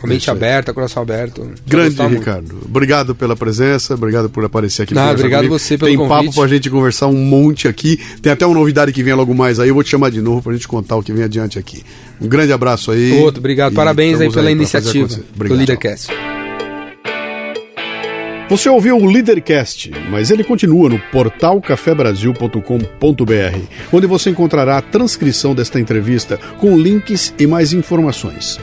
com 0.00 0.06
mente 0.06 0.30
aberta, 0.30 0.72
coração 0.72 1.02
aberto. 1.02 1.46
Grande, 1.66 2.00
Ricardo. 2.08 2.54
Muito. 2.54 2.66
Obrigado 2.66 3.14
pela 3.14 3.36
presença, 3.36 3.94
obrigado 3.94 4.30
por 4.30 4.44
aparecer 4.44 4.82
aqui. 4.82 4.94
Não, 4.94 5.10
obrigado 5.10 5.40
comigo. 5.40 5.58
você 5.58 5.76
pelo 5.76 5.90
Tem 5.90 5.98
convite. 5.98 6.26
papo 6.26 6.34
pra 6.34 6.48
gente 6.48 6.70
conversar 6.70 7.08
um 7.08 7.22
monte 7.22 7.68
aqui. 7.68 7.98
Tem 8.22 8.32
até 8.32 8.46
uma 8.46 8.54
novidade 8.54 8.92
que 8.92 9.02
vem 9.02 9.12
logo 9.12 9.34
mais 9.34 9.60
aí. 9.60 9.68
Eu 9.68 9.74
vou 9.74 9.84
te 9.84 9.90
chamar 9.90 10.10
de 10.10 10.22
novo 10.22 10.42
pra 10.42 10.54
gente 10.54 10.66
contar 10.66 10.96
o 10.96 11.02
que 11.02 11.12
vem 11.12 11.24
adiante 11.24 11.58
aqui. 11.58 11.82
Um 12.20 12.26
grande 12.26 12.52
abraço 12.52 12.90
aí. 12.90 13.12
Outro, 13.20 13.40
obrigado. 13.40 13.74
Parabéns 13.74 14.20
aí 14.20 14.32
pela 14.32 14.48
aí 14.48 14.54
iniciativa 14.54 15.08
do 15.36 15.54
Leadercast. 15.54 16.08
Você 18.48 18.68
ouviu 18.68 18.96
o 18.96 19.06
Leadercast, 19.06 19.92
mas 20.10 20.30
ele 20.30 20.42
continua 20.42 20.88
no 20.88 20.98
portal 20.98 21.60
cafebrasil.com.br, 21.60 23.58
onde 23.92 24.06
você 24.08 24.30
encontrará 24.30 24.78
a 24.78 24.82
transcrição 24.82 25.54
desta 25.54 25.78
entrevista 25.78 26.36
com 26.58 26.76
links 26.76 27.32
e 27.38 27.46
mais 27.46 27.72
informações 27.72 28.58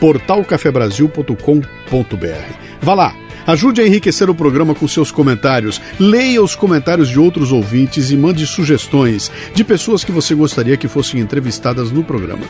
portalcafebrasil.com.br. 0.00 2.52
Vá 2.80 2.94
lá, 2.94 3.14
ajude 3.46 3.80
a 3.80 3.86
enriquecer 3.86 4.30
o 4.30 4.34
programa 4.34 4.74
com 4.74 4.86
seus 4.86 5.10
comentários, 5.10 5.80
leia 5.98 6.42
os 6.42 6.54
comentários 6.54 7.08
de 7.08 7.18
outros 7.18 7.52
ouvintes 7.52 8.10
e 8.10 8.16
mande 8.16 8.46
sugestões 8.46 9.30
de 9.54 9.64
pessoas 9.64 10.04
que 10.04 10.12
você 10.12 10.34
gostaria 10.34 10.76
que 10.76 10.88
fossem 10.88 11.20
entrevistadas 11.20 11.90
no 11.90 12.04
programa. 12.04 12.44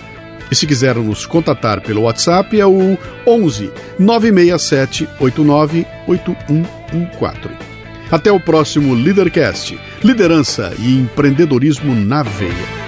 E 0.50 0.54
se 0.54 0.66
quiser 0.66 0.96
nos 0.96 1.26
contatar 1.26 1.82
pelo 1.82 2.02
WhatsApp 2.02 2.58
é 2.58 2.66
o 2.66 2.96
11 3.26 3.70
967 3.98 5.06
89 5.20 5.86
8114. 6.06 7.54
Até 8.10 8.32
o 8.32 8.40
próximo 8.40 8.94
Leadercast. 8.94 9.78
Liderança 10.02 10.72
e 10.78 10.98
empreendedorismo 10.98 11.94
na 11.94 12.22
veia. 12.22 12.87